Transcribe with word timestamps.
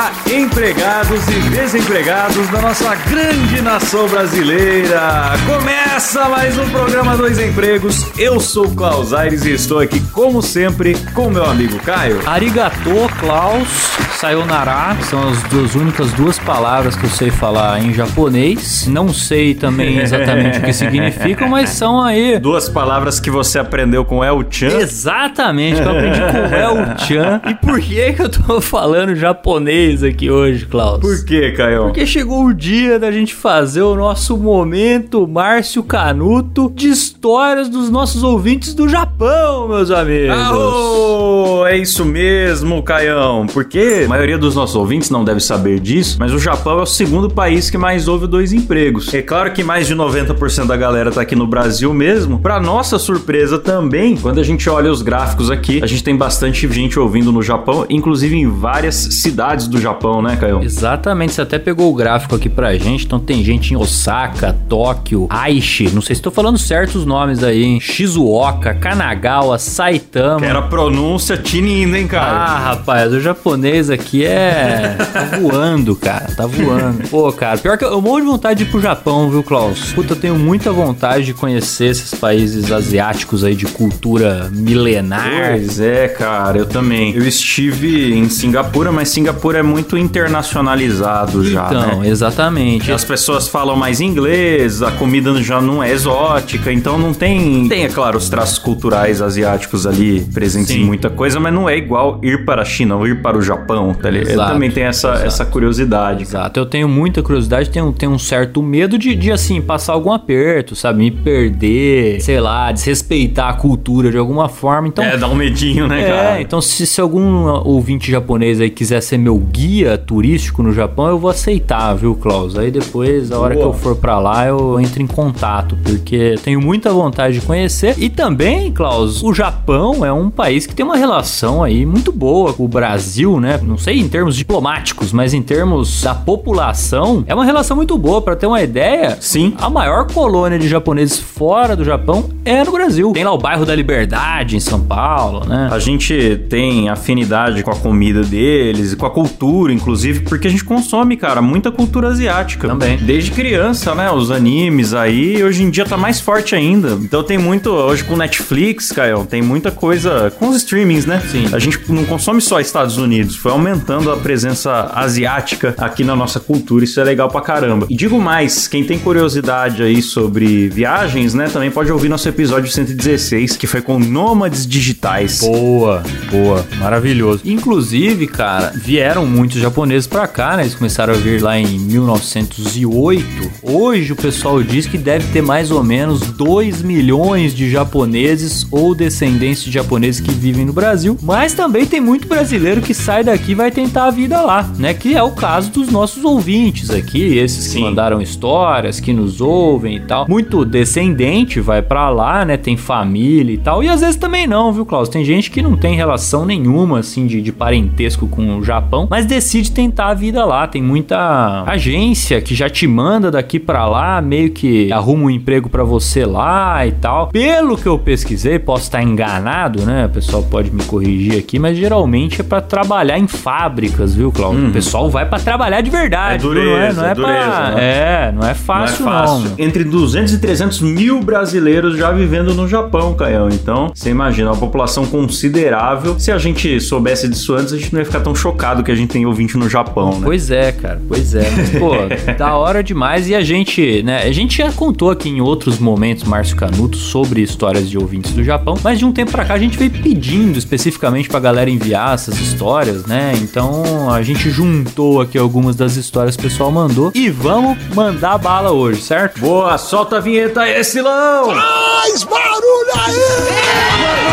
Olá, 0.00 0.14
empregados 0.32 1.28
e 1.28 1.50
desempregados 1.50 2.48
da 2.48 2.62
nossa 2.62 2.94
grande 2.94 3.60
nação 3.60 4.08
brasileira! 4.08 5.32
Começa 5.46 6.26
mais 6.26 6.56
um 6.56 6.66
programa 6.70 7.18
Dois 7.18 7.38
Empregos. 7.38 8.06
Eu 8.18 8.40
sou 8.40 8.74
Klaus 8.74 9.12
Aires 9.12 9.44
e 9.44 9.50
estou 9.52 9.78
aqui, 9.78 10.00
como 10.10 10.40
sempre, 10.40 10.96
com 11.12 11.28
meu 11.28 11.44
amigo 11.44 11.78
Caio. 11.80 12.18
Arigato, 12.26 12.78
Klaus, 13.18 13.89
sayonara, 14.20 14.98
são 15.04 15.30
as 15.30 15.42
duas 15.44 15.74
únicas 15.74 16.12
duas 16.12 16.38
palavras 16.38 16.94
que 16.94 17.04
eu 17.04 17.08
sei 17.08 17.30
falar 17.30 17.82
em 17.82 17.94
japonês. 17.94 18.86
Não 18.86 19.14
sei 19.14 19.54
também 19.54 19.96
exatamente 20.04 20.58
o 20.58 20.62
que 20.62 20.74
significam, 20.74 21.48
mas 21.48 21.70
são 21.70 22.02
aí. 22.02 22.38
Duas 22.38 22.68
palavras 22.68 23.18
que 23.18 23.30
você 23.30 23.58
aprendeu 23.58 24.04
com 24.04 24.22
El 24.22 24.44
Chan. 24.50 24.76
Exatamente, 24.78 25.80
que 25.80 25.88
eu 25.88 25.92
aprendi 25.92 26.20
com 26.20 26.36
El 26.54 26.98
Chan. 26.98 27.40
E 27.48 27.54
por 27.54 27.80
que 27.80 28.12
que 28.12 28.20
eu 28.20 28.28
tô 28.28 28.60
falando 28.60 29.14
japonês 29.14 30.02
aqui 30.04 30.30
hoje, 30.30 30.66
Klaus? 30.66 31.00
Por 31.00 31.24
que, 31.24 31.52
Caio? 31.52 31.84
Porque 31.84 32.04
chegou 32.04 32.44
o 32.44 32.52
dia 32.52 32.98
da 32.98 33.10
gente 33.10 33.34
fazer 33.34 33.80
o 33.80 33.94
nosso 33.94 34.36
momento 34.36 35.26
Márcio 35.26 35.82
Canuto 35.82 36.70
de 36.74 36.90
histórias 36.90 37.70
dos 37.70 37.88
nossos 37.88 38.22
ouvintes 38.22 38.74
do 38.74 38.86
Japão, 38.86 39.66
meus 39.66 39.90
amigos. 39.90 40.36
Aô, 40.36 41.66
é 41.66 41.78
isso 41.78 42.04
mesmo, 42.04 42.82
Caião. 42.82 43.46
Porque 43.46 44.09
maioria 44.10 44.36
dos 44.36 44.56
nossos 44.56 44.74
ouvintes 44.74 45.08
não 45.08 45.22
deve 45.22 45.38
saber 45.38 45.78
disso, 45.78 46.16
mas 46.18 46.32
o 46.32 46.38
Japão 46.38 46.80
é 46.80 46.82
o 46.82 46.86
segundo 46.86 47.30
país 47.30 47.70
que 47.70 47.78
mais 47.78 48.08
ouve 48.08 48.26
dois 48.26 48.52
empregos. 48.52 49.14
É 49.14 49.22
claro 49.22 49.52
que 49.52 49.62
mais 49.62 49.86
de 49.86 49.94
90% 49.94 50.66
da 50.66 50.76
galera 50.76 51.12
tá 51.12 51.20
aqui 51.20 51.36
no 51.36 51.46
Brasil 51.46 51.94
mesmo. 51.94 52.40
Pra 52.40 52.58
nossa 52.58 52.98
surpresa 52.98 53.56
também, 53.56 54.16
quando 54.16 54.40
a 54.40 54.42
gente 54.42 54.68
olha 54.68 54.90
os 54.90 55.00
gráficos 55.00 55.48
aqui, 55.48 55.80
a 55.80 55.86
gente 55.86 56.02
tem 56.02 56.16
bastante 56.16 56.68
gente 56.72 56.98
ouvindo 56.98 57.30
no 57.30 57.40
Japão, 57.40 57.86
inclusive 57.88 58.34
em 58.36 58.50
várias 58.50 58.96
cidades 58.96 59.68
do 59.68 59.80
Japão, 59.80 60.20
né, 60.20 60.34
Caio? 60.34 60.60
Exatamente, 60.60 61.34
você 61.34 61.42
até 61.42 61.56
pegou 61.56 61.88
o 61.88 61.94
gráfico 61.94 62.34
aqui 62.34 62.48
pra 62.48 62.76
gente, 62.76 63.06
então 63.06 63.20
tem 63.20 63.44
gente 63.44 63.72
em 63.72 63.76
Osaka, 63.76 64.56
Tóquio, 64.68 65.28
Aichi, 65.30 65.88
não 65.94 66.02
sei 66.02 66.16
se 66.16 66.22
tô 66.22 66.32
falando 66.32 66.58
certo 66.58 66.96
os 66.96 67.06
nomes 67.06 67.44
aí, 67.44 67.62
hein? 67.62 67.78
Shizuoka, 67.78 68.74
Kanagawa, 68.74 69.56
Saitama. 69.56 70.40
Que 70.40 70.46
era 70.46 70.58
a 70.58 70.62
pronúncia 70.62 71.36
tinindo, 71.36 71.96
hein, 71.96 72.08
cara? 72.08 72.26
Ah, 72.26 72.58
rapaz, 72.58 73.12
o 73.12 73.20
japonês 73.20 73.88
aqui 73.88 73.99
é. 74.24 74.96
tá 75.12 75.24
voando, 75.40 75.94
cara. 75.96 76.26
Tá 76.36 76.46
voando. 76.46 77.08
Pô, 77.08 77.32
cara, 77.32 77.58
pior 77.58 77.76
que 77.78 77.84
eu, 77.84 77.90
eu 77.92 78.00
morro 78.00 78.20
de 78.20 78.26
vontade 78.26 78.62
de 78.64 78.68
ir 78.68 78.70
pro 78.70 78.80
Japão, 78.80 79.30
viu, 79.30 79.42
Klaus? 79.42 79.92
Puta, 79.92 80.12
eu 80.14 80.16
tenho 80.16 80.34
muita 80.38 80.72
vontade 80.72 81.24
de 81.26 81.34
conhecer 81.34 81.86
esses 81.86 82.14
países 82.14 82.70
asiáticos 82.70 83.44
aí 83.44 83.54
de 83.54 83.66
cultura 83.66 84.50
milenar. 84.52 85.50
Pois 85.52 85.80
é, 85.80 86.08
cara, 86.08 86.58
eu 86.58 86.66
também. 86.66 87.14
Eu 87.14 87.26
estive 87.26 88.14
em 88.14 88.28
Singapura, 88.28 88.90
mas 88.92 89.08
Singapura 89.08 89.58
é 89.58 89.62
muito 89.62 89.96
internacionalizado 89.96 91.44
já, 91.44 91.66
Então, 91.66 92.00
né? 92.00 92.08
exatamente. 92.08 92.90
As 92.92 93.04
pessoas 93.04 93.48
falam 93.48 93.76
mais 93.76 94.00
inglês, 94.00 94.82
a 94.82 94.90
comida 94.92 95.40
já 95.42 95.60
não 95.60 95.82
é 95.82 95.90
exótica, 95.90 96.72
então 96.72 96.98
não 96.98 97.12
tem. 97.12 97.68
Tem, 97.68 97.84
é 97.84 97.88
claro, 97.88 98.18
os 98.18 98.28
traços 98.28 98.58
culturais 98.58 99.22
asiáticos 99.22 99.86
ali 99.86 100.20
presentes 100.32 100.74
Sim. 100.74 100.82
em 100.82 100.84
muita 100.84 101.10
coisa, 101.10 101.38
mas 101.40 101.52
não 101.52 101.68
é 101.68 101.76
igual 101.76 102.20
ir 102.22 102.44
para 102.44 102.62
a 102.62 102.64
China 102.64 102.96
ou 102.96 103.06
ir 103.06 103.20
para 103.22 103.36
o 103.38 103.42
Japão, 103.42 103.89
tá 103.94 104.10
ligado? 104.10 104.28
Eu 104.28 104.34
Exato, 104.34 104.52
também 104.52 104.70
tenho 104.70 104.86
essa, 104.86 105.08
exato. 105.10 105.26
essa 105.26 105.44
curiosidade. 105.46 106.24
cara. 106.26 106.40
Exato, 106.44 106.60
eu 106.60 106.66
tenho 106.66 106.88
muita 106.88 107.22
curiosidade, 107.22 107.70
tenho, 107.70 107.92
tenho 107.92 108.12
um 108.12 108.18
certo 108.18 108.62
medo 108.62 108.98
de, 108.98 109.14
de, 109.14 109.30
assim, 109.32 109.60
passar 109.60 109.92
algum 109.92 110.12
aperto, 110.12 110.74
sabe? 110.76 110.98
Me 111.00 111.10
perder, 111.10 112.20
sei 112.20 112.40
lá, 112.40 112.70
desrespeitar 112.72 113.50
a 113.50 113.52
cultura 113.54 114.10
de 114.10 114.16
alguma 114.18 114.48
forma. 114.48 114.88
Então, 114.88 115.04
É, 115.04 115.16
dá 115.16 115.28
um 115.28 115.34
medinho, 115.34 115.86
né, 115.86 116.02
É, 116.02 116.08
cara? 116.10 116.40
então 116.40 116.60
se, 116.60 116.86
se 116.86 117.00
algum 117.00 117.46
ouvinte 117.64 118.10
japonês 118.10 118.60
aí 118.60 118.70
quiser 118.70 119.00
ser 119.00 119.18
meu 119.18 119.36
guia 119.38 119.96
turístico 119.98 120.62
no 120.62 120.72
Japão, 120.72 121.08
eu 121.08 121.18
vou 121.18 121.30
aceitar, 121.30 121.94
viu, 121.94 122.14
Klaus? 122.14 122.56
Aí 122.56 122.70
depois, 122.70 123.30
a 123.32 123.38
hora 123.38 123.54
Boa. 123.54 123.66
que 123.70 123.74
eu 123.76 123.78
for 123.80 123.96
pra 123.96 124.18
lá, 124.18 124.46
eu 124.46 124.78
entro 124.80 125.02
em 125.02 125.06
contato, 125.06 125.76
porque 125.82 126.36
tenho 126.42 126.60
muita 126.60 126.92
vontade 126.92 127.40
de 127.40 127.46
conhecer. 127.46 127.94
E 127.98 128.08
também, 128.08 128.72
Klaus, 128.72 129.22
o 129.22 129.32
Japão 129.32 130.04
é 130.04 130.12
um 130.12 130.30
país 130.30 130.66
que 130.66 130.74
tem 130.74 130.84
uma 130.84 130.96
relação 130.96 131.62
aí 131.62 131.84
muito 131.86 132.12
boa 132.12 132.52
com 132.52 132.64
o 132.64 132.68
Brasil, 132.68 133.40
né? 133.40 133.58
Não 133.62 133.76
sei 133.80 133.98
em 133.98 134.08
termos 134.08 134.36
diplomáticos, 134.36 135.12
mas 135.12 135.34
em 135.34 135.42
termos 135.42 136.02
da 136.02 136.14
população, 136.14 137.24
é 137.26 137.34
uma 137.34 137.44
relação 137.44 137.76
muito 137.76 137.96
boa. 137.96 138.20
Pra 138.20 138.36
ter 138.36 138.46
uma 138.46 138.62
ideia, 138.62 139.16
Sim. 139.20 139.54
a 139.58 139.70
maior 139.70 140.06
colônia 140.12 140.58
de 140.58 140.68
japoneses 140.68 141.18
fora 141.18 141.74
do 141.74 141.84
Japão 141.84 142.30
é 142.44 142.62
no 142.62 142.72
Brasil. 142.72 143.12
Tem 143.12 143.24
lá 143.24 143.32
o 143.32 143.38
bairro 143.38 143.64
da 143.64 143.74
Liberdade, 143.74 144.56
em 144.56 144.60
São 144.60 144.80
Paulo, 144.80 145.46
né? 145.46 145.68
A 145.72 145.78
gente 145.78 146.40
tem 146.48 146.88
afinidade 146.88 147.62
com 147.62 147.70
a 147.70 147.76
comida 147.76 148.22
deles, 148.22 148.94
com 148.94 149.06
a 149.06 149.10
cultura, 149.10 149.72
inclusive, 149.72 150.20
porque 150.20 150.46
a 150.46 150.50
gente 150.50 150.64
consome, 150.64 151.16
cara, 151.16 151.40
muita 151.40 151.70
cultura 151.70 152.08
asiática. 152.08 152.68
Também. 152.68 152.98
Desde 152.98 153.30
criança, 153.30 153.94
né? 153.94 154.10
Os 154.10 154.30
animes 154.30 154.92
aí, 154.92 155.42
hoje 155.42 155.62
em 155.62 155.70
dia 155.70 155.84
tá 155.84 155.96
mais 155.96 156.20
forte 156.20 156.54
ainda. 156.54 156.98
Então 157.02 157.22
tem 157.22 157.38
muito, 157.38 157.70
hoje 157.70 158.04
com 158.04 158.16
Netflix, 158.16 158.92
Caio, 158.92 159.24
tem 159.24 159.40
muita 159.40 159.70
coisa 159.70 160.30
com 160.38 160.48
os 160.48 160.56
streamings, 160.56 161.06
né? 161.06 161.22
Sim. 161.30 161.48
A 161.52 161.58
gente 161.58 161.80
não 161.88 162.04
consome 162.04 162.40
só 162.40 162.60
Estados 162.60 162.98
Unidos, 162.98 163.36
foi 163.36 163.52
aumentando 163.60 164.10
a 164.10 164.16
presença 164.16 164.90
asiática 164.94 165.74
aqui 165.76 166.02
na 166.02 166.16
nossa 166.16 166.40
cultura, 166.40 166.82
isso 166.82 166.98
é 166.98 167.04
legal 167.04 167.28
pra 167.28 167.42
caramba. 167.42 167.86
E 167.90 167.94
digo 167.94 168.18
mais, 168.18 168.66
quem 168.66 168.82
tem 168.82 168.98
curiosidade 168.98 169.82
aí 169.82 170.00
sobre 170.00 170.70
viagens, 170.70 171.34
né, 171.34 171.46
também 171.52 171.70
pode 171.70 171.92
ouvir 171.92 172.08
nosso 172.08 172.26
episódio 172.26 172.70
116, 172.70 173.58
que 173.58 173.66
foi 173.66 173.82
com 173.82 173.98
nômades 173.98 174.66
digitais. 174.66 175.40
Boa, 175.40 176.02
boa, 176.30 176.64
maravilhoso. 176.78 177.42
Inclusive, 177.44 178.26
cara, 178.26 178.72
vieram 178.74 179.26
muitos 179.26 179.60
japoneses 179.60 180.06
pra 180.06 180.26
cá, 180.26 180.56
né? 180.56 180.62
Eles 180.62 180.74
começaram 180.74 181.12
a 181.12 181.16
vir 181.16 181.42
lá 181.42 181.58
em 181.58 181.78
1908. 181.78 183.50
Hoje 183.62 184.12
o 184.12 184.16
pessoal 184.16 184.62
diz 184.62 184.86
que 184.86 184.96
deve 184.96 185.26
ter 185.32 185.42
mais 185.42 185.70
ou 185.70 185.84
menos 185.84 186.20
2 186.20 186.80
milhões 186.80 187.54
de 187.54 187.70
japoneses 187.70 188.66
ou 188.70 188.94
descendentes 188.94 189.64
de 189.64 189.70
japoneses 189.70 190.20
que 190.20 190.32
vivem 190.32 190.64
no 190.64 190.72
Brasil, 190.72 191.18
mas 191.22 191.52
também 191.52 191.84
tem 191.84 192.00
muito 192.00 192.26
brasileiro 192.26 192.80
que 192.80 192.94
sai 192.94 193.22
daqui 193.22 193.49
e 193.50 193.54
vai 193.54 193.68
tentar 193.68 194.04
a 194.04 194.10
vida 194.12 194.40
lá, 194.42 194.62
né? 194.78 194.94
Que 194.94 195.16
é 195.16 195.22
o 195.24 195.32
caso 195.32 195.72
dos 195.72 195.90
nossos 195.90 196.22
ouvintes 196.24 196.88
aqui, 196.88 197.36
esses 197.36 197.66
que 197.66 197.72
Sim. 197.72 197.82
mandaram 197.82 198.22
histórias, 198.22 199.00
que 199.00 199.12
nos 199.12 199.40
ouvem 199.40 199.96
e 199.96 200.00
tal. 200.00 200.24
Muito 200.28 200.64
descendente 200.64 201.60
vai 201.60 201.82
pra 201.82 202.08
lá, 202.10 202.44
né? 202.44 202.56
Tem 202.56 202.76
família 202.76 203.52
e 203.52 203.58
tal. 203.58 203.82
E 203.82 203.88
às 203.88 204.02
vezes 204.02 204.14
também 204.14 204.46
não, 204.46 204.72
viu, 204.72 204.86
Klaus? 204.86 205.08
Tem 205.08 205.24
gente 205.24 205.50
que 205.50 205.60
não 205.60 205.76
tem 205.76 205.96
relação 205.96 206.46
nenhuma, 206.46 207.00
assim, 207.00 207.26
de, 207.26 207.42
de 207.42 207.50
parentesco 207.50 208.28
com 208.28 208.58
o 208.58 208.62
Japão, 208.62 209.08
mas 209.10 209.26
decide 209.26 209.72
tentar 209.72 210.10
a 210.10 210.14
vida 210.14 210.44
lá. 210.44 210.68
Tem 210.68 210.80
muita 210.80 211.64
agência 211.66 212.40
que 212.40 212.54
já 212.54 212.70
te 212.70 212.86
manda 212.86 213.32
daqui 213.32 213.58
pra 213.58 213.84
lá, 213.84 214.22
meio 214.22 214.52
que 214.52 214.92
arruma 214.92 215.24
um 215.24 215.30
emprego 215.30 215.68
pra 215.68 215.82
você 215.82 216.24
lá 216.24 216.86
e 216.86 216.92
tal. 216.92 217.26
Pelo 217.28 217.76
que 217.76 217.88
eu 217.88 217.98
pesquisei, 217.98 218.60
posso 218.60 218.84
estar 218.84 219.02
enganado, 219.02 219.84
né? 219.84 220.06
O 220.06 220.10
pessoal 220.10 220.44
pode 220.44 220.70
me 220.70 220.84
corrigir 220.84 221.36
aqui, 221.36 221.58
mas 221.58 221.76
geralmente 221.76 222.40
é 222.40 222.44
pra 222.44 222.60
trabalhar 222.60 223.18
em 223.18 223.26
fábricas, 223.42 224.14
viu, 224.14 224.30
Klaus? 224.32 224.56
O 224.56 224.70
pessoal 224.70 225.08
vai 225.10 225.26
pra 225.26 225.38
trabalhar 225.38 225.80
de 225.80 225.90
verdade, 225.90 226.46
É 226.46 226.48
viu? 226.48 226.54
não 226.54 226.60
é, 226.60 226.64
dureza, 226.64 227.00
não 227.00 227.08
é, 227.08 227.10
é 227.10 227.14
dureza, 227.14 227.44
pra... 227.50 227.70
né? 227.70 227.74
É, 227.80 228.32
não 228.32 228.40
é 228.42 228.44
Não 228.44 228.48
é 228.50 228.54
fácil, 228.54 229.04
fácil. 229.04 229.44
não. 229.50 229.54
Entre 229.58 229.84
200 229.84 230.32
e 230.34 230.38
300 230.38 230.80
mil 230.80 231.20
brasileiros 231.20 231.96
já 231.96 232.10
vivendo 232.10 232.54
no 232.54 232.66
Japão, 232.68 233.14
Caião. 233.14 233.48
Então, 233.48 233.90
você 233.94 234.10
imagina, 234.10 234.50
uma 234.50 234.56
população 234.56 235.06
considerável. 235.06 236.18
Se 236.18 236.30
a 236.30 236.38
gente 236.38 236.80
soubesse 236.80 237.28
disso 237.28 237.54
antes, 237.54 237.72
a 237.72 237.76
gente 237.76 237.92
não 237.92 238.00
ia 238.00 238.04
ficar 238.06 238.20
tão 238.20 238.34
chocado 238.34 238.82
que 238.82 238.90
a 238.90 238.94
gente 238.94 239.10
tem 239.10 239.26
ouvinte 239.26 239.56
no 239.56 239.68
Japão, 239.68 240.12
né? 240.18 240.22
Pois 240.24 240.50
é, 240.50 240.72
cara, 240.72 241.00
pois 241.08 241.34
é. 241.34 241.50
Mas, 241.50 241.70
pô, 241.70 241.92
da 242.38 242.54
hora 242.54 242.82
demais. 242.82 243.28
E 243.28 243.34
a 243.34 243.40
gente, 243.42 244.02
né, 244.02 244.22
a 244.22 244.32
gente 244.32 244.58
já 244.58 244.70
contou 244.72 245.10
aqui 245.10 245.28
em 245.28 245.40
outros 245.40 245.78
momentos, 245.78 246.24
Márcio 246.24 246.56
Canuto, 246.56 246.96
sobre 246.96 247.40
histórias 247.42 247.88
de 247.88 247.96
ouvintes 247.98 248.32
do 248.32 248.42
Japão, 248.44 248.76
mas 248.82 248.98
de 248.98 249.04
um 249.04 249.12
tempo 249.12 249.30
pra 249.32 249.44
cá 249.44 249.54
a 249.54 249.58
gente 249.58 249.76
veio 249.78 249.90
pedindo 249.90 250.58
especificamente 250.58 251.28
pra 251.28 251.40
galera 251.40 251.70
enviar 251.70 252.14
essas 252.14 252.38
histórias, 252.40 253.06
né? 253.06 253.29
Então 253.34 254.10
a 254.12 254.22
gente 254.22 254.50
juntou 254.50 255.20
aqui 255.20 255.38
algumas 255.38 255.76
das 255.76 255.96
histórias 255.96 256.36
que 256.36 256.46
o 256.46 256.48
pessoal 256.50 256.70
mandou 256.70 257.10
e 257.14 257.30
vamos 257.30 257.78
mandar 257.94 258.38
bala 258.38 258.70
hoje, 258.70 259.02
certo? 259.02 259.40
Boa, 259.40 259.76
solta 259.78 260.16
a 260.16 260.20
vinheta 260.20 260.62
aí, 260.62 260.82
Silão! 260.84 261.54
Mais 261.54 262.24
barulho 262.24 262.92
aí! 262.96 264.30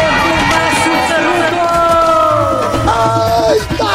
Eita! 2.87 3.07
É 3.47 3.57
isso 3.57 3.86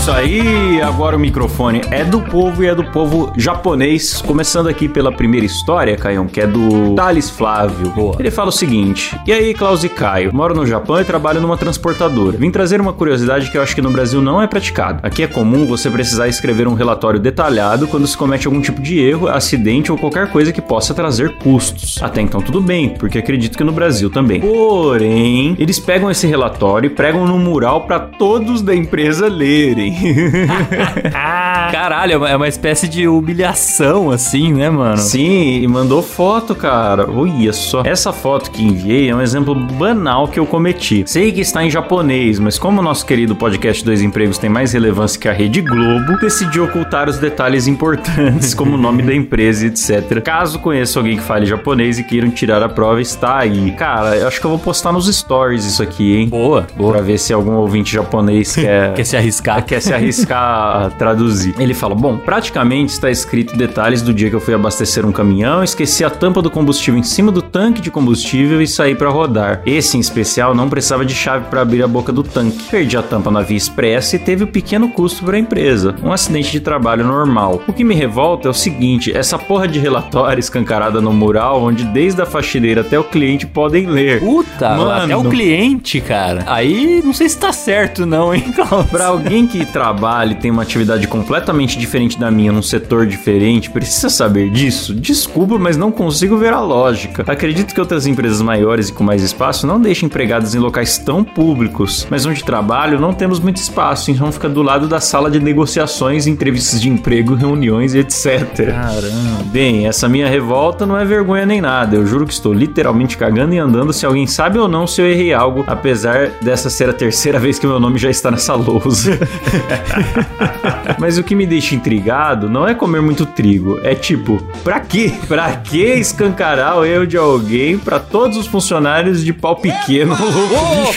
isso 0.00 0.10
aí, 0.12 0.80
agora 0.80 1.14
o 1.14 1.20
microfone 1.20 1.82
é 1.90 2.02
do 2.02 2.22
povo 2.22 2.64
e 2.64 2.66
é 2.66 2.74
do 2.74 2.82
povo 2.84 3.30
japonês. 3.36 4.22
Começando 4.22 4.66
aqui 4.66 4.88
pela 4.88 5.12
primeira 5.12 5.44
história, 5.44 5.94
Caião, 5.94 6.26
que 6.26 6.40
é 6.40 6.46
do 6.46 6.94
Thales 6.94 7.28
Flávio. 7.28 7.90
Boa. 7.90 8.16
Ele 8.18 8.30
fala 8.30 8.48
o 8.48 8.52
seguinte: 8.52 9.14
E 9.26 9.32
aí, 9.32 9.52
Klaus 9.52 9.84
e 9.84 9.90
Caio? 9.90 10.34
Moro 10.34 10.54
no 10.54 10.66
Japão 10.66 10.98
e 10.98 11.04
trabalho 11.04 11.42
numa 11.42 11.58
transportadora. 11.58 12.38
Vim 12.38 12.50
trazer 12.50 12.80
uma 12.80 12.94
curiosidade 12.94 13.50
que 13.50 13.58
eu 13.58 13.62
acho 13.62 13.74
que 13.74 13.82
no 13.82 13.90
Brasil 13.90 14.22
não 14.22 14.40
é 14.40 14.46
praticado. 14.46 15.00
Aqui 15.02 15.22
é 15.22 15.26
comum 15.26 15.66
você 15.66 15.90
precisar 15.90 16.28
escrever 16.28 16.66
um 16.66 16.72
relatório 16.72 17.20
detalhado 17.20 17.86
quando 17.86 18.06
se 18.06 18.16
comete 18.16 18.46
algum 18.46 18.62
tipo 18.62 18.80
de 18.80 18.98
erro, 18.98 19.28
acidente 19.28 19.92
ou 19.92 19.98
qualquer 19.98 20.28
coisa 20.28 20.50
que 20.50 20.62
possa 20.62 20.94
trazer 20.94 21.36
custos. 21.36 22.02
Até 22.02 22.22
então 22.22 22.40
tudo 22.40 22.62
bem, 22.62 22.88
porque 22.88 23.18
acredito 23.18 23.58
que 23.58 23.64
no 23.64 23.72
Brasil 23.72 24.08
também. 24.08 24.40
Porém, 24.40 25.54
eles 25.58 25.78
pegam 25.78 26.10
esse 26.10 26.26
relatório 26.26 26.86
e 26.86 26.90
pregam 26.90 27.26
no 27.26 27.38
mural 27.38 27.82
para 27.82 28.00
todos 28.00 28.62
da 28.62 28.74
empresa 28.74 29.28
lerem. 29.28 29.90
Caralho, 31.72 32.12
é 32.12 32.16
uma- 32.16 32.28
é 32.30 32.36
uma 32.36 32.48
espécie 32.48 32.88
de 32.88 33.06
humilhação, 33.08 34.10
assim, 34.10 34.52
né, 34.52 34.68
mano? 34.70 34.96
Sim, 34.98 35.60
e 35.62 35.66
mandou 35.68 36.02
foto, 36.02 36.54
cara. 36.54 37.08
Olha 37.10 37.52
só. 37.52 37.82
Essa 37.84 38.12
foto 38.12 38.50
que 38.50 38.62
enviei 38.62 39.08
é 39.10 39.14
um 39.14 39.20
exemplo 39.20 39.54
banal 39.54 40.28
que 40.28 40.38
eu 40.38 40.46
cometi. 40.46 41.04
Sei 41.06 41.32
que 41.32 41.40
está 41.40 41.64
em 41.64 41.70
japonês, 41.70 42.38
mas 42.38 42.58
como 42.58 42.80
o 42.80 42.82
nosso 42.82 43.04
querido 43.06 43.34
podcast 43.34 43.84
Dois 43.84 44.02
Empregos 44.02 44.38
tem 44.38 44.50
mais 44.50 44.72
relevância 44.72 45.20
que 45.20 45.28
a 45.28 45.32
Rede 45.32 45.60
Globo, 45.60 46.18
decidi 46.20 46.60
ocultar 46.60 47.08
os 47.08 47.18
detalhes 47.18 47.66
importantes, 47.66 48.54
como 48.54 48.74
o 48.74 48.78
nome 48.78 49.02
da 49.02 49.14
empresa 49.14 49.64
e 49.64 49.68
etc. 49.68 50.20
Caso 50.22 50.58
conheça 50.58 50.98
alguém 50.98 51.16
que 51.16 51.22
fale 51.22 51.46
japonês 51.46 51.98
e 51.98 52.04
queiram 52.04 52.30
tirar 52.30 52.62
a 52.62 52.68
prova, 52.68 53.00
está 53.00 53.38
aí. 53.38 53.72
Cara, 53.72 54.16
eu 54.16 54.28
acho 54.28 54.40
que 54.40 54.46
eu 54.46 54.50
vou 54.50 54.58
postar 54.58 54.92
nos 54.92 55.06
stories 55.14 55.64
isso 55.64 55.82
aqui, 55.82 56.16
hein? 56.16 56.28
Boa, 56.28 56.66
boa. 56.76 56.92
Pra 56.92 57.00
ver 57.02 57.18
se 57.18 57.32
algum 57.32 57.52
ouvinte 57.54 57.92
japonês 57.92 58.54
quer, 58.54 58.92
Quer 59.00 59.04
se 59.04 59.16
arriscar? 59.16 59.64
quer 59.64 59.79
se 59.80 59.92
arriscar 59.92 60.86
a 60.86 60.90
traduzir. 60.90 61.54
Ele 61.58 61.74
fala: 61.74 61.94
Bom, 61.94 62.18
praticamente 62.18 62.92
está 62.92 63.10
escrito 63.10 63.56
detalhes 63.56 64.02
do 64.02 64.12
dia 64.12 64.30
que 64.30 64.36
eu 64.36 64.40
fui 64.40 64.54
abastecer 64.54 65.04
um 65.06 65.12
caminhão, 65.12 65.62
esqueci 65.62 66.04
a 66.04 66.10
tampa 66.10 66.42
do 66.42 66.50
combustível 66.50 66.98
em 66.98 67.02
cima 67.02 67.32
do 67.32 67.42
tanque 67.42 67.80
de 67.80 67.90
combustível 67.90 68.60
e 68.60 68.66
saí 68.66 68.94
para 68.94 69.10
rodar. 69.10 69.62
Esse 69.66 69.96
em 69.96 70.00
especial 70.00 70.54
não 70.54 70.68
precisava 70.68 71.04
de 71.04 71.14
chave 71.14 71.46
para 71.48 71.60
abrir 71.62 71.82
a 71.82 71.88
boca 71.88 72.12
do 72.12 72.22
tanque. 72.22 72.64
Perdi 72.70 72.96
a 72.96 73.02
tampa 73.02 73.30
na 73.30 73.42
via 73.42 73.56
expressa 73.56 74.16
e 74.16 74.18
teve 74.18 74.44
um 74.44 74.46
pequeno 74.46 74.88
custo 74.90 75.24
para 75.24 75.36
a 75.36 75.40
empresa. 75.40 75.94
Um 76.02 76.12
acidente 76.12 76.50
de 76.52 76.60
trabalho 76.60 77.04
normal. 77.04 77.62
O 77.66 77.72
que 77.72 77.84
me 77.84 77.94
revolta 77.94 78.48
é 78.48 78.50
o 78.50 78.54
seguinte: 78.54 79.16
essa 79.16 79.38
porra 79.38 79.66
de 79.66 79.78
relatório 79.78 80.40
escancarada 80.40 81.00
no 81.00 81.12
mural, 81.12 81.62
onde 81.62 81.84
desde 81.84 82.22
a 82.22 82.26
faxineira 82.26 82.80
até 82.80 82.98
o 82.98 83.04
cliente 83.04 83.46
podem 83.46 83.86
ler. 83.86 84.20
Puta, 84.20 84.70
Mano. 84.70 84.90
até 84.90 85.16
o 85.16 85.24
cliente, 85.28 86.00
cara. 86.00 86.44
Aí 86.46 87.02
não 87.04 87.12
sei 87.12 87.28
se 87.28 87.38
tá 87.38 87.52
certo, 87.52 88.06
não, 88.06 88.34
hein, 88.34 88.52
Klaus? 88.54 88.86
Pra 88.86 89.06
alguém 89.06 89.46
que 89.46 89.64
trabalha 89.70 90.32
e 90.32 90.34
tem 90.34 90.50
uma 90.50 90.62
atividade 90.62 91.06
completamente 91.06 91.78
diferente 91.78 92.18
da 92.18 92.30
minha, 92.30 92.52
num 92.52 92.62
setor 92.62 93.06
diferente, 93.06 93.70
precisa 93.70 94.10
saber 94.10 94.50
disso? 94.50 94.94
Desculpa, 94.94 95.58
mas 95.58 95.76
não 95.76 95.90
consigo 95.90 96.36
ver 96.36 96.52
a 96.52 96.60
lógica. 96.60 97.24
Acredito 97.26 97.74
que 97.74 97.80
outras 97.80 98.06
empresas 98.06 98.42
maiores 98.42 98.88
e 98.88 98.92
com 98.92 99.04
mais 99.04 99.22
espaço 99.22 99.66
não 99.66 99.80
deixem 99.80 100.06
empregados 100.06 100.54
em 100.54 100.58
locais 100.58 100.98
tão 100.98 101.24
públicos, 101.24 102.06
mas 102.10 102.26
onde 102.26 102.44
trabalho 102.44 103.00
não 103.00 103.12
temos 103.12 103.40
muito 103.40 103.56
espaço, 103.56 104.10
então 104.10 104.30
fica 104.32 104.48
do 104.48 104.62
lado 104.62 104.88
da 104.88 105.00
sala 105.00 105.30
de 105.30 105.40
negociações, 105.40 106.26
entrevistas 106.26 106.80
de 106.80 106.88
emprego, 106.88 107.34
reuniões 107.34 107.94
e 107.94 107.98
etc. 107.98 108.66
Caramba. 108.66 109.44
Bem, 109.46 109.86
essa 109.86 110.08
minha 110.08 110.28
revolta 110.28 110.86
não 110.86 110.96
é 110.96 111.04
vergonha 111.04 111.46
nem 111.46 111.60
nada. 111.60 111.96
Eu 111.96 112.06
juro 112.06 112.26
que 112.26 112.32
estou 112.32 112.52
literalmente 112.52 113.16
cagando 113.16 113.54
e 113.54 113.58
andando 113.58 113.92
se 113.92 114.06
alguém 114.06 114.26
sabe 114.26 114.58
ou 114.58 114.68
não 114.68 114.86
se 114.86 115.00
eu 115.00 115.06
errei 115.06 115.32
algo, 115.32 115.64
apesar 115.66 116.30
dessa 116.42 116.70
ser 116.70 116.88
a 116.88 116.92
terceira 116.92 117.38
vez 117.40 117.58
que 117.58 117.66
meu 117.66 117.80
nome 117.80 117.98
já 117.98 118.10
está 118.10 118.30
nessa 118.30 118.54
lousa. 118.54 119.18
Mas 120.98 121.18
o 121.18 121.22
que 121.24 121.34
me 121.34 121.46
deixa 121.46 121.74
intrigado 121.74 122.48
não 122.48 122.66
é 122.66 122.74
comer 122.74 123.00
muito 123.00 123.24
trigo, 123.26 123.80
é 123.82 123.94
tipo, 123.94 124.42
pra 124.62 124.80
quê? 124.80 125.12
Pra 125.28 125.52
que 125.52 125.82
escancarar 125.94 126.78
o 126.78 126.84
erro 126.84 127.06
de 127.06 127.16
alguém 127.16 127.78
pra 127.78 127.98
todos 127.98 128.36
os 128.36 128.46
funcionários 128.46 129.24
de 129.24 129.32
pau 129.32 129.56
pequeno? 129.56 130.14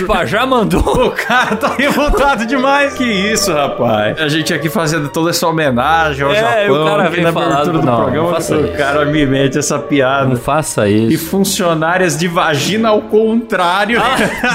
Opa, 0.04 0.26
já 0.26 0.46
mandou? 0.46 1.08
o 1.08 1.12
cara 1.12 1.56
tá 1.56 1.74
revoltado 1.78 2.46
demais. 2.46 2.94
Que 2.94 3.04
isso, 3.06 3.52
rapaz? 3.54 4.20
A 4.20 4.28
gente 4.28 4.54
aqui 4.54 4.70
fazendo 4.70 5.10
toda 5.10 5.30
essa 5.30 5.48
homenagem 5.48 6.26
ao 6.26 6.32
É, 6.32 6.66
Japão. 6.68 6.82
o 6.82 6.86
cara 6.86 7.10
vem 7.10 7.24
na 7.24 7.32
falar 7.34 7.46
abertura 7.54 7.80
do- 7.80 7.86
não, 7.86 7.96
programa. 7.96 8.28
não 8.28 8.34
faça 8.36 8.56
o 8.56 8.66
isso. 8.66 8.78
cara 8.78 9.06
me 9.06 9.26
mete 9.26 9.58
essa 9.58 9.78
Não 9.78 9.84
piada. 9.84 10.36
faça 10.36 10.88
E 10.88 11.14
isso. 11.14 11.26
funcionárias 11.30 12.18
de 12.18 12.28
vagina 12.28 12.90
ao 12.90 13.02
contrário. 13.02 14.02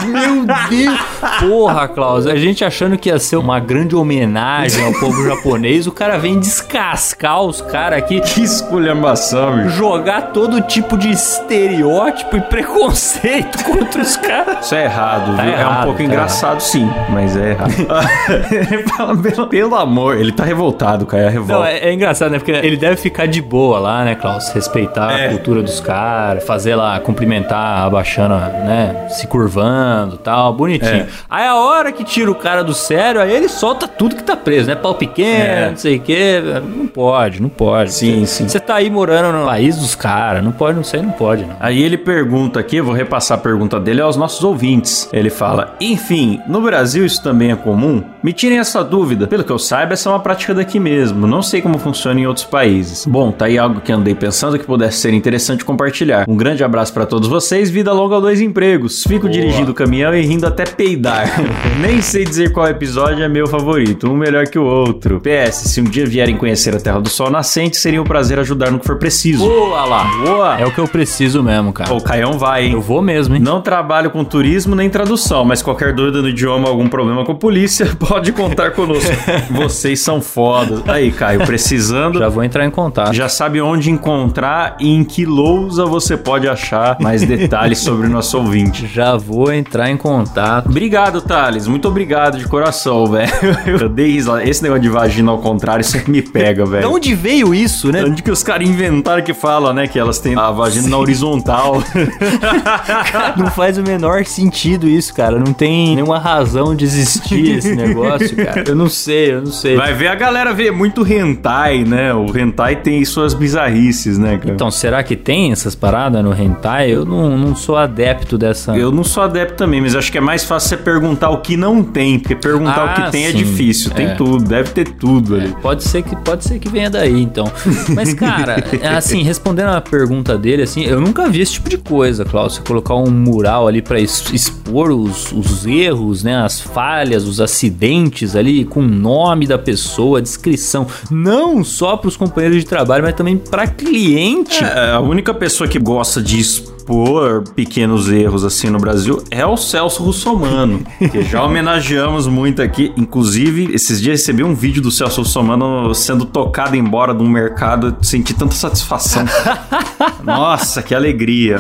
Meu 0.07 0.45
Deus! 0.69 0.99
Porra, 1.41 1.89
Klaus, 1.89 2.27
a 2.27 2.37
gente 2.37 2.65
achando 2.65 2.97
que 2.99 3.09
ia 3.09 3.19
ser 3.19 3.37
uma 3.37 3.59
grande 3.61 3.95
homenagem 4.01 4.85
ao 4.85 4.93
povo 4.93 5.25
japonês, 5.27 5.87
o 5.87 5.93
cara 5.93 6.19
vem 6.19 6.39
descascar 6.39 7.41
os 7.43 7.61
caras 7.61 7.99
aqui, 7.99 8.21
que 8.23 8.43
esculhambação, 8.43 9.57
bicho. 9.57 9.71
jogar 9.71 10.33
todo 10.33 10.61
tipo 10.63 10.97
de 10.97 11.11
estereótipo 11.11 12.37
e 12.37 12.41
preconceito 12.41 13.63
contra 13.65 14.01
os 14.03 14.17
caras. 14.17 14.65
Isso 14.67 14.75
é 14.75 14.85
errado, 14.85 15.37
Tá 15.37 15.43
viu? 15.43 15.53
é 15.53 15.55
errado, 15.61 15.79
um 15.81 15.83
pouco 15.85 15.99
tá 15.99 16.05
engraçado, 16.05 16.61
sim, 16.61 16.89
mas 17.11 17.37
é 17.37 17.51
errado. 17.51 17.73
pelo, 19.23 19.47
pelo 19.49 19.75
amor, 19.77 20.17
ele 20.17 20.33
tá 20.33 20.45
revoltado, 20.45 21.07
cara, 21.07 21.25
é 21.25 21.29
revolta. 21.29 21.53
Não, 21.55 21.65
é, 21.65 21.79
é 21.79 21.93
engraçado, 21.93 22.31
né? 22.31 22.39
Porque 22.39 22.53
ele 22.53 22.77
deve 22.77 22.97
ficar 22.97 23.27
de 23.27 23.41
boa 23.41 23.79
lá, 23.79 24.05
né, 24.05 24.15
Klaus? 24.15 24.49
Respeitar 24.51 25.19
É. 25.19 25.27
a 25.27 25.29
cultura 25.31 25.63
dos 25.63 25.81
caras, 25.81 26.45
fazer 26.45 26.75
lá, 26.75 26.99
cumprimentar, 27.01 27.87
abaixando, 27.87 28.35
né? 28.37 29.07
Se 29.11 29.27
curvando 29.27 30.17
e 30.17 30.19
tal, 30.19 30.53
bonitinho. 30.53 31.03
É. 31.03 31.07
Aí 31.29 31.47
a 31.47 31.57
hora 31.57 31.93
que 31.93 32.05
tira 32.05 32.31
o 32.31 32.35
cara 32.35 32.63
do 32.63 32.75
sério, 32.75 33.21
aí 33.21 33.33
ele 33.33 33.49
solta 33.49 33.88
tudo 33.97 34.17
que 34.17 34.23
tá 34.23 34.37
preso, 34.37 34.69
né? 34.69 34.75
Pau 34.75 34.95
pequeno, 34.95 35.29
É. 35.45 35.71
não 35.71 35.77
sei 35.77 35.97
o 35.97 36.01
quê. 36.01 36.41
Não 36.77 36.87
pode, 36.87 37.41
não 37.43 37.49
pode. 37.49 37.93
Sim, 37.93 38.25
sim. 38.27 38.49
Você 38.49 38.61
tá 38.61 38.77
aí 38.77 38.91
morando 38.91 39.37
no 39.37 39.45
país 39.47 39.77
dos 39.77 39.95
caras, 39.95 40.43
não 40.45 40.53
pode, 40.53 40.77
não 40.77 40.85
sei, 40.85 41.03
não 41.03 41.11
pode, 41.13 41.45
não. 41.45 41.57
Aí 41.61 41.83
ele 41.83 41.97
pergunta 41.99 42.61
aqui, 42.61 42.77
eu 42.77 42.85
vou 42.85 42.95
repassar 42.95 43.39
a 43.39 43.41
pergunta 43.41 43.79
dele 43.81 44.01
aos 44.01 44.17
nossos 44.17 44.43
ouvintes. 44.45 45.09
Ele 45.13 45.31
fala: 45.31 45.75
Enfim, 45.81 46.41
no 46.47 46.61
Brasil 46.61 47.05
isso 47.05 47.23
também 47.23 47.51
é 47.51 47.57
comum? 47.57 48.03
Me 48.23 48.33
tirem 48.33 48.59
essa 48.59 48.83
dúvida. 48.85 49.27
Pelo 49.27 49.45
que 49.45 49.53
eu 49.53 49.59
saiba, 49.59 49.93
essa 49.95 50.09
é 50.09 50.13
uma 50.13 50.21
prática 50.21 50.55
daqui 50.55 50.79
mesmo. 50.81 51.27
Não 51.27 51.43
sei 51.43 51.61
como 51.63 51.79
funciona 51.79 52.21
em 52.21 52.27
outros 52.27 52.45
países. 52.47 53.07
Bom, 53.07 53.31
tá 53.31 53.47
aí 53.47 53.59
algo 53.59 53.81
que 53.81 53.93
andei 53.93 54.15
pensando 54.15 54.59
que 54.59 54.65
pudesse 54.65 54.99
ser 54.99 55.13
interessante 55.15 55.65
compartilhar. 55.65 56.25
Um 56.29 56.37
grande 56.37 56.63
abraço 56.65 56.93
pra 56.93 57.07
todos 57.07 57.29
vocês, 57.29 57.71
vida 57.71 57.93
longa 57.93 58.17
a 58.17 58.21
dois 58.21 58.41
empregos. 58.41 59.03
Fico 59.07 59.29
dirigindo 59.29 59.71
o 59.73 59.75
caminhão 59.75 60.15
e 60.15 60.21
rindo 60.23 60.47
até 60.47 60.65
peidar. 60.65 61.29
Nem 61.81 62.01
sei 62.03 62.25
dizer 62.25 62.53
qual 62.53 62.67
episódio 62.69 63.23
é 63.23 63.29
meu 63.29 63.47
favorito, 63.47 63.78
um 64.05 64.17
melhor 64.17 64.47
que 64.47 64.59
o 64.59 64.65
outro. 64.65 65.21
PS, 65.21 65.55
se 65.55 65.81
um 65.81 65.85
dia 65.85 66.07
vierem 66.07 66.37
conhecer 66.37 66.75
a 66.75 66.81
Terra 66.81 67.01
do 67.01 67.09
Sol 67.09 67.31
Nascente, 67.31 67.77
seria 67.77 68.01
um 68.01 68.05
prazer 68.05 68.39
ajudar 68.39 68.71
no 68.71 68.79
que 68.79 68.87
for 68.87 68.97
preciso. 68.97 69.45
Boa 69.45 69.85
lá! 69.85 70.05
Boa! 70.25 70.61
É 70.61 70.67
o 70.67 70.71
que 70.71 70.79
eu 70.79 70.87
preciso 70.87 71.43
mesmo, 71.43 71.73
cara. 71.73 71.93
O 71.93 72.03
Caião 72.03 72.39
vai, 72.39 72.67
hein? 72.67 72.73
Eu 72.73 72.81
vou 72.81 73.03
mesmo, 73.03 73.35
hein? 73.35 73.41
Não 73.41 73.61
trabalho 73.61 74.11
com 74.11 74.25
turismo 74.25 74.75
nem 74.75 74.89
tradução, 74.89 75.45
mas 75.45 75.63
qualquer 75.63 75.93
dúvida 75.93 76.23
no 76.23 76.29
idioma, 76.29 76.69
algum 76.69 76.89
problema 76.89 77.25
com 77.25 77.33
a 77.33 77.37
polícia, 77.37 77.87
pode 77.99 78.33
contar 78.33 78.71
conosco. 78.71 79.11
Vocês 79.51 80.01
são 80.01 80.21
fodas. 80.21 80.83
Aí, 80.89 81.11
Caio, 81.11 81.45
precisando, 81.45 82.19
Já 82.19 82.29
já, 82.29 82.29
vou 82.29 82.45
entrar 82.45 82.65
em 82.65 82.71
contato. 82.71 83.15
sabe 83.29 83.61
onde 83.61 83.91
encontrar 83.91 84.77
e 84.79 84.95
em 84.95 85.03
que 85.05 85.25
lousa 85.25 85.85
você 85.87 86.17
pode 86.17 86.49
achar 86.49 86.99
mais 87.01 87.23
detalhes 87.23 87.79
sobre 87.79 88.07
o 88.07 88.11
nosso 88.11 88.39
ouvinte. 88.39 88.87
Já 88.87 89.17
vou 89.17 89.53
entrar 89.53 89.91
em 89.91 89.97
contato. 89.97 90.69
Obrigado, 90.69 91.21
Thales. 91.21 91.67
Muito 91.67 91.89
obrigado 91.89 92.39
de 92.39 92.47
coração, 92.47 93.07
velho. 93.07 93.29
Eu 93.69 93.89
dei 93.89 94.13
risada. 94.13 94.45
Esse 94.49 94.63
negócio 94.63 94.83
de 94.83 94.89
vagina 94.89 95.31
ao 95.31 95.39
contrário 95.39 95.85
sempre 95.85 96.11
me 96.13 96.23
pega, 96.23 96.65
De 96.65 96.71
velho. 96.71 96.91
onde 96.91 97.15
veio 97.15 97.55
isso, 97.55 97.91
né? 97.93 98.05
Onde 98.05 98.23
que 98.23 98.31
os 98.31 98.43
caras 98.43 98.69
inventaram 98.69 99.23
que 99.23 99.35
fala, 99.35 99.73
né? 99.73 99.87
Que 99.87 99.99
elas 99.99 100.19
têm 100.19 100.37
a 100.37 100.51
vagina 100.51 100.89
na 100.89 100.99
horizontal. 100.99 101.83
Não 103.37 103.51
faz 103.51 103.79
o 103.79 103.83
menor 103.83 104.25
sentido 104.25 104.89
isso, 104.89 105.15
cara. 105.15 105.39
Não 105.39 105.53
tem 105.53 105.95
nenhuma 105.95 106.19
razão 106.19 106.75
de 106.75 106.85
existir 106.85 107.57
esse 107.59 107.75
negócio, 107.75 108.37
cara. 108.37 108.65
Eu 108.67 108.75
não 108.75 108.89
sei, 108.89 109.33
eu 109.33 109.43
não 109.43 109.53
sei. 109.53 109.77
Vai 109.77 109.95
ver 109.95 110.09
a 110.09 110.15
galera 110.15 110.53
vê 110.53 110.71
muito 110.71 111.07
hentai, 111.07 111.85
né? 111.85 112.13
O 112.15 112.27
hentai 112.37 112.77
tem 112.77 113.05
suas 113.05 113.35
bizarrices, 113.35 114.19
né, 114.19 114.39
cara? 114.39 114.53
Então, 114.55 114.71
será 114.71 115.03
que 115.03 115.17
tem 115.17 115.53
essas 115.53 115.75
paradas 115.75 116.23
no 116.25 116.33
hentai? 116.35 116.91
Eu 116.91 117.05
não, 117.05 117.37
não 117.37 117.55
sou 117.55 117.77
adepto 117.77 118.37
dessa. 118.39 118.77
Eu 118.77 118.91
não 118.93 119.05
sou 119.05 119.23
adepto 119.23 119.55
também, 119.55 119.81
mas 119.81 119.95
acho 119.95 120.11
que 120.11 120.19
é 120.19 120.21
mais 120.21 120.45
fácil 120.45 120.71
você 120.71 120.77
perguntar 120.77 121.31
o 121.31 121.39
que 121.39 121.57
não 121.57 121.83
tem, 121.83 122.19
porque 122.19 122.35
perguntar 122.35 122.89
Ah, 122.89 122.93
o 122.93 123.05
que 123.05 123.11
tem 123.13 123.25
é 123.27 123.31
sim. 123.33 123.39
Difícil. 123.59 123.91
Tem 123.93 124.07
É. 124.07 124.15
tudo, 124.15 124.45
deve 124.45 124.71
ter 124.71 124.89
tudo 124.89 125.35
ali. 125.37 125.55
Pode 125.61 125.83
ser 125.85 126.03
que 126.03 126.15
pode 126.17 126.45
ser 126.45 126.59
que 126.59 126.69
venha 126.69 126.89
daí, 126.91 127.21
então. 127.23 127.51
Mas 127.95 128.15
cara, 128.15 128.63
assim, 128.97 129.23
respondendo 129.23 129.69
a 129.71 129.81
pergunta 129.81 130.37
dele, 130.39 130.63
assim, 130.63 130.83
eu 130.85 131.01
nunca 131.01 131.29
vi 131.29 131.41
esse 131.41 131.53
tipo 131.55 131.69
de 131.69 131.79
coisa. 131.79 132.25
Você 132.25 132.61
colocar 132.63 132.95
um 132.95 133.11
mural 133.11 133.67
ali 133.69 133.83
pra 133.83 134.01
es- 134.01 134.25
expor 134.33 134.91
os, 134.91 135.33
os 135.33 135.67
erros, 135.67 136.23
né, 136.23 136.37
as 136.37 136.61
falhas, 136.61 137.25
os 137.25 137.41
acidentes 137.41 138.35
ali 138.37 138.65
com 138.65 138.81
o 138.81 138.87
nome 138.89 139.47
da 139.47 139.59
pessoa, 139.59 140.19
a 140.19 140.23
descrição, 140.23 140.87
não 141.11 141.63
só 141.65 141.97
pros 141.97 142.17
companheiros 142.17 142.61
de 142.61 142.67
trabalho, 142.67 143.03
mas 143.05 143.15
também 143.15 143.37
pra 143.37 143.67
cliente. 143.67 144.63
É, 144.63 144.93
a 144.93 145.01
única 145.01 145.33
pessoa 145.35 145.69
que 145.69 145.79
gosta 145.79 146.23
de 146.23 146.39
expor 146.39 146.78
propor 146.99 147.45
pequenos 147.55 148.09
erros 148.11 148.45
assim 148.45 148.71
no 148.71 148.79
Brasil 148.79 149.23
é 149.31 149.45
o 149.45 149.57
Celso 149.59 150.03
Russomano, 150.03 150.83
que 151.11 151.23
já 151.23 151.43
homenageamos 151.45 152.27
muito 152.27 152.63
aqui. 152.63 152.93
Inclusive, 152.97 153.75
esses 153.75 154.01
dias 154.01 154.21
recebi 154.21 154.43
um 154.43 154.55
vídeo 154.55 154.81
do 154.81 154.91
Celso 154.91 155.21
Russomano 155.21 155.95
sendo 155.95 156.25
tocado 156.25 156.77
embora 156.77 157.15
de 157.15 157.23
um 157.23 157.29
mercado. 157.29 157.95
Senti 158.01 158.33
tanta 158.33 158.55
satisfação. 158.55 159.25
Nossa, 160.25 160.83
que 160.83 160.95
alegria. 160.95 161.59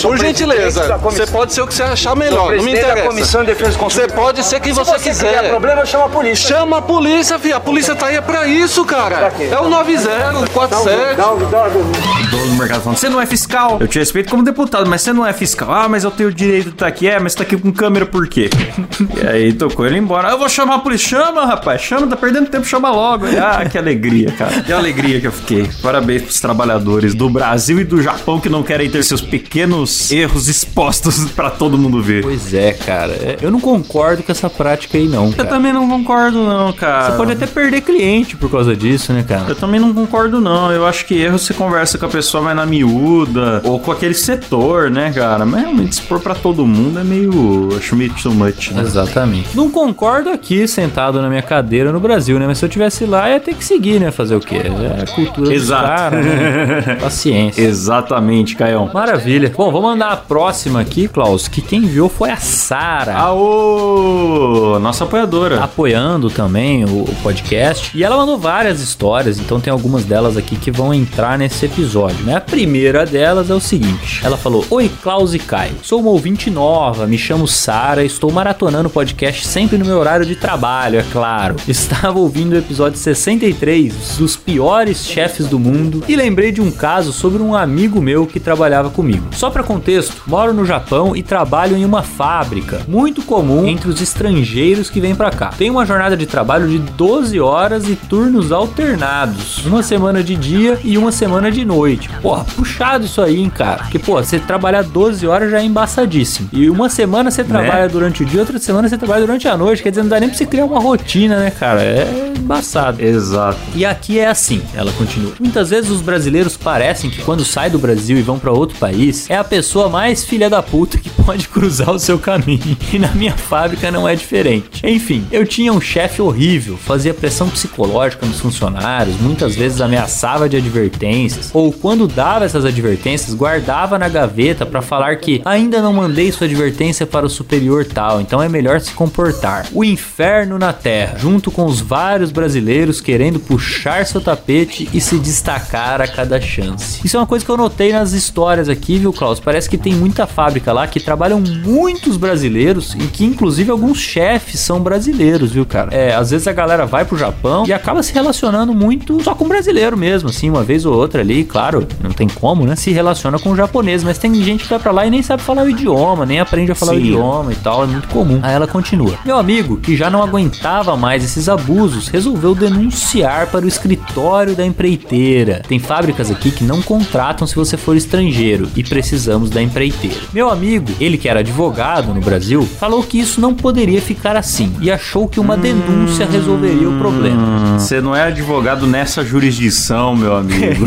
Por 0.00 0.18
gentileza, 0.18 0.96
você 0.98 1.26
pode 1.26 1.52
ser 1.52 1.62
o 1.62 1.66
que 1.66 1.74
você 1.74 1.82
achar 1.82 2.16
melhor, 2.16 2.56
não 2.56 2.64
me 2.64 2.72
interessa. 2.72 3.08
Comissão 3.08 3.40
de 3.42 3.48
Defesa 3.48 3.76
do 3.76 3.84
Você 3.84 4.08
pode 4.08 4.42
ser 4.44 4.60
quem 4.60 4.72
Se 4.72 4.78
você 4.78 4.92
você 4.92 5.10
quiser. 5.10 5.38
criar 5.38 5.50
problema, 5.50 5.84
chama 5.84 6.06
a 6.06 6.08
polícia. 6.08 6.48
Chama 6.56 6.78
a 6.78 6.82
polícia, 6.82 7.38
filha. 7.38 7.56
A 7.56 7.60
polícia 7.60 7.94
tá 7.94 8.06
aí 8.06 8.16
é 8.16 8.20
pra 8.20 8.46
isso, 8.46 8.84
cara. 8.84 9.30
quê? 9.30 9.48
É 9.50 9.58
o 9.58 9.68
90, 9.68 10.08
47. 10.52 11.16
Dá, 11.16 11.32
um- 11.32 11.50
dá, 11.50 11.66
O 11.66 12.30
dono 12.30 12.46
do 12.50 12.56
mercado 12.56 12.82
falando: 12.82 12.98
você 12.98 13.08
não 13.08 13.20
é 13.20 13.26
fiscal. 13.26 13.76
Eu 13.80 13.88
te 13.88 13.98
respeito 13.98 14.21
como 14.28 14.42
deputado, 14.42 14.88
mas 14.88 15.02
você 15.02 15.12
não 15.12 15.26
é 15.26 15.32
fiscal. 15.32 15.72
Ah, 15.72 15.88
mas 15.88 16.04
eu 16.04 16.10
tenho 16.10 16.28
o 16.28 16.32
direito 16.32 16.64
de 16.66 16.70
estar 16.70 16.86
aqui. 16.86 17.08
É, 17.08 17.18
mas 17.18 17.32
você 17.32 17.38
tá 17.38 17.44
aqui 17.44 17.56
com 17.56 17.72
câmera 17.72 18.06
por 18.06 18.26
quê? 18.28 18.50
e 19.22 19.26
aí 19.26 19.52
tocou 19.52 19.86
ele 19.86 19.98
embora. 19.98 20.28
Eu 20.30 20.38
vou 20.38 20.48
chamar 20.48 20.76
a 20.76 20.78
polícia. 20.78 21.08
Chama, 21.08 21.44
rapaz. 21.44 21.80
Chama, 21.82 22.06
tá 22.06 22.16
perdendo 22.16 22.48
tempo, 22.48 22.66
chama 22.66 22.90
logo. 22.90 23.26
E, 23.26 23.36
ah, 23.36 23.64
que 23.70 23.76
alegria, 23.78 24.30
cara. 24.32 24.62
Que 24.62 24.72
alegria 24.72 25.20
que 25.20 25.26
eu 25.26 25.32
fiquei. 25.32 25.68
Parabéns 25.82 26.22
pros 26.22 26.40
trabalhadores 26.40 27.14
do 27.14 27.28
Brasil 27.28 27.80
e 27.80 27.84
do 27.84 28.00
Japão 28.02 28.40
que 28.40 28.48
não 28.48 28.62
querem 28.62 28.88
ter 28.90 29.02
seus 29.02 29.20
pequenos 29.20 30.10
erros 30.10 30.48
expostos 30.48 31.24
pra 31.34 31.50
todo 31.50 31.76
mundo 31.78 32.02
ver. 32.02 32.22
Pois 32.22 32.54
é, 32.54 32.72
cara. 32.72 33.12
É, 33.12 33.38
Eu 33.42 33.50
não 33.50 33.60
concordo 33.60 34.22
com 34.22 34.30
essa 34.32 34.48
prática 34.48 34.96
aí, 34.98 35.06
não, 35.08 35.26
Eu 35.26 35.32
cara. 35.32 35.48
também 35.48 35.72
não 35.72 35.88
concordo, 35.88 36.42
não, 36.44 36.72
cara. 36.72 37.10
Você 37.10 37.16
pode 37.16 37.32
até 37.32 37.46
perder 37.46 37.80
cliente 37.80 38.36
por 38.36 38.50
causa 38.50 38.74
disso, 38.76 39.12
né, 39.12 39.24
cara? 39.26 39.46
Eu 39.48 39.56
também 39.56 39.80
não 39.80 39.92
concordo, 39.92 40.40
não. 40.40 40.70
Eu 40.72 40.86
acho 40.86 41.04
que 41.06 41.14
erro 41.20 41.38
você 41.38 41.52
conversa 41.52 41.98
com 41.98 42.06
a 42.06 42.08
pessoa 42.08 42.42
mais 42.42 42.56
na 42.56 42.64
miúda 42.66 43.60
ou 43.64 43.78
com 43.78 43.90
aquele 43.90 44.11
setor, 44.14 44.90
né, 44.90 45.12
cara? 45.12 45.44
Mas 45.44 45.62
realmente, 45.62 45.92
expor 45.92 46.20
pra 46.20 46.34
todo 46.34 46.66
mundo 46.66 46.98
é 46.98 47.04
meio. 47.04 47.68
Acho 47.76 47.96
meio 47.96 48.12
too 48.14 48.32
much, 48.32 48.70
né? 48.72 48.82
Exatamente. 48.82 49.56
Não 49.56 49.70
concordo 49.70 50.30
aqui, 50.30 50.66
sentado 50.66 51.20
na 51.20 51.28
minha 51.28 51.42
cadeira 51.42 51.92
no 51.92 52.00
Brasil, 52.00 52.38
né? 52.38 52.46
Mas 52.46 52.58
se 52.58 52.64
eu 52.64 52.68
tivesse 52.68 53.04
lá, 53.04 53.28
ia 53.30 53.40
ter 53.40 53.54
que 53.54 53.64
seguir, 53.64 54.00
né? 54.00 54.10
Fazer 54.10 54.36
o 54.36 54.40
quê? 54.40 54.56
É 54.56 55.02
a 55.02 55.06
cultura 55.14 55.54
Exato. 55.54 55.86
caras, 55.86 56.24
né? 56.24 56.96
Paciência. 57.00 57.62
Exatamente, 57.62 58.56
Caião. 58.56 58.90
Maravilha. 58.92 59.52
Bom, 59.56 59.70
vou 59.70 59.82
mandar 59.82 60.12
a 60.12 60.16
próxima 60.16 60.80
aqui, 60.80 61.08
Klaus, 61.08 61.48
que 61.48 61.60
quem 61.60 61.80
enviou 61.80 62.08
foi 62.08 62.30
a 62.30 62.36
Sara. 62.36 63.14
Aô! 63.14 64.78
Nossa 64.80 65.04
apoiadora. 65.04 65.62
apoiando 65.62 66.30
também 66.30 66.84
o, 66.84 67.02
o 67.02 67.14
podcast. 67.22 67.96
E 67.96 68.04
ela 68.04 68.16
mandou 68.16 68.38
várias 68.38 68.80
histórias, 68.80 69.38
então 69.38 69.60
tem 69.60 69.72
algumas 69.72 70.04
delas 70.04 70.36
aqui 70.36 70.56
que 70.56 70.70
vão 70.70 70.92
entrar 70.92 71.38
nesse 71.38 71.66
episódio, 71.66 72.24
né? 72.24 72.36
A 72.36 72.40
primeira 72.40 73.04
delas 73.06 73.50
é 73.50 73.54
o 73.54 73.60
seguinte: 73.60 73.91
ela 74.22 74.36
falou: 74.36 74.64
Oi, 74.70 74.90
Klaus 75.02 75.34
e 75.34 75.38
Caio. 75.38 75.74
Sou 75.82 76.00
uma 76.00 76.10
ouvinte 76.10 76.50
nova, 76.50 77.06
me 77.06 77.18
chamo 77.18 77.46
Sara, 77.48 78.04
estou 78.04 78.30
maratonando 78.30 78.88
o 78.88 78.92
podcast 78.92 79.46
sempre 79.46 79.78
no 79.78 79.84
meu 79.84 79.98
horário 79.98 80.26
de 80.26 80.36
trabalho, 80.36 80.98
é 80.98 81.04
claro. 81.12 81.56
Estava 81.66 82.18
ouvindo 82.18 82.52
o 82.52 82.58
episódio 82.58 82.98
63 82.98 84.16
dos 84.18 84.36
piores 84.36 85.06
chefes 85.06 85.46
do 85.46 85.58
mundo 85.58 86.04
e 86.08 86.16
lembrei 86.16 86.52
de 86.52 86.60
um 86.60 86.70
caso 86.70 87.12
sobre 87.12 87.42
um 87.42 87.54
amigo 87.54 88.00
meu 88.00 88.26
que 88.26 88.40
trabalhava 88.40 88.90
comigo. 88.90 89.26
Só 89.32 89.50
para 89.50 89.62
contexto, 89.62 90.22
moro 90.26 90.52
no 90.52 90.64
Japão 90.64 91.14
e 91.16 91.22
trabalho 91.22 91.76
em 91.76 91.84
uma 91.84 92.02
fábrica, 92.02 92.82
muito 92.86 93.22
comum 93.22 93.66
entre 93.66 93.88
os 93.88 94.00
estrangeiros 94.00 94.90
que 94.90 95.00
vêm 95.00 95.14
pra 95.14 95.30
cá. 95.30 95.50
Tem 95.56 95.70
uma 95.70 95.86
jornada 95.86 96.16
de 96.16 96.26
trabalho 96.26 96.68
de 96.68 96.78
12 96.78 97.40
horas 97.40 97.88
e 97.88 97.96
turnos 97.96 98.52
alternados. 98.52 99.64
Uma 99.64 99.82
semana 99.82 100.22
de 100.22 100.36
dia 100.36 100.78
e 100.84 100.96
uma 100.98 101.12
semana 101.12 101.50
de 101.50 101.64
noite. 101.64 102.08
Porra, 102.20 102.44
puxado 102.44 103.04
isso 103.04 103.20
aí, 103.20 103.38
hein, 103.38 103.50
cara. 103.50 103.81
Porque, 103.82 103.98
pô, 103.98 104.14
você 104.22 104.38
trabalhar 104.38 104.82
12 104.82 105.26
horas 105.26 105.50
já 105.50 105.60
é 105.60 105.64
embaçadíssimo. 105.64 106.48
E 106.52 106.68
uma 106.70 106.88
semana 106.88 107.30
você 107.30 107.44
trabalha 107.44 107.88
durante 107.88 108.22
o 108.22 108.26
dia, 108.26 108.40
outra 108.40 108.58
semana 108.58 108.88
você 108.88 108.96
trabalha 108.98 109.26
durante 109.26 109.48
a 109.48 109.56
noite. 109.56 109.82
Quer 109.82 109.90
dizer, 109.90 110.02
não 110.02 110.08
dá 110.08 110.20
nem 110.20 110.28
pra 110.28 110.38
você 110.38 110.46
criar 110.46 110.64
uma 110.64 110.80
rotina, 110.80 111.38
né, 111.38 111.50
cara? 111.50 111.82
É 111.82 112.32
embaçado. 112.38 113.02
Exato. 113.02 113.58
E 113.74 113.84
aqui 113.84 114.18
é 114.18 114.26
assim, 114.26 114.62
ela 114.74 114.92
continua. 114.92 115.32
Muitas 115.40 115.70
vezes 115.70 115.90
os 115.90 116.00
brasileiros 116.00 116.56
parecem 116.56 117.08
que 117.10 117.22
quando 117.22 117.44
saem 117.44 117.70
do 117.70 117.78
Brasil 117.78 118.18
e 118.18 118.22
vão 118.22 118.38
pra 118.38 118.52
outro 118.52 118.76
país, 118.78 119.28
é 119.30 119.36
a 119.36 119.44
pessoa 119.44 119.88
mais 119.88 120.24
filha 120.24 120.50
da 120.50 120.62
puta 120.62 120.98
que 120.98 121.10
pode 121.22 121.48
cruzar 121.48 121.90
o 121.90 121.98
seu 121.98 122.18
caminho. 122.18 122.76
E 122.92 122.98
na 122.98 123.08
minha 123.08 123.36
fábrica 123.36 123.90
não 123.90 124.08
é 124.08 124.14
diferente. 124.14 124.84
Enfim, 124.84 125.26
eu 125.30 125.46
tinha 125.46 125.72
um 125.72 125.80
chefe 125.80 126.20
horrível, 126.20 126.76
fazia 126.76 127.14
pressão 127.14 127.48
psicológica 127.48 128.26
nos 128.26 128.40
funcionários, 128.40 129.16
muitas 129.20 129.54
vezes 129.54 129.80
ameaçava 129.80 130.48
de 130.48 130.56
advertências, 130.56 131.50
ou 131.52 131.72
quando 131.72 132.06
dava 132.06 132.44
essas 132.44 132.64
advertências, 132.64 133.34
guardava 133.34 133.71
na 133.98 134.08
gaveta 134.08 134.66
pra 134.66 134.82
falar 134.82 135.16
que 135.16 135.40
ainda 135.46 135.80
não 135.80 135.94
mandei 135.94 136.30
sua 136.30 136.46
advertência 136.46 137.06
para 137.06 137.24
o 137.24 137.30
superior 137.30 137.86
tal, 137.86 138.20
então 138.20 138.42
é 138.42 138.48
melhor 138.48 138.78
se 138.80 138.92
comportar. 138.92 139.66
O 139.72 139.82
inferno 139.82 140.58
na 140.58 140.74
terra, 140.74 141.18
junto 141.18 141.50
com 141.50 141.64
os 141.64 141.80
vários 141.80 142.30
brasileiros 142.30 143.00
querendo 143.00 143.40
puxar 143.40 144.04
seu 144.04 144.20
tapete 144.20 144.88
e 144.92 145.00
se 145.00 145.18
destacar 145.18 146.02
a 146.02 146.06
cada 146.06 146.38
chance. 146.38 147.00
Isso 147.02 147.16
é 147.16 147.20
uma 147.20 147.26
coisa 147.26 147.44
que 147.44 147.50
eu 147.50 147.56
notei 147.56 147.92
nas 147.92 148.12
histórias 148.12 148.68
aqui, 148.68 148.98
viu, 148.98 149.12
Klaus? 149.12 149.40
Parece 149.40 149.70
que 149.70 149.78
tem 149.78 149.94
muita 149.94 150.26
fábrica 150.26 150.70
lá 150.70 150.86
que 150.86 151.00
trabalham 151.00 151.40
muitos 151.40 152.18
brasileiros 152.18 152.94
e 152.94 153.06
que 153.08 153.24
inclusive 153.24 153.70
alguns 153.70 153.98
chefes 153.98 154.60
são 154.60 154.80
brasileiros, 154.80 155.50
viu, 155.50 155.64
cara? 155.64 155.94
É, 155.94 156.14
às 156.14 156.30
vezes 156.30 156.46
a 156.46 156.52
galera 156.52 156.84
vai 156.84 157.06
pro 157.06 157.16
Japão 157.16 157.64
e 157.66 157.72
acaba 157.72 158.02
se 158.02 158.12
relacionando 158.12 158.74
muito 158.74 159.22
só 159.24 159.34
com 159.34 159.48
brasileiro 159.48 159.96
mesmo, 159.96 160.28
assim, 160.28 160.50
uma 160.50 160.62
vez 160.62 160.84
ou 160.84 160.94
outra 160.94 161.22
ali, 161.22 161.42
claro, 161.42 161.86
não 162.02 162.10
tem 162.10 162.28
como, 162.28 162.66
né? 162.66 162.76
Se 162.76 162.90
relaciona 162.90 163.38
com 163.38 163.50
o 163.50 163.56
japonês, 163.62 164.02
mas 164.02 164.18
tem 164.18 164.34
gente 164.34 164.64
que 164.64 164.70
vai 164.70 164.78
pra 164.78 164.92
lá 164.92 165.06
e 165.06 165.10
nem 165.10 165.22
sabe 165.22 165.42
falar 165.42 165.62
o 165.62 165.70
idioma, 165.70 166.26
nem 166.26 166.40
aprende 166.40 166.72
a 166.72 166.74
falar 166.74 166.92
o 166.92 166.96
Sim. 166.96 167.02
idioma 167.02 167.52
e 167.52 167.56
tal, 167.56 167.84
é 167.84 167.86
muito 167.86 168.08
comum. 168.08 168.40
Aí 168.42 168.54
ela 168.54 168.66
continua. 168.66 169.14
Meu 169.24 169.36
amigo, 169.36 169.76
que 169.76 169.96
já 169.96 170.10
não 170.10 170.22
aguentava 170.22 170.96
mais 170.96 171.24
esses 171.24 171.48
abusos, 171.48 172.08
resolveu 172.08 172.54
denunciar 172.54 173.46
para 173.46 173.64
o 173.64 173.68
escritório 173.68 174.54
da 174.56 174.66
empreiteira. 174.66 175.62
Tem 175.66 175.78
fábricas 175.78 176.30
aqui 176.30 176.50
que 176.50 176.64
não 176.64 176.82
contratam 176.82 177.46
se 177.46 177.54
você 177.54 177.76
for 177.76 177.96
estrangeiro 177.96 178.68
e 178.74 178.82
precisamos 178.82 179.50
da 179.50 179.62
empreiteira. 179.62 180.20
Meu 180.32 180.50
amigo, 180.50 180.90
ele 181.00 181.16
que 181.16 181.28
era 181.28 181.40
advogado 181.40 182.12
no 182.12 182.20
Brasil, 182.20 182.66
falou 182.78 183.02
que 183.02 183.18
isso 183.18 183.40
não 183.40 183.54
poderia 183.54 184.00
ficar 184.00 184.36
assim 184.36 184.74
e 184.80 184.90
achou 184.90 185.28
que 185.28 185.38
uma 185.38 185.56
denúncia 185.56 186.26
resolveria 186.26 186.88
o 186.88 186.98
problema. 186.98 187.78
Você 187.78 188.00
não 188.00 188.14
é 188.14 188.24
advogado 188.24 188.86
nessa 188.86 189.24
jurisdição, 189.24 190.16
meu 190.16 190.36
amigo. 190.36 190.84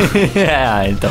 ah, 0.59 0.87
então. 0.89 1.09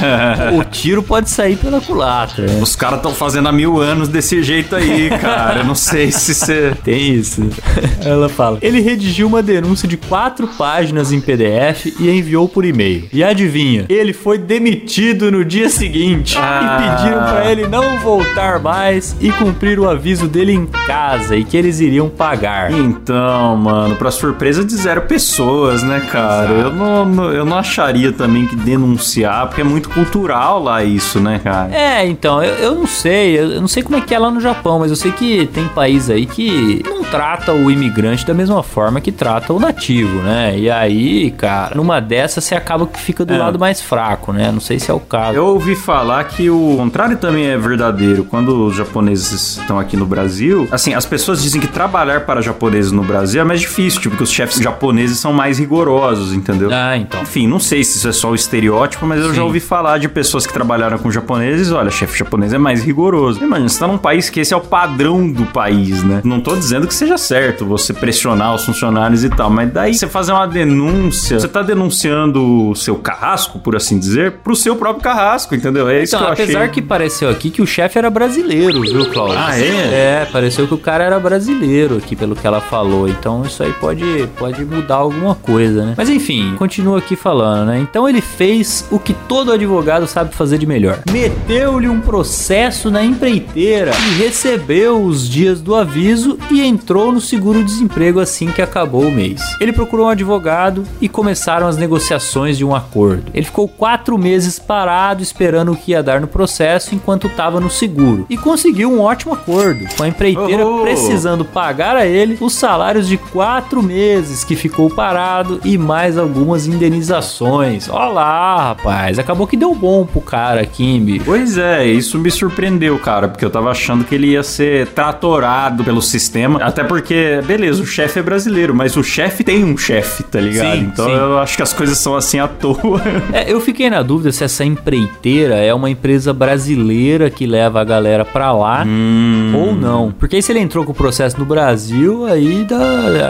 o 0.58 0.64
tiro 0.64 0.99
pode 1.02 1.30
sair 1.30 1.56
pela 1.56 1.80
culatra. 1.80 2.46
né? 2.46 2.60
Os 2.62 2.74
caras 2.76 2.96
estão 2.98 3.12
fazendo 3.14 3.48
há 3.48 3.52
mil 3.52 3.80
anos 3.80 4.08
desse 4.08 4.42
jeito 4.42 4.74
aí, 4.76 5.10
cara. 5.20 5.60
Eu 5.60 5.64
não 5.64 5.74
sei 5.74 6.10
se 6.10 6.34
você. 6.34 6.72
Tem 6.84 7.14
isso. 7.14 7.42
Ela 8.04 8.28
fala. 8.28 8.58
Ele 8.62 8.80
redigiu 8.80 9.26
uma 9.26 9.42
denúncia 9.42 9.86
de 9.88 9.96
quatro 9.96 10.46
páginas 10.48 11.12
em 11.12 11.20
PDF 11.20 11.86
e 11.98 12.10
enviou 12.10 12.48
por 12.48 12.64
e-mail. 12.64 13.08
E 13.12 13.22
adivinha? 13.22 13.86
Ele 13.88 14.12
foi 14.12 14.38
demitido 14.38 15.30
no 15.30 15.44
dia 15.44 15.68
seguinte. 15.68 16.36
Ah. 16.38 16.60
E 16.80 16.96
pediram 16.96 17.22
pra 17.24 17.50
ele 17.50 17.66
não 17.66 17.98
voltar 17.98 18.60
mais 18.60 19.16
e 19.20 19.30
cumprir 19.32 19.78
o 19.78 19.88
aviso 19.88 20.26
dele 20.28 20.52
em 20.52 20.66
casa 20.66 21.36
e 21.36 21.44
que 21.44 21.56
eles 21.56 21.80
iriam 21.80 22.08
pagar. 22.08 22.72
Então, 22.72 23.56
mano, 23.56 23.96
pra 23.96 24.10
surpresa 24.10 24.64
de 24.64 24.74
zero 24.76 25.02
pessoas, 25.02 25.82
né, 25.82 26.00
cara? 26.10 26.50
Eu 26.52 26.72
não- 26.72 27.32
eu 27.32 27.44
não 27.44 27.56
acharia 27.58 28.12
também 28.12 28.46
que 28.46 28.56
denunciar, 28.56 29.46
porque 29.46 29.60
é 29.60 29.64
muito 29.64 29.88
cultural 29.90 30.62
lá 30.62 30.82
isso, 30.94 31.20
né, 31.20 31.40
cara? 31.42 31.74
É, 31.74 32.06
então, 32.06 32.42
eu, 32.42 32.54
eu 32.56 32.74
não 32.74 32.86
sei, 32.86 33.38
eu, 33.38 33.52
eu 33.52 33.60
não 33.60 33.68
sei 33.68 33.82
como 33.82 33.96
é 33.96 34.00
que 34.00 34.14
é 34.14 34.18
lá 34.18 34.30
no 34.30 34.40
Japão, 34.40 34.78
mas 34.78 34.90
eu 34.90 34.96
sei 34.96 35.12
que 35.12 35.46
tem 35.52 35.66
país 35.68 36.08
aí 36.10 36.26
que 36.26 36.82
não 36.86 37.02
trata 37.04 37.52
o 37.52 37.70
imigrante 37.70 38.24
da 38.26 38.34
mesma 38.34 38.62
forma 38.62 39.00
que 39.00 39.10
trata 39.12 39.52
o 39.52 39.58
nativo, 39.60 40.20
né? 40.22 40.56
E 40.58 40.70
aí, 40.70 41.30
cara, 41.32 41.74
numa 41.74 42.00
dessas 42.00 42.44
você 42.44 42.54
acaba 42.54 42.86
que 42.86 43.00
fica 43.00 43.24
do 43.24 43.32
É. 43.34 43.38
lado 43.38 43.58
mais 43.58 43.80
fraco, 43.80 44.32
né? 44.32 44.50
Não 44.52 44.60
sei 44.60 44.78
se 44.78 44.90
é 44.90 44.94
o 44.94 45.00
caso. 45.00 45.36
Eu 45.36 45.46
ouvi 45.46 45.74
falar 45.74 46.24
que 46.24 46.48
o 46.50 46.74
contrário 46.76 47.16
também 47.16 47.46
é 47.46 47.56
verdadeiro. 47.56 48.24
Quando 48.24 48.66
os 48.66 48.76
japoneses 48.76 49.56
estão 49.58 49.78
aqui 49.78 49.96
no 49.96 50.06
Brasil, 50.06 50.68
assim, 50.70 50.94
as 50.94 51.06
pessoas 51.06 51.42
dizem 51.42 51.60
que 51.60 51.66
trabalhar 51.66 52.20
para 52.26 52.40
japoneses 52.40 52.92
no 52.92 53.02
Brasil 53.02 53.40
é 53.40 53.44
mais 53.44 53.60
difícil, 53.60 54.00
tipo, 54.00 54.10
porque 54.10 54.24
os 54.24 54.30
chefes 54.30 54.60
japoneses 54.60 55.18
são 55.18 55.32
mais 55.32 55.58
rigorosos, 55.58 56.32
entendeu? 56.32 56.70
Ah, 56.72 56.96
então. 56.96 57.22
Enfim, 57.22 57.46
não 57.46 57.58
sei 57.60 57.82
se 57.84 57.98
isso 57.98 58.08
é 58.08 58.12
só 58.12 58.30
o 58.30 58.34
estereótipo, 58.34 59.06
mas 59.06 59.20
eu 59.20 59.30
Sim. 59.30 59.34
já 59.36 59.44
ouvi 59.44 59.60
falar 59.60 59.98
de 59.98 60.08
pessoas 60.08 60.46
que 60.46 60.52
trabalharam 60.80 60.98
com 60.98 61.10
japoneses. 61.10 61.70
Olha, 61.70 61.90
chefe 61.90 62.18
japonês 62.18 62.52
é 62.52 62.58
mais 62.58 62.82
rigoroso. 62.82 63.42
Imagina, 63.44 63.68
você 63.68 63.78
tá 63.78 63.86
num 63.86 63.98
país 63.98 64.30
que 64.30 64.40
esse 64.40 64.54
é 64.54 64.56
o 64.56 64.60
padrão 64.60 65.30
do 65.30 65.44
país, 65.46 66.02
né? 66.02 66.20
Não 66.24 66.40
tô 66.40 66.56
dizendo 66.56 66.86
que 66.86 66.94
seja 66.94 67.18
certo 67.18 67.66
você 67.66 67.92
pressionar 67.92 68.54
os 68.54 68.64
funcionários 68.64 69.22
e 69.24 69.28
tal, 69.28 69.50
mas 69.50 69.70
daí 69.72 69.94
você 69.94 70.06
fazer 70.08 70.32
uma 70.32 70.46
denúncia, 70.46 71.38
você 71.38 71.48
tá 71.48 71.62
denunciando 71.62 72.70
o 72.70 72.74
seu 72.74 72.96
carrasco, 72.96 73.58
por 73.58 73.76
assim 73.76 73.98
dizer, 73.98 74.32
pro 74.42 74.56
seu 74.56 74.74
próprio 74.76 75.02
carrasco, 75.02 75.54
entendeu? 75.54 75.88
É 75.88 76.02
isso 76.02 76.16
Então, 76.16 76.26
que 76.34 76.40
eu 76.40 76.44
apesar 76.44 76.58
achei. 76.60 76.70
que 76.72 76.82
pareceu 76.82 77.28
aqui 77.28 77.50
que 77.50 77.60
o 77.60 77.66
chefe 77.66 77.98
era 77.98 78.08
brasileiro, 78.08 78.80
viu, 78.80 79.10
Cláudio? 79.10 79.36
Ah, 79.38 79.58
é? 79.58 80.22
É, 80.22 80.28
pareceu 80.32 80.66
que 80.66 80.74
o 80.74 80.78
cara 80.78 81.04
era 81.04 81.18
brasileiro 81.20 81.98
aqui, 81.98 82.16
pelo 82.16 82.34
que 82.34 82.46
ela 82.46 82.60
falou. 82.60 83.08
Então 83.08 83.42
isso 83.44 83.62
aí 83.62 83.72
pode, 83.74 84.28
pode 84.38 84.64
mudar 84.64 84.96
alguma 84.96 85.34
coisa, 85.34 85.84
né? 85.84 85.94
Mas 85.96 86.08
enfim, 86.08 86.54
continua 86.56 86.98
aqui 86.98 87.16
falando, 87.16 87.66
né? 87.68 87.78
Então 87.80 88.08
ele 88.08 88.20
fez 88.20 88.86
o 88.90 88.98
que 88.98 89.12
todo 89.12 89.52
advogado 89.52 90.06
sabe 90.06 90.34
fazer 90.34 90.58
de 90.58 90.66
melhor. 90.70 91.00
Meteu-lhe 91.10 91.88
um 91.88 92.00
processo 92.00 92.90
na 92.90 93.04
empreiteira 93.04 93.90
e 93.90 94.22
recebeu 94.22 95.02
os 95.02 95.28
dias 95.28 95.60
do 95.60 95.74
aviso 95.74 96.38
e 96.50 96.62
entrou 96.62 97.10
no 97.12 97.20
seguro-desemprego 97.20 98.20
assim 98.20 98.46
que 98.52 98.62
acabou 98.62 99.02
o 99.02 99.10
mês. 99.10 99.40
Ele 99.60 99.72
procurou 99.72 100.06
um 100.06 100.10
advogado 100.10 100.84
e 101.00 101.08
começaram 101.08 101.66
as 101.66 101.76
negociações 101.76 102.56
de 102.56 102.64
um 102.64 102.74
acordo. 102.74 103.24
Ele 103.34 103.44
ficou 103.44 103.66
quatro 103.66 104.16
meses 104.16 104.58
parado 104.58 105.22
esperando 105.22 105.72
o 105.72 105.76
que 105.76 105.90
ia 105.90 106.02
dar 106.02 106.20
no 106.20 106.28
processo 106.28 106.94
enquanto 106.94 107.26
estava 107.26 107.58
no 107.60 107.68
seguro 107.70 108.26
e 108.30 108.36
conseguiu 108.36 108.92
um 108.92 109.00
ótimo 109.00 109.34
acordo, 109.34 109.84
com 109.96 110.04
a 110.04 110.08
empreiteira 110.08 110.64
Oh. 110.64 110.82
precisando 110.82 111.44
pagar 111.44 111.96
a 111.96 112.06
ele 112.06 112.36
os 112.40 112.52
salários 112.54 113.08
de 113.08 113.16
quatro 113.16 113.82
meses 113.82 114.44
que 114.44 114.54
ficou 114.54 114.88
parado 114.90 115.60
e 115.64 115.76
mais 115.76 116.16
algumas 116.16 116.66
indenizações. 116.66 117.88
Olha 117.88 118.10
lá, 118.10 118.68
rapaz, 118.68 119.18
acabou 119.18 119.46
que 119.46 119.56
deu 119.56 119.74
bom 119.74 120.06
pro 120.06 120.20
cara 120.20 120.59
bicho. 120.66 121.24
Pois 121.24 121.56
é, 121.58 121.86
isso 121.86 122.18
me 122.18 122.30
surpreendeu, 122.30 122.98
cara, 122.98 123.28
porque 123.28 123.44
eu 123.44 123.50
tava 123.50 123.70
achando 123.70 124.04
que 124.04 124.14
ele 124.14 124.28
ia 124.28 124.42
ser 124.42 124.86
tratorado 124.88 125.84
pelo 125.84 126.00
sistema. 126.02 126.60
Até 126.62 126.84
porque, 126.84 127.40
beleza, 127.46 127.82
o 127.82 127.86
chefe 127.86 128.18
é 128.18 128.22
brasileiro, 128.22 128.74
mas 128.74 128.96
o 128.96 129.02
chefe 129.02 129.42
tem 129.44 129.64
um 129.64 129.76
chefe, 129.76 130.22
tá 130.24 130.40
ligado? 130.40 130.72
Sim, 130.76 130.90
então 130.92 131.04
sim. 131.06 131.12
eu 131.12 131.38
acho 131.38 131.56
que 131.56 131.62
as 131.62 131.72
coisas 131.72 131.98
são 131.98 132.14
assim 132.16 132.38
à 132.38 132.48
toa. 132.48 133.00
É, 133.32 133.52
eu 133.52 133.60
fiquei 133.60 133.88
na 133.88 134.02
dúvida 134.02 134.32
se 134.32 134.42
essa 134.42 134.64
empreiteira 134.64 135.54
é 135.56 135.72
uma 135.72 135.88
empresa 135.90 136.32
brasileira 136.32 137.30
que 137.30 137.46
leva 137.46 137.80
a 137.80 137.84
galera 137.84 138.24
pra 138.24 138.52
lá 138.52 138.84
Hum. 138.86 139.52
ou 139.54 139.74
não. 139.74 140.10
Porque 140.18 140.36
aí 140.36 140.42
se 140.42 140.50
ele 140.52 140.58
entrou 140.58 140.84
com 140.84 140.92
o 140.92 140.94
processo 140.94 141.38
no 141.38 141.44
Brasil, 141.44 142.24
aí 142.26 142.64
dá. 142.68 142.78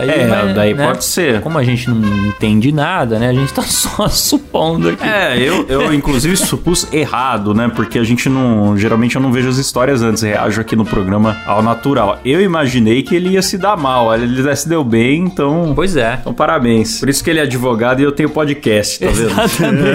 Aí 0.00 0.10
É, 0.10 0.52
daí 0.54 0.74
né? 0.74 0.86
pode 0.86 1.04
ser. 1.04 1.40
Como 1.40 1.58
a 1.58 1.64
gente 1.64 1.88
não 1.90 2.28
entende 2.28 2.72
nada, 2.72 3.18
né? 3.18 3.28
A 3.28 3.32
gente 3.34 3.52
tá 3.52 3.62
só 3.66 4.08
supondo 4.08 4.88
aqui. 4.90 5.06
É, 5.06 5.36
eu, 5.38 5.66
eu 5.68 5.92
inclusive 5.92 6.36
supus 6.36 6.86
errado, 6.92 7.09
né? 7.54 7.70
Porque 7.74 7.98
a 7.98 8.04
gente 8.04 8.28
não. 8.28 8.76
Geralmente 8.76 9.16
eu 9.16 9.22
não 9.22 9.32
vejo 9.32 9.48
as 9.48 9.56
histórias 9.56 10.02
antes, 10.02 10.22
reajo 10.22 10.60
aqui 10.60 10.76
no 10.76 10.84
programa 10.84 11.36
ao 11.46 11.62
natural. 11.62 12.20
Eu 12.24 12.40
imaginei 12.40 13.02
que 13.02 13.14
ele 13.14 13.30
ia 13.30 13.42
se 13.42 13.58
dar 13.58 13.76
mal, 13.76 14.14
ele 14.14 14.56
se 14.56 14.68
deu 14.68 14.84
bem, 14.84 15.24
então. 15.24 15.72
Pois 15.74 15.96
é. 15.96 16.18
Então, 16.20 16.32
parabéns. 16.32 17.00
Por 17.00 17.08
isso 17.08 17.22
que 17.22 17.30
ele 17.30 17.40
é 17.40 17.42
advogado 17.42 18.00
e 18.00 18.04
eu 18.04 18.12
tenho 18.12 18.30
podcast, 18.30 19.00
tá 19.00 19.10
vendo? 19.10 19.80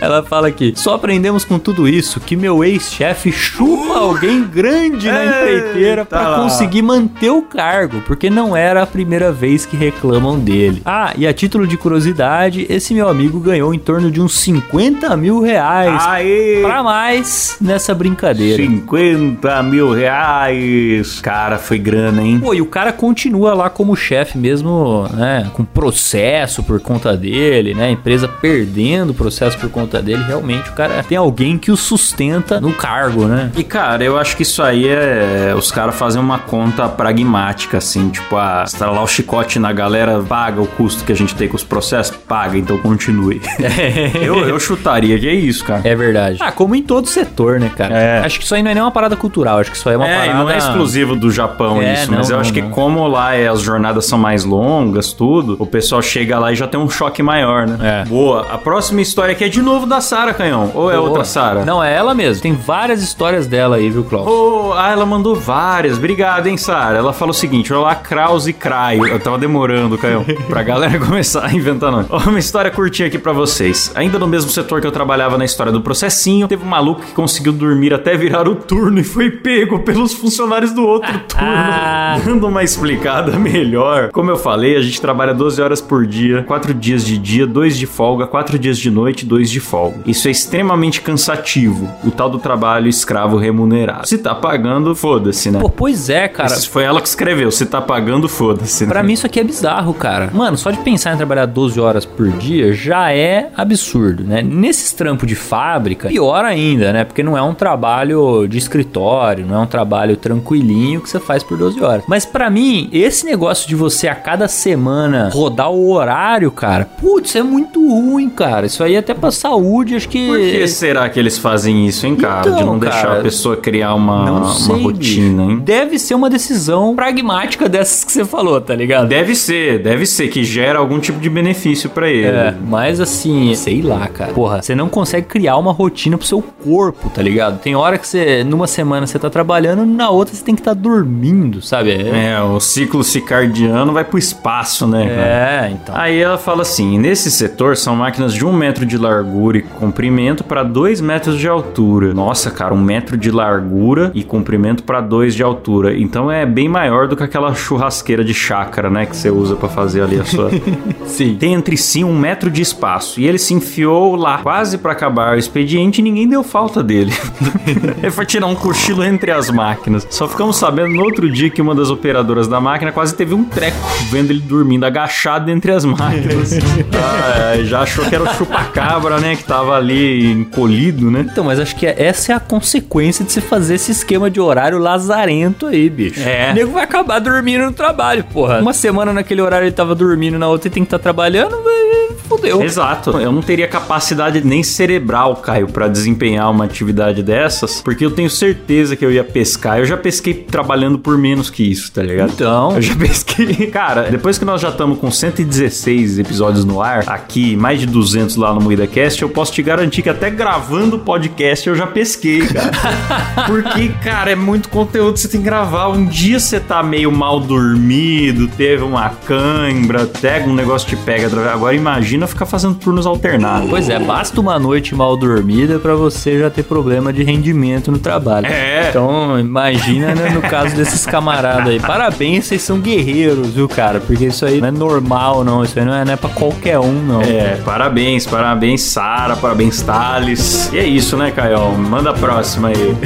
Ela 0.00 0.22
fala 0.22 0.48
aqui: 0.48 0.72
só 0.76 0.94
aprendemos 0.94 1.44
com 1.44 1.58
tudo 1.58 1.88
isso 1.88 2.20
que 2.20 2.36
meu 2.36 2.62
ex-chefe 2.62 3.32
chupa 3.32 3.94
alguém 3.94 4.44
grande 4.44 5.10
na 5.10 5.24
empreiteira 5.24 6.04
pra 6.04 6.28
lá. 6.28 6.42
conseguir 6.42 6.82
manter 6.82 7.30
o 7.30 7.42
cargo, 7.42 8.02
porque 8.06 8.30
não 8.30 8.56
era 8.56 8.82
a 8.82 8.86
primeira 8.86 9.32
vez 9.32 9.66
que 9.66 9.76
reclamam 9.76 10.38
dele. 10.38 10.82
Ah, 10.84 11.12
e 11.16 11.26
a 11.26 11.32
título 11.32 11.66
de 11.66 11.76
curiosidade, 11.76 12.66
esse 12.68 12.94
meu 12.94 13.08
amigo 13.08 13.40
ganhou 13.40 13.74
em 13.74 13.78
torno 13.78 14.10
de 14.10 14.20
uns 14.20 14.34
50 14.36 15.16
mil 15.16 15.40
reais 15.40 16.02
Aê! 16.06 16.60
pra 16.62 16.82
mais 16.82 17.56
nessa 17.60 17.94
brincadeira. 17.94 18.62
50 18.62 19.62
mil 19.62 19.92
reais. 19.92 21.20
Cara, 21.20 21.58
foi 21.58 21.78
grana, 21.78 22.22
hein? 22.22 22.40
Pô, 22.40 22.54
e 22.54 22.60
o 22.60 22.66
cara 22.66 22.92
continua 22.92 23.54
lá 23.54 23.70
como 23.70 23.96
chefe 23.96 24.38
mesmo, 24.38 25.08
né? 25.12 25.50
Com 25.54 25.64
processo 25.64 26.62
por 26.62 26.80
conta 26.80 27.16
dele, 27.16 27.74
né? 27.74 27.86
A 27.86 27.90
empresa 27.90 28.28
perdendo 28.28 29.10
o 29.10 29.14
processo 29.14 29.58
por 29.58 29.70
conta 29.70 30.00
dele. 30.02 30.22
Realmente, 30.26 30.70
o 30.70 30.72
cara 30.74 31.02
tem 31.02 31.16
alguém 31.16 31.58
que 31.58 31.70
o 31.70 31.76
sustenta 31.76 32.60
no 32.60 32.72
cargo, 32.72 33.26
né? 33.26 33.50
E 33.56 33.64
cara, 33.64 34.04
eu 34.04 34.18
acho 34.18 34.36
que 34.36 34.42
isso 34.42 34.62
aí 34.62 34.88
é. 34.88 35.54
Os 35.56 35.70
caras 35.70 35.94
fazem 35.94 36.20
uma 36.20 36.38
conta 36.38 36.88
pragmática, 36.88 37.78
assim, 37.78 38.08
tipo, 38.08 38.36
ah, 38.36 38.64
estralar 38.66 39.02
o 39.02 39.06
chicote 39.06 39.58
na 39.58 39.72
galera, 39.72 40.22
paga 40.22 40.60
o 40.60 40.66
custo 40.66 41.04
que 41.04 41.12
a 41.12 41.16
gente 41.16 41.34
tem 41.34 41.48
com 41.48 41.56
os 41.56 41.64
processos? 41.64 42.16
Paga, 42.16 42.58
então 42.58 42.78
continue. 42.78 43.40
eu, 44.26 44.48
eu 44.48 44.58
chutaria 44.60 45.18
que 45.18 45.28
é 45.28 45.34
isso, 45.34 45.64
cara. 45.64 45.82
É 45.84 45.94
verdade. 45.94 46.38
Ah, 46.40 46.52
como 46.52 46.74
em 46.74 46.82
todo 46.82 47.06
setor, 47.06 47.58
né, 47.60 47.70
cara? 47.76 47.96
É. 47.96 48.18
Acho 48.24 48.38
que 48.38 48.44
isso 48.44 48.54
aí 48.54 48.62
não 48.62 48.70
é 48.70 48.74
nem 48.74 48.82
uma 48.82 48.90
parada 48.90 49.16
cultural, 49.16 49.58
acho 49.58 49.70
que 49.70 49.76
isso 49.76 49.88
aí 49.88 49.94
é 49.94 49.98
uma 49.98 50.06
É, 50.08 50.18
parada... 50.26 50.38
não 50.38 50.50
é 50.50 50.58
exclusivo 50.58 51.16
do 51.16 51.30
Japão 51.30 51.80
É, 51.82 51.94
isso, 51.94 52.10
não, 52.10 52.18
mas 52.18 52.30
eu 52.30 52.34
não, 52.34 52.40
acho 52.40 52.52
que 52.52 52.62
não. 52.62 52.70
como 52.70 53.06
lá 53.08 53.34
é, 53.34 53.48
as 53.48 53.60
jornadas 53.60 54.06
são 54.06 54.18
mais 54.18 54.44
longas, 54.44 55.12
tudo, 55.12 55.56
o 55.58 55.66
pessoal 55.66 56.00
chega 56.02 56.38
lá 56.38 56.52
e 56.52 56.56
já 56.56 56.66
tem 56.66 56.78
um 56.78 56.88
choque 56.88 57.22
maior, 57.22 57.66
né? 57.66 58.02
É. 58.02 58.08
Boa. 58.08 58.46
A 58.50 58.58
próxima 58.58 59.00
história 59.00 59.32
aqui 59.32 59.44
é 59.44 59.48
de 59.48 59.62
novo 59.62 59.86
da 59.86 60.00
Sara 60.00 60.32
Canhão. 60.34 60.70
Ou 60.74 60.90
é 60.90 60.96
Boa. 60.96 61.08
outra 61.08 61.24
Sara? 61.24 61.64
Não, 61.64 61.82
é 61.82 61.94
ela 61.94 62.14
mesmo. 62.14 62.42
Tem 62.42 62.52
várias 62.54 63.02
histórias 63.02 63.46
dela 63.46 63.76
aí, 63.76 63.90
viu, 63.90 64.04
Klaus? 64.04 64.26
Oh, 64.28 64.72
ah, 64.74 64.90
ela 64.90 65.06
mandou 65.06 65.34
várias. 65.34 65.96
Obrigado, 65.98 66.46
hein, 66.46 66.56
Sara. 66.56 66.98
Ela 66.98 67.12
falou 67.12 67.30
o 67.30 67.34
seguinte: 67.34 67.72
Olá, 67.72 67.94
Kraus 67.94 68.46
e 68.46 68.52
Craio. 68.52 69.06
Eu 69.06 69.18
tava 69.20 69.38
demorando, 69.38 69.96
Caio, 69.98 70.24
pra 70.48 70.62
galera 70.62 70.98
começar 71.04 71.44
a 71.46 71.52
inventar 71.52 71.90
nome. 71.90 72.06
Ó, 72.10 72.18
Uma 72.28 72.38
história 72.38 72.70
curtinha 72.70 73.08
aqui 73.08 73.18
pra 73.18 73.32
vocês. 73.32 73.90
Ainda 73.94 74.15
no 74.18 74.26
mesmo 74.26 74.50
setor 74.50 74.80
que 74.80 74.86
eu 74.86 74.92
trabalhava 74.92 75.36
na 75.38 75.44
história 75.44 75.72
do 75.72 75.80
processinho, 75.80 76.48
teve 76.48 76.64
um 76.64 76.68
maluco 76.68 77.02
que 77.02 77.12
conseguiu 77.12 77.52
dormir 77.52 77.92
até 77.94 78.16
virar 78.16 78.48
o 78.48 78.54
turno 78.54 78.98
e 79.00 79.04
foi 79.04 79.30
pego 79.30 79.80
pelos 79.80 80.12
funcionários 80.14 80.72
do 80.72 80.84
outro 80.86 81.12
turno. 81.28 81.44
Ah. 81.46 82.18
Dando 82.24 82.46
uma 82.46 82.62
explicada 82.62 83.38
melhor. 83.38 84.10
Como 84.10 84.30
eu 84.30 84.36
falei, 84.36 84.76
a 84.76 84.80
gente 84.80 85.00
trabalha 85.00 85.34
12 85.34 85.60
horas 85.60 85.80
por 85.80 86.06
dia, 86.06 86.42
4 86.44 86.72
dias 86.74 87.04
de 87.04 87.18
dia, 87.18 87.46
2 87.46 87.76
de 87.76 87.86
folga, 87.86 88.26
4 88.26 88.58
dias 88.58 88.78
de 88.78 88.90
noite, 88.90 89.24
2 89.26 89.50
de 89.50 89.60
folga. 89.60 89.98
Isso 90.06 90.28
é 90.28 90.30
extremamente 90.30 91.00
cansativo. 91.00 91.88
O 92.04 92.10
tal 92.10 92.30
do 92.30 92.38
trabalho 92.38 92.88
escravo 92.88 93.36
remunerado. 93.36 94.06
Se 94.08 94.18
tá 94.18 94.34
pagando, 94.34 94.94
foda-se, 94.94 95.50
né? 95.50 95.58
Pô, 95.60 95.68
pois 95.68 96.08
é, 96.08 96.28
cara. 96.28 96.52
Isso 96.52 96.70
foi 96.70 96.84
ela 96.84 97.00
que 97.00 97.08
escreveu. 97.08 97.50
Se 97.50 97.66
tá 97.66 97.80
pagando, 97.80 98.28
foda-se. 98.28 98.84
né? 98.84 98.90
Pra 98.92 99.02
mim 99.02 99.12
isso 99.12 99.26
aqui 99.26 99.40
é 99.40 99.44
bizarro, 99.44 99.92
cara. 99.94 100.30
Mano, 100.32 100.56
só 100.56 100.70
de 100.70 100.78
pensar 100.78 101.14
em 101.14 101.16
trabalhar 101.16 101.46
12 101.46 101.78
horas 101.80 102.04
por 102.04 102.28
dia 102.28 102.72
já 102.72 103.12
é 103.12 103.50
absurdo, 103.56 104.05
né? 104.14 104.42
Nesses 104.42 104.92
trampos 104.92 105.26
de 105.26 105.34
fábrica, 105.34 106.08
pior 106.08 106.44
ainda, 106.44 106.92
né? 106.92 107.04
Porque 107.04 107.22
não 107.22 107.36
é 107.36 107.42
um 107.42 107.54
trabalho 107.54 108.46
de 108.46 108.58
escritório, 108.58 109.46
não 109.46 109.56
é 109.56 109.58
um 109.58 109.66
trabalho 109.66 110.16
tranquilinho 110.16 111.00
que 111.00 111.08
você 111.08 111.20
faz 111.20 111.42
por 111.42 111.56
12 111.56 111.82
horas. 111.82 112.04
Mas 112.08 112.24
pra 112.24 112.50
mim, 112.50 112.88
esse 112.92 113.24
negócio 113.24 113.68
de 113.68 113.74
você 113.74 114.08
a 114.08 114.14
cada 114.14 114.48
semana 114.48 115.30
rodar 115.32 115.70
o 115.70 115.90
horário, 115.90 116.50
cara, 116.50 116.84
putz, 116.84 117.34
é 117.36 117.42
muito 117.42 117.80
ruim, 117.80 118.28
cara. 118.28 118.66
Isso 118.66 118.82
aí 118.82 118.96
até 118.96 119.14
pra 119.14 119.30
saúde, 119.30 119.94
acho 119.94 120.08
que 120.08 120.26
Por 120.26 120.38
que 120.38 120.68
será 120.68 121.08
que 121.08 121.18
eles 121.18 121.38
fazem 121.38 121.86
isso, 121.86 122.06
hein, 122.06 122.16
cara? 122.16 122.50
de 122.50 122.56
Então, 122.56 122.66
não 122.66 122.78
deixar 122.78 123.02
cara, 123.02 123.20
a 123.20 123.22
pessoa 123.22 123.56
criar 123.56 123.94
uma, 123.94 124.24
não 124.26 124.36
uma 124.38 124.54
sei, 124.54 124.82
rotina, 124.82 125.42
hein? 125.44 125.58
Deve 125.58 125.98
ser 125.98 126.14
uma 126.14 126.30
decisão 126.30 126.94
pragmática 126.94 127.68
dessas 127.68 128.04
que 128.04 128.12
você 128.12 128.24
falou, 128.24 128.60
tá 128.60 128.74
ligado? 128.74 129.08
Deve 129.08 129.34
ser, 129.34 129.78
deve 129.80 130.06
ser, 130.06 130.28
que 130.28 130.44
gera 130.44 130.78
algum 130.78 130.98
tipo 130.98 131.18
de 131.20 131.28
benefício 131.28 131.90
pra 131.90 132.08
ele. 132.08 132.26
É, 132.26 132.54
mas 132.66 133.00
assim, 133.00 133.54
sei 133.54 133.82
lá, 133.82 133.95
cara. 134.08 134.32
Porra, 134.32 134.62
você 134.62 134.74
não 134.74 134.88
consegue 134.88 135.26
criar 135.26 135.56
uma 135.56 135.72
rotina 135.72 136.16
pro 136.16 136.26
seu 136.26 136.42
corpo, 136.42 137.10
tá 137.10 137.22
ligado? 137.22 137.58
Tem 137.60 137.74
hora 137.74 137.98
que 137.98 138.06
você, 138.06 138.44
numa 138.44 138.66
semana 138.66 139.06
você 139.06 139.18
tá 139.18 139.30
trabalhando, 139.30 139.84
na 139.86 140.10
outra 140.10 140.34
você 140.34 140.44
tem 140.44 140.54
que 140.54 140.60
estar 140.60 140.74
dormindo, 140.74 141.62
sabe? 141.62 141.90
É, 141.92 142.34
É, 142.36 142.40
o 142.42 142.60
ciclo 142.60 143.02
circadiano 143.04 143.92
vai 143.92 144.04
pro 144.04 144.18
espaço, 144.18 144.86
né? 144.86 145.08
cara? 145.08 145.66
é, 145.66 145.70
então. 145.70 145.94
Aí 145.96 146.18
ela 146.18 146.38
fala 146.38 146.62
assim: 146.62 146.98
nesse 146.98 147.30
setor 147.30 147.76
são 147.76 147.96
máquinas 147.96 148.34
de 148.34 148.44
um 148.44 148.52
metro 148.52 148.84
de 148.84 148.98
largura 148.98 149.58
e 149.58 149.62
comprimento 149.62 150.44
para 150.44 150.62
dois 150.62 151.00
metros 151.00 151.38
de 151.38 151.48
altura. 151.48 152.12
Nossa, 152.12 152.50
cara, 152.50 152.74
um 152.74 152.80
metro 152.80 153.16
de 153.16 153.30
largura 153.30 154.10
e 154.14 154.22
comprimento 154.24 154.82
para 154.82 155.00
dois 155.00 155.34
de 155.34 155.42
altura. 155.42 155.96
Então 155.96 156.30
é 156.30 156.44
bem 156.44 156.68
maior 156.68 157.08
do 157.08 157.16
que 157.16 157.22
aquela 157.22 157.54
churrasqueira 157.54 158.24
de 158.24 158.34
chácara, 158.34 158.90
né? 158.90 159.06
Que 159.06 159.16
você 159.16 159.30
usa 159.30 159.56
para 159.56 159.68
fazer 159.68 160.02
ali 160.02 160.18
a 160.18 160.24
sua. 160.24 160.50
Sim. 161.06 161.36
Tem 161.38 161.54
entre 161.54 161.76
si 161.76 162.02
um 162.02 162.18
metro 162.18 162.50
de 162.50 162.62
espaço. 162.62 163.20
E 163.20 163.26
ele 163.26 163.38
se 163.38 163.54
enfiou 163.54 163.85
lá, 164.16 164.38
quase 164.38 164.78
para 164.78 164.92
acabar 164.92 165.34
o 165.36 165.38
expediente, 165.38 166.00
e 166.00 166.04
ninguém 166.04 166.28
deu 166.28 166.42
falta 166.42 166.82
dele. 166.82 167.12
ele 168.02 168.10
foi 168.10 168.26
tirar 168.26 168.46
um 168.46 168.54
cochilo 168.54 169.04
entre 169.04 169.30
as 169.30 169.50
máquinas. 169.50 170.06
Só 170.10 170.26
ficamos 170.28 170.56
sabendo 170.56 170.94
no 170.94 171.02
outro 171.02 171.30
dia 171.30 171.48
que 171.50 171.60
uma 171.62 171.74
das 171.74 171.90
operadoras 171.90 172.48
da 172.48 172.60
máquina 172.60 172.90
quase 172.92 173.14
teve 173.14 173.34
um 173.34 173.44
treco, 173.44 173.76
vendo 174.10 174.30
ele 174.30 174.40
dormindo 174.40 174.84
agachado 174.84 175.50
entre 175.50 175.72
as 175.72 175.84
máquinas. 175.84 176.52
Ah, 176.98 177.62
já 177.62 177.80
achou 177.82 178.04
que 178.06 178.14
era 178.14 178.24
o 178.24 178.34
chupacabra, 178.34 179.18
né? 179.18 179.36
Que 179.36 179.44
tava 179.44 179.76
ali 179.76 180.30
encolhido, 180.32 181.10
né? 181.10 181.26
Então, 181.30 181.44
mas 181.44 181.58
acho 181.60 181.76
que 181.76 181.86
essa 181.86 182.32
é 182.32 182.34
a 182.34 182.40
consequência 182.40 183.24
de 183.24 183.32
você 183.32 183.40
fazer 183.40 183.74
esse 183.74 183.92
esquema 183.92 184.30
de 184.30 184.40
horário 184.40 184.78
lazarento 184.78 185.66
aí, 185.66 185.88
bicho. 185.90 186.20
É. 186.20 186.50
O 186.50 186.54
nego 186.54 186.72
vai 186.72 186.84
acabar 186.84 187.18
dormindo 187.18 187.64
no 187.64 187.72
trabalho, 187.72 188.24
porra. 188.24 188.60
Uma 188.60 188.72
semana 188.72 189.12
naquele 189.12 189.40
horário 189.42 189.66
ele 189.66 189.72
tava 189.72 189.94
dormindo, 189.94 190.38
na 190.38 190.48
outra 190.48 190.68
ele 190.68 190.74
tem 190.74 190.82
que 190.84 190.86
estar 190.88 190.98
trabalhando, 190.98 191.50
vai- 191.62 192.05
fudeu. 192.16 192.62
Exato. 192.62 193.10
Eu 193.18 193.32
não 193.32 193.42
teria 193.42 193.68
capacidade 193.68 194.44
nem 194.44 194.62
cerebral, 194.62 195.36
Caio, 195.36 195.68
pra 195.68 195.88
desempenhar 195.88 196.50
uma 196.50 196.64
atividade 196.64 197.22
dessas, 197.22 197.80
porque 197.80 198.04
eu 198.04 198.10
tenho 198.10 198.30
certeza 198.30 198.96
que 198.96 199.04
eu 199.04 199.12
ia 199.12 199.24
pescar. 199.24 199.78
Eu 199.78 199.84
já 199.84 199.96
pesquei 199.96 200.34
trabalhando 200.34 200.98
por 200.98 201.18
menos 201.18 201.50
que 201.50 201.62
isso, 201.62 201.92
tá 201.92 202.02
ligado? 202.02 202.32
Então, 202.32 202.72
Eu 202.76 202.82
já 202.82 202.94
pesquei. 202.96 203.66
Cara, 203.70 204.02
depois 204.10 204.38
que 204.38 204.44
nós 204.44 204.60
já 204.60 204.70
estamos 204.70 204.98
com 204.98 205.10
116 205.10 206.18
episódios 206.18 206.64
no 206.64 206.80
ar, 206.80 207.04
aqui, 207.06 207.56
mais 207.56 207.80
de 207.80 207.86
200 207.86 208.36
lá 208.36 208.52
no 208.54 208.60
Moída 208.60 208.86
Cast, 208.86 209.22
eu 209.22 209.28
posso 209.28 209.52
te 209.52 209.62
garantir 209.62 210.02
que 210.02 210.08
até 210.08 210.30
gravando 210.30 210.96
o 210.96 210.98
podcast 210.98 211.68
eu 211.68 211.74
já 211.74 211.86
pesquei, 211.86 212.46
cara. 212.46 212.70
Porque, 213.46 213.88
cara, 214.02 214.30
é 214.30 214.36
muito 214.36 214.68
conteúdo 214.68 215.14
que 215.14 215.20
você 215.20 215.28
tem 215.28 215.40
que 215.40 215.46
gravar. 215.46 215.88
Um 215.88 216.06
dia 216.06 216.40
você 216.40 216.58
tá 216.58 216.82
meio 216.82 217.12
mal 217.12 217.40
dormido, 217.40 218.48
teve 218.48 218.82
uma 218.82 219.10
cãibra, 219.10 220.06
pega 220.06 220.48
um 220.48 220.54
negócio 220.54 220.88
te 220.88 220.96
pega. 220.96 221.26
Agora 221.50 221.74
imagina 221.74 222.05
Imagina 222.06 222.26
ficar 222.28 222.46
fazendo 222.46 222.76
turnos 222.76 223.04
alternados. 223.04 223.68
Pois 223.68 223.88
é, 223.88 223.98
basta 223.98 224.40
uma 224.40 224.60
noite 224.60 224.94
mal 224.94 225.16
dormida 225.16 225.80
pra 225.80 225.96
você 225.96 226.38
já 226.38 226.48
ter 226.48 226.62
problema 226.62 227.12
de 227.12 227.24
rendimento 227.24 227.90
no 227.90 227.98
trabalho. 227.98 228.46
É. 228.46 228.90
Então, 228.90 229.36
imagina 229.40 230.14
né, 230.14 230.30
no 230.30 230.40
caso 230.40 230.76
desses 230.76 231.04
camaradas 231.04 231.66
aí. 231.66 231.80
Parabéns, 231.80 232.44
vocês 232.44 232.62
são 232.62 232.78
guerreiros, 232.78 233.54
viu, 233.54 233.68
cara? 233.68 233.98
Porque 233.98 234.26
isso 234.26 234.46
aí 234.46 234.60
não 234.60 234.68
é 234.68 234.70
normal, 234.70 235.42
não. 235.42 235.64
Isso 235.64 235.76
aí 235.76 235.84
não 235.84 235.94
é, 235.94 236.04
não 236.04 236.12
é 236.12 236.16
pra 236.16 236.30
qualquer 236.30 236.78
um, 236.78 236.92
não. 236.92 237.22
É, 237.22 237.56
parabéns, 237.64 238.24
parabéns, 238.24 238.82
Sara, 238.82 239.34
parabéns, 239.34 239.82
Thales. 239.82 240.70
E 240.72 240.78
é 240.78 240.86
isso, 240.86 241.16
né, 241.16 241.32
Caio? 241.32 241.72
Manda 241.76 242.10
a 242.10 242.14
próxima 242.14 242.68
aí. 242.68 242.96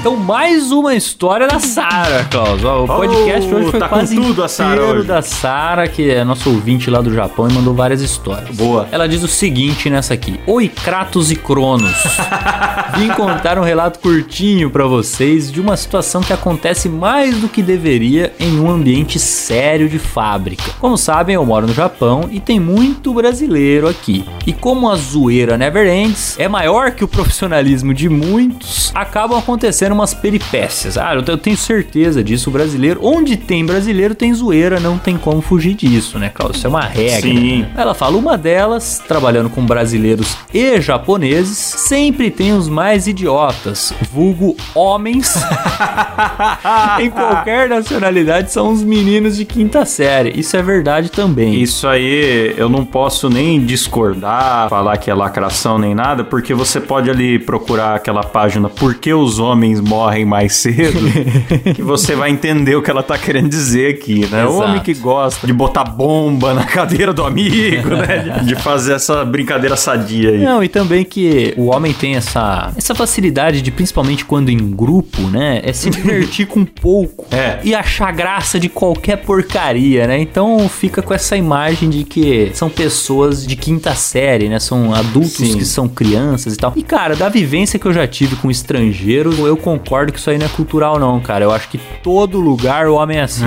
Então, 0.00 0.16
mais 0.20 0.70
uma 0.70 0.94
história 0.94 1.48
da 1.48 1.58
Sara, 1.58 2.24
Klaus. 2.30 2.62
Ó, 2.62 2.84
o 2.84 2.86
podcast 2.86 3.52
Oh, 3.52 3.56
hoje 3.56 3.70
foi 3.70 3.80
tá 3.80 3.88
com 3.88 3.94
quase 3.96 4.14
tudo 4.14 4.44
a 4.44 4.48
Sara 4.48 4.74
inteiro 4.76 4.98
hoje. 4.98 5.06
da 5.08 5.22
Sara, 5.22 5.88
que 5.88 6.10
é 6.10 6.22
nosso 6.22 6.50
ouvinte 6.50 6.90
lá 6.90 7.00
do 7.00 7.12
Japão 7.12 7.48
e 7.48 7.52
mandou 7.52 7.74
várias 7.74 8.00
histórias. 8.02 8.54
Boa. 8.54 8.86
Ela 8.92 9.08
diz 9.08 9.22
o 9.22 9.28
seguinte 9.28 9.88
nessa 9.88 10.14
aqui: 10.14 10.38
Oi, 10.46 10.68
Kratos 10.68 11.30
e 11.30 11.36
Cronos. 11.36 11.96
Vim 12.98 13.08
contar 13.08 13.58
um 13.58 13.62
relato 13.62 13.98
curtinho 13.98 14.70
pra 14.70 14.86
vocês 14.86 15.50
de 15.50 15.60
uma 15.60 15.76
situação 15.76 16.20
que 16.20 16.32
acontece 16.32 16.88
mais 16.88 17.38
do 17.38 17.48
que 17.48 17.62
deveria 17.62 18.32
em 18.38 18.60
um 18.60 18.70
ambiente 18.70 19.18
sério 19.18 19.88
de 19.88 19.98
fábrica. 19.98 20.62
Como 20.78 20.96
sabem, 20.98 21.34
eu 21.34 21.46
moro 21.46 21.66
no 21.66 21.72
Japão 21.72 22.28
e 22.30 22.40
tem 22.40 22.60
muito 22.60 23.14
brasileiro 23.14 23.88
aqui. 23.88 24.24
E 24.46 24.52
como 24.52 24.90
a 24.90 24.96
zoeira 24.96 25.56
never 25.56 25.86
ends 25.88 26.38
é 26.38 26.46
maior 26.48 26.90
que 26.90 27.04
o 27.04 27.08
profissionalismo 27.08 27.94
de 27.94 28.08
muitos, 28.08 28.90
acabam 28.94 29.38
acontecendo 29.38 29.92
umas 29.92 30.12
peripécias. 30.20 30.96
Ah, 30.98 31.14
eu 31.14 31.22
te- 31.22 31.30
eu 31.30 31.38
tenho 31.38 31.56
certeza 31.56 32.22
disso. 32.22 32.50
O 32.50 32.52
brasileiro, 32.52 33.00
onde 33.02 33.36
tem 33.36 33.64
brasileiro, 33.64 34.14
tem 34.14 34.32
zoeira, 34.34 34.78
não 34.78 34.98
tem 34.98 35.16
como 35.16 35.40
fugir 35.40 35.74
disso, 35.74 36.18
né, 36.18 36.28
Klaus? 36.32 36.56
Isso 36.56 36.66
é 36.66 36.70
uma 36.70 36.82
regra. 36.82 37.20
Sim. 37.30 37.66
Ela 37.76 37.94
fala, 37.94 38.16
uma 38.16 38.36
delas, 38.36 39.02
trabalhando 39.06 39.48
com 39.50 39.64
brasileiros 39.64 40.36
e 40.52 40.80
japoneses, 40.80 41.56
sempre 41.56 42.30
tem 42.30 42.52
os 42.52 42.68
mais 42.68 43.06
idiotas, 43.06 43.92
vulgo 44.12 44.56
homens. 44.74 45.34
em 47.00 47.10
qualquer 47.10 47.68
nacionalidade 47.68 48.52
são 48.52 48.70
os 48.72 48.82
meninos 48.82 49.36
de 49.36 49.44
quinta 49.44 49.84
série. 49.84 50.38
Isso 50.38 50.56
é 50.56 50.62
verdade 50.62 51.10
também. 51.10 51.54
Isso 51.60 51.86
aí 51.86 52.54
eu 52.56 52.68
não 52.68 52.84
posso 52.84 53.28
nem 53.30 53.64
discordar, 53.64 54.68
falar 54.68 54.96
que 54.98 55.10
é 55.10 55.14
lacração 55.14 55.78
nem 55.78 55.94
nada, 55.94 56.24
porque 56.24 56.52
você 56.54 56.80
pode 56.80 57.08
ali 57.10 57.38
procurar 57.38 57.94
aquela 57.94 58.22
página 58.22 58.68
Por 58.68 58.94
que 58.94 59.12
os 59.12 59.38
homens 59.38 59.80
morrem 60.00 60.24
mais 60.24 60.54
cedo, 60.54 60.98
que 61.76 61.82
você 61.82 62.16
vai 62.16 62.30
entender 62.30 62.74
o 62.74 62.82
que 62.82 62.90
ela 62.90 63.02
tá 63.02 63.18
querendo 63.18 63.50
dizer 63.50 63.94
aqui, 63.94 64.26
né? 64.30 64.46
O 64.46 64.48
Exato. 64.48 64.64
homem 64.64 64.80
que 64.80 64.94
gosta 64.94 65.46
de 65.46 65.52
botar 65.52 65.84
bomba 65.84 66.54
na 66.54 66.64
cadeira 66.64 67.12
do 67.12 67.22
amigo, 67.22 67.90
né? 67.90 68.40
De, 68.40 68.46
de 68.54 68.54
fazer 68.56 68.94
essa 68.94 69.24
brincadeira 69.26 69.76
sadia 69.76 70.30
aí. 70.30 70.42
Não, 70.42 70.64
e 70.64 70.68
também 70.68 71.04
que 71.04 71.52
o 71.56 71.66
homem 71.66 71.92
tem 71.92 72.16
essa, 72.16 72.72
essa 72.76 72.94
facilidade 72.94 73.60
de, 73.60 73.70
principalmente 73.70 74.24
quando 74.24 74.48
em 74.48 74.70
grupo, 74.70 75.20
né? 75.22 75.60
É 75.62 75.72
se 75.72 75.90
divertir 75.90 76.46
com 76.46 76.64
pouco. 76.64 77.26
É. 77.40 77.60
E 77.62 77.74
achar 77.74 78.12
graça 78.12 78.58
de 78.58 78.68
qualquer 78.68 79.18
porcaria, 79.18 80.06
né? 80.06 80.18
Então 80.18 80.68
fica 80.68 81.00
com 81.00 81.14
essa 81.14 81.36
imagem 81.36 81.88
de 81.88 82.02
que 82.02 82.50
são 82.54 82.68
pessoas 82.68 83.46
de 83.46 83.54
quinta 83.54 83.94
série, 83.94 84.48
né? 84.48 84.58
São 84.58 84.92
adultos 84.92 85.32
Sim. 85.32 85.56
que 85.56 85.64
são 85.64 85.88
crianças 85.88 86.54
e 86.54 86.56
tal. 86.56 86.72
E, 86.74 86.82
cara, 86.82 87.14
da 87.14 87.28
vivência 87.28 87.78
que 87.78 87.86
eu 87.86 87.92
já 87.92 88.06
tive 88.06 88.36
com 88.36 88.50
estrangeiros, 88.50 89.38
eu 89.38 89.56
concordo 89.56 89.89
que 90.12 90.18
isso 90.18 90.30
aí 90.30 90.38
não 90.38 90.46
é 90.46 90.48
cultural, 90.48 90.98
não, 90.98 91.18
cara. 91.20 91.44
Eu 91.44 91.50
acho 91.50 91.68
que 91.68 91.78
todo 92.02 92.38
lugar 92.38 92.86
o 92.86 92.94
homem 92.94 93.18
é 93.18 93.22
assim. 93.22 93.44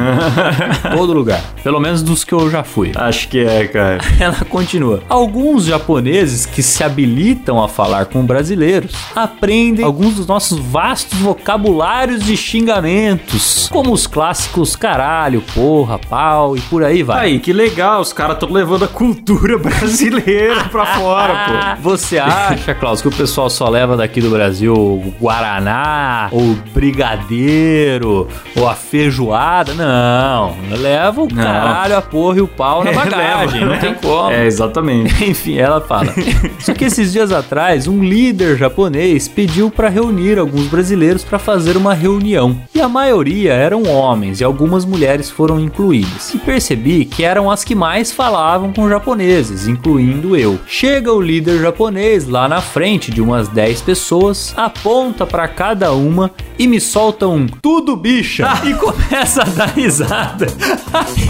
todo 0.96 1.14
lugar. 1.14 1.42
Pelo 1.64 1.80
menos 1.80 2.04
dos 2.04 2.24
que 2.24 2.34
eu 2.34 2.50
já 2.50 2.64
fui. 2.64 2.92
Acho 2.96 3.30
que 3.30 3.40
é, 3.40 3.66
cara. 3.68 4.00
Ela 4.20 4.46
continua. 4.50 5.02
Alguns 5.08 5.66
japoneses 5.66 6.46
que 6.46 6.62
se 6.62 6.84
habilitam 6.84 7.64
a 7.64 7.70
falar 7.70 8.06
com 8.06 8.26
brasileiros 8.26 8.94
aprendem 9.16 9.86
alguns 9.86 10.16
dos 10.16 10.28
nossos 10.28 10.60
vastos 10.60 11.18
vocabulários 11.20 12.24
de 12.24 12.36
xingamentos, 12.36 13.70
como 13.72 13.94
os 13.94 14.06
clássicos 14.06 14.76
caralho, 14.76 15.42
porra, 15.54 15.98
pau 15.98 16.58
e 16.58 16.62
por 16.62 16.84
aí 16.84 17.04
vai. 17.04 17.26
Aí, 17.28 17.40
que 17.40 17.54
legal, 17.54 18.02
os 18.02 18.12
caras 18.12 18.36
estão 18.36 18.52
levando 18.52 18.84
a 18.84 18.88
cultura 18.88 19.58
brasileira 19.60 20.66
pra 20.66 20.86
fora, 20.86 21.78
pô. 21.78 21.82
Você 21.90 22.20
acha, 22.20 22.76
Klaus, 22.76 23.02
que 23.02 23.08
o 23.08 23.12
pessoal 23.12 23.50
só 23.50 23.70
leva 23.70 23.96
daqui 23.96 24.20
do 24.20 24.30
Brasil 24.30 24.74
o 24.74 25.14
Guaraná, 25.20 26.30
ou 26.34 26.56
brigadeiro, 26.74 28.28
ou 28.58 28.68
a 28.68 28.74
feijoada? 28.74 29.74
Não, 29.74 30.56
leva 30.80 31.22
o 31.22 31.28
Não. 31.28 31.44
caralho, 31.44 31.96
a 31.98 32.02
porra 32.02 32.38
e 32.40 32.42
o 32.42 32.48
pau 32.48 32.84
na 32.84 32.90
É, 32.94 32.96
bagagem, 32.96 33.62
leva, 33.62 33.66
não 33.66 33.74
né? 33.74 33.78
tem 33.80 33.94
como. 33.96 34.32
É, 34.32 34.46
exatamente. 34.46 35.14
Enfim, 35.24 35.58
ela 35.58 35.80
fala. 35.82 36.14
Só 36.60 36.74
que 36.74 36.86
esses 36.86 37.12
dias 37.12 37.32
atrás, 37.32 37.88
um 37.88 38.04
líder 38.04 38.58
japonês 38.58 39.28
pediu 39.28 39.70
para 39.70 39.90
reunir 39.90 40.40
alguns 40.40 40.68
brasileiros 40.68 41.24
para 41.24 41.38
fazer 41.38 41.78
uma 41.78 41.94
reunião. 41.94 42.58
E 42.74 42.82
a 42.82 42.90
maioria 42.90 43.54
eram 43.54 43.84
homens 43.84 44.42
e 44.42 44.44
algumas 44.44 44.86
mulheres 44.86 45.30
foram 45.30 45.60
incluídas. 45.60 46.34
E 46.34 46.38
percebi 46.40 47.06
que 47.06 47.24
eram 47.24 47.52
as 47.52 47.64
que 47.64 47.76
mais 47.76 48.12
falavam 48.12 48.72
com 48.74 48.90
japoneses, 48.90 49.68
incluindo 49.68 50.36
eu. 50.36 50.60
Chega 50.66 51.12
o 51.14 51.22
líder 51.22 51.62
japonês 51.62 52.28
lá 52.28 52.48
na 52.48 52.62
frente 52.62 53.12
de 53.12 53.22
umas 53.22 53.48
10 53.48 53.82
pessoas, 53.82 54.54
aponta 54.58 55.26
para 55.26 55.48
cada 55.48 55.92
uma 55.94 56.23
e 56.58 56.68
me 56.68 56.80
solta 56.80 57.28
um 57.28 57.48
tudo 57.48 57.96
bicha 57.96 58.48
e 58.64 58.74
começa 58.74 59.42
a 59.42 59.46
dar 59.46 59.70
risada. 59.70 60.48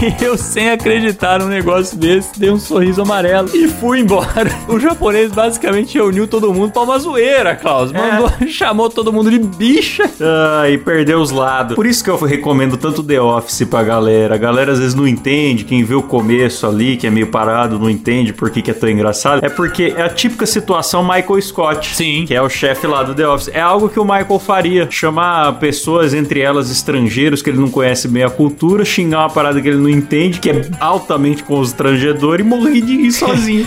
E 0.02 0.14
eu, 0.24 0.36
sem 0.36 0.70
acreditar 0.70 1.38
num 1.38 1.48
negócio 1.48 1.96
desse, 1.96 2.38
dei 2.38 2.50
um 2.50 2.58
sorriso 2.58 3.02
amarelo 3.02 3.50
e 3.54 3.68
fui 3.68 4.00
embora. 4.00 4.54
O 4.68 4.80
japonês 4.80 5.30
basicamente 5.30 5.94
reuniu 5.94 6.26
todo 6.26 6.52
mundo 6.52 6.72
pra 6.72 6.82
uma 6.82 6.98
zoeira, 6.98 7.54
Klaus. 7.54 7.92
Mandou, 7.92 8.30
chamou 8.48 8.88
todo 8.88 9.12
mundo 9.12 9.30
de 9.30 9.38
bicha. 9.38 10.10
Ah, 10.20 10.68
e 10.68 10.78
perdeu 10.78 11.20
os 11.20 11.30
lados. 11.30 11.76
Por 11.76 11.86
isso 11.86 12.02
que 12.02 12.10
eu 12.10 12.16
recomendo 12.16 12.76
tanto 12.76 13.02
The 13.02 13.20
Office 13.20 13.66
pra 13.68 13.82
galera. 13.82 14.34
A 14.34 14.38
galera 14.38 14.72
às 14.72 14.78
vezes 14.78 14.94
não 14.94 15.06
entende, 15.06 15.64
quem 15.64 15.84
vê 15.84 15.94
o 15.94 16.02
começo 16.02 16.66
ali, 16.66 16.96
que 16.96 17.06
é 17.06 17.10
meio 17.10 17.28
parado, 17.28 17.78
não 17.78 17.90
entende 17.90 18.32
por 18.32 18.50
que, 18.50 18.62
que 18.62 18.70
é 18.70 18.74
tão 18.74 18.88
engraçado. 18.88 19.44
É 19.44 19.48
porque 19.48 19.94
é 19.96 20.02
a 20.02 20.08
típica 20.08 20.46
situação 20.46 21.02
Michael 21.02 21.40
Scott. 21.40 21.94
Sim. 21.94 22.24
Que 22.26 22.34
é 22.34 22.42
o 22.42 22.48
chefe 22.48 22.86
lá 22.86 23.02
do 23.02 23.14
The 23.14 23.28
Office. 23.28 23.50
É 23.52 23.60
algo 23.60 23.88
que 23.88 24.00
o 24.00 24.04
Michael 24.04 24.38
faria. 24.38 24.83
Chamar 24.90 25.58
pessoas, 25.58 26.14
entre 26.14 26.40
elas 26.40 26.70
estrangeiros, 26.70 27.42
que 27.42 27.50
ele 27.50 27.58
não 27.58 27.70
conhece 27.70 28.08
bem 28.08 28.22
a 28.22 28.30
cultura, 28.30 28.84
xingar 28.84 29.20
uma 29.20 29.30
parada 29.30 29.60
que 29.60 29.68
ele 29.68 29.78
não 29.78 29.88
entende, 29.88 30.40
que 30.40 30.50
é 30.50 30.68
altamente 30.80 31.42
constrangedor, 31.42 32.40
e 32.40 32.42
morrer 32.42 32.80
de 32.80 32.96
rir 32.96 33.12
sozinho. 33.12 33.66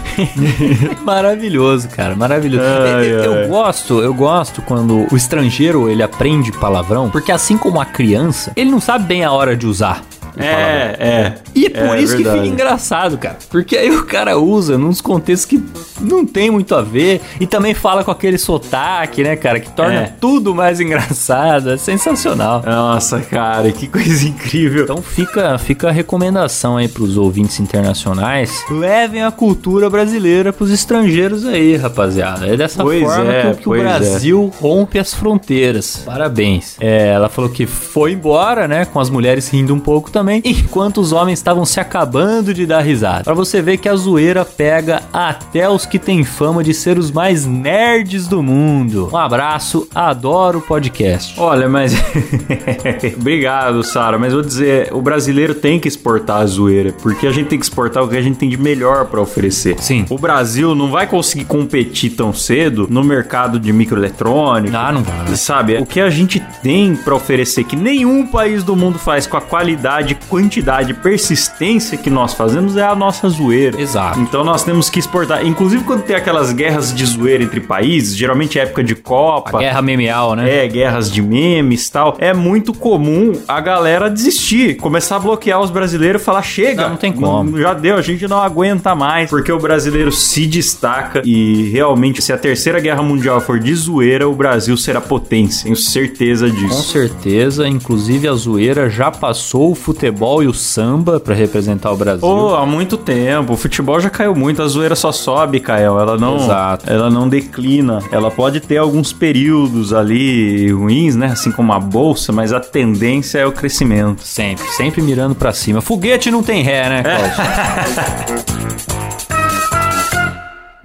Maravilhoso, 1.04 1.90
cara, 1.90 2.16
maravilhoso. 2.16 2.64
Ai, 2.64 3.08
eu, 3.08 3.24
eu 3.24 3.34
ai. 3.34 3.48
gosto, 3.48 4.00
eu 4.00 4.14
gosto 4.14 4.62
quando 4.62 5.08
o 5.12 5.16
estrangeiro 5.16 5.90
ele 5.90 6.04
aprende 6.04 6.52
palavrão, 6.52 7.10
porque 7.10 7.32
assim 7.32 7.58
como 7.58 7.80
a 7.80 7.86
criança, 7.86 8.52
ele 8.56 8.70
não 8.70 8.80
sabe 8.80 9.06
bem 9.06 9.24
a 9.24 9.32
hora 9.32 9.56
de 9.56 9.66
usar. 9.66 10.04
É, 10.40 10.96
é. 11.00 11.34
E 11.56 11.66
é 11.66 11.70
por 11.70 11.98
É 11.98 12.02
isso 12.02 12.16
que 12.16 12.24
verdade. 12.24 12.44
fica 12.44 12.54
engraçado, 12.54 13.18
cara. 13.18 13.38
Porque 13.50 13.76
aí 13.78 13.90
o 13.92 14.06
cara 14.06 14.38
usa 14.38 14.78
nos 14.78 15.02
contextos 15.02 15.46
que 15.46 15.64
não 16.02 16.26
tem 16.26 16.50
muito 16.52 16.76
a 16.76 16.82
ver 16.82 17.22
e 17.40 17.48
também 17.48 17.74
fala 17.74 18.04
com 18.04 18.12
aquele 18.12 18.38
sotaque, 18.38 19.24
né, 19.24 19.36
cara, 19.36 19.60
que 19.60 19.70
torna 19.72 20.02
É. 20.02 20.14
tudo 20.20 20.54
mais 20.54 20.80
engraçado. 20.82 21.72
É 21.72 21.78
sensacional. 21.78 22.62
Nossa, 22.66 23.20
cara, 23.22 23.72
que 23.72 23.88
coisa 23.88 24.28
incrível. 24.28 24.84
Então 24.84 25.02
fica, 25.02 25.58
fica 25.58 25.90
a 25.90 25.92
recomendação 25.92 26.78
aí 26.78 26.88
pros 26.88 27.18
ouvintes 27.18 27.60
internacionais. 27.60 28.64
Levem 28.70 29.24
a 29.24 29.32
cultura 29.32 29.90
brasileira 29.90 30.52
pros 30.54 30.72
estrangeiros 30.72 31.46
aí, 31.46 31.76
rapaziada. 31.76 32.48
É 32.48 32.56
dessa 32.58 32.84
Pois 32.84 33.02
forma 33.04 33.32
é, 33.34 33.42
que, 33.42 33.48
o- 33.48 33.56
que 33.56 33.70
o 33.70 33.76
é. 33.76 33.80
Brasil 33.80 34.52
rompe 34.60 35.00
as 35.00 35.14
fronteiras. 35.14 36.02
Parabéns. 36.06 36.76
É, 36.80 37.08
ela 37.10 37.30
falou 37.30 37.50
que 37.50 37.66
foi 37.66 38.12
embora, 38.14 38.68
né? 38.68 38.86
Com 38.86 39.00
as 39.00 39.10
mulheres 39.10 39.50
rindo 39.50 39.74
um 39.74 39.80
pouco 39.80 40.12
também, 40.12 40.27
enquanto 40.44 41.00
os 41.00 41.12
homens 41.12 41.40
estavam 41.40 41.66
se 41.66 41.80
acabando 41.80 42.54
de 42.54 42.66
dar 42.66 42.82
risada. 42.82 43.24
Pra 43.24 43.34
você 43.34 43.62
ver 43.62 43.78
que 43.78 43.90
a 43.90 43.96
zoeira 43.96 44.44
pega 44.44 45.02
até 45.12 45.70
os 45.70 45.86
que 45.86 46.00
têm 46.00 46.24
fama 46.24 46.64
de 46.64 46.74
ser 46.74 46.98
os 46.98 47.12
mais 47.12 47.46
nerds 47.46 48.28
do 48.28 48.42
mundo. 48.44 49.10
Um 49.12 49.18
abraço, 49.18 49.88
adoro 49.94 50.60
o 50.60 50.62
podcast. 50.62 51.40
Olha, 51.40 51.68
mas. 51.68 51.94
Obrigado, 53.18 53.84
Sara. 53.84 54.18
Mas 54.18 54.34
vou 54.34 54.42
dizer, 54.42 54.94
o 54.94 55.02
brasileiro 55.02 55.56
tem 55.56 55.80
que 55.80 55.88
exportar 55.88 56.42
a 56.42 56.46
zoeira, 56.46 56.94
porque 57.02 57.28
a 57.28 57.32
gente 57.32 57.48
tem 57.48 57.60
que 57.60 57.66
exportar 57.66 58.04
o 58.04 58.08
que 58.08 58.18
a 58.18 58.22
gente 58.22 58.38
tem 58.38 58.50
de 58.50 58.58
melhor 58.58 59.06
pra 59.06 59.22
oferecer. 59.22 59.76
Sim. 59.80 60.06
O 60.10 60.18
Brasil 60.18 60.76
não 60.76 60.90
vai 60.90 61.08
conseguir 61.08 61.46
competir 61.46 62.12
tão 62.12 62.34
cedo 62.34 62.88
no 62.90 63.04
mercado 63.04 63.60
de 63.60 63.72
microeletrônico. 63.72 64.76
Ah, 64.76 64.92
não 64.92 65.04
vai. 65.04 65.36
Sabe, 65.36 65.78
o 65.78 65.86
que 65.86 66.00
a 66.00 66.10
gente 66.10 66.40
tem 66.62 66.96
pra 66.96 67.16
oferecer 67.16 67.64
que 67.64 67.76
nenhum 67.76 68.26
país 68.28 68.64
do 68.64 68.76
mundo 68.76 69.00
faz 69.00 69.28
com 69.28 69.38
a 69.38 69.42
qualidade 69.42 70.17
quantidade, 70.30 70.94
persistência 70.94 71.98
que 71.98 72.10
nós 72.10 72.34
fazemos 72.34 72.76
é 72.76 72.84
a 72.84 72.96
nossa 72.96 73.30
zoeira. 73.30 73.80
Exato. 73.80 74.20
Então 74.20 74.44
nós 74.44 74.64
temos 74.64 74.90
que 74.90 75.00
exportar. 75.00 75.46
Inclusive 75.46 75.84
quando 75.84 76.04
tem 76.04 76.16
aquelas 76.16 76.52
guerras 76.52 76.94
de 76.94 77.06
zoeira 77.06 77.44
entre 77.44 77.60
países, 77.60 78.16
geralmente 78.16 78.60
é 78.60 78.64
época 78.64 78.84
de 78.84 78.96
Copa. 78.96 79.58
A 79.58 79.60
guerra 79.60 79.82
memeal, 79.82 80.36
né? 80.36 80.66
É, 80.66 80.68
guerras 80.68 81.12
de 81.12 81.22
memes 81.22 81.88
e 81.88 81.92
tal. 81.92 82.16
É 82.20 82.34
muito 82.34 82.74
comum 82.74 83.34
a 83.48 83.62
galera 83.62 84.10
desistir, 84.10 84.76
começar 84.76 85.18
a 85.18 85.20
bloquear 85.20 85.62
os 85.62 85.70
brasileiros 85.72 86.22
e 86.22 86.26
falar: 86.26 86.42
chega, 86.42 86.84
Não, 86.84 86.90
não 86.92 86.98
tem 86.98 87.14
como. 87.14 87.58
Já 87.60 87.74
deu, 87.74 87.96
a 87.96 88.02
gente 88.02 88.28
não 88.28 88.42
aguenta 88.42 88.94
mais. 88.96 89.30
Porque 89.30 89.52
o 89.52 89.60
brasileiro 89.60 90.12
se 90.12 90.46
destaca 90.46 91.22
e 91.24 91.70
realmente, 91.70 92.22
se 92.22 92.34
a 92.34 92.38
terceira 92.38 92.80
guerra 92.80 93.02
mundial 93.02 93.40
for 93.40 93.60
de 93.60 93.74
zoeira, 93.74 94.28
o 94.28 94.36
Brasil 94.36 94.76
será 94.76 95.00
potência. 95.00 95.64
Tenho 95.64 95.76
certeza 95.76 96.50
Com 96.50 96.56
disso. 96.56 96.92
certeza, 96.92 97.68
inclusive 97.68 98.28
a 98.28 98.34
zoeira 98.34 98.90
já 98.90 99.12
passou 99.12 99.72
o 99.72 99.76
futebol 99.76 100.07
e 100.44 100.48
o 100.48 100.54
samba 100.54 101.20
pra 101.20 101.34
representar 101.34 101.92
o 101.92 101.98
Brasil. 101.98 102.22
Pô, 102.22 102.56
há 102.56 102.66
muito 102.66 102.98
tempo. 102.98 103.54
O 103.54 103.58
futebol 103.58 104.00
já 104.00 104.10
caiu 104.10 104.36
muito, 104.36 104.62
a 104.62 104.68
zoeira 104.68 104.96
só 104.96 105.12
sobe, 105.12 105.60
Kael. 105.60 106.00
Ela 106.00 106.18
não, 106.18 106.38
Exato. 106.38 106.90
ela 106.90 107.10
não 107.10 107.28
declina. 107.28 108.00
Ela 108.12 108.30
pode 108.32 108.60
ter 108.60 108.78
alguns 108.78 109.14
períodos 109.14 109.94
ali 109.94 110.72
ruins, 110.72 111.16
né? 111.16 111.28
Assim 111.28 111.52
como 111.52 111.74
a 111.74 111.80
bolsa, 111.80 112.32
mas 112.32 112.54
a 112.54 112.60
tendência 112.60 113.40
é 113.40 113.46
o 113.46 113.52
crescimento. 113.52 114.22
Sempre, 114.24 114.66
sempre 114.70 115.02
mirando 115.02 115.36
pra 115.36 115.54
cima. 115.54 115.82
Foguete 115.82 116.30
não 116.32 116.44
tem 116.44 116.64
ré, 116.64 116.90
né, 116.90 117.04
Cláudio? 117.04 118.98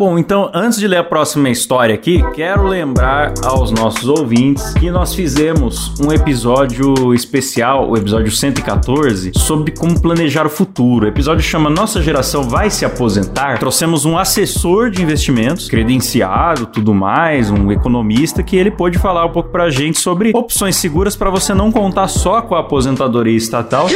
Bom, 0.04 0.18
então, 0.18 0.50
antes 0.52 0.80
de 0.80 0.88
ler 0.88 0.96
a 0.96 1.04
próxima 1.04 1.48
história 1.48 1.94
aqui, 1.94 2.24
quero 2.34 2.64
lembrar 2.64 3.34
aos 3.44 3.70
nossos 3.70 4.08
ouvintes 4.08 4.74
que 4.74 4.90
nós 4.90 5.14
fizemos 5.14 5.94
um 6.00 6.12
episódio 6.12 7.14
especial, 7.14 7.88
o 7.88 7.96
episódio 7.96 8.32
114, 8.32 9.30
sobre 9.36 9.70
como 9.70 10.02
planejar 10.02 10.44
o 10.44 10.50
futuro. 10.50 11.04
O 11.04 11.08
episódio 11.08 11.44
chama 11.44 11.70
Nossa 11.70 12.02
Geração 12.02 12.42
Vai 12.42 12.68
Se 12.68 12.84
Aposentar. 12.84 13.60
Trouxemos 13.60 14.04
um 14.04 14.18
assessor 14.18 14.90
de 14.90 15.00
investimentos, 15.00 15.68
credenciado, 15.68 16.66
tudo 16.66 16.92
mais, 16.92 17.48
um 17.48 17.70
economista, 17.70 18.42
que 18.42 18.56
ele 18.56 18.72
pôde 18.72 18.98
falar 18.98 19.24
um 19.24 19.30
pouco 19.30 19.50
pra 19.50 19.70
gente 19.70 20.00
sobre 20.00 20.32
opções 20.34 20.74
seguras 20.74 21.14
para 21.14 21.30
você 21.30 21.54
não 21.54 21.70
contar 21.70 22.08
só 22.08 22.42
com 22.42 22.56
a 22.56 22.58
aposentadoria 22.58 23.36
estatal. 23.36 23.88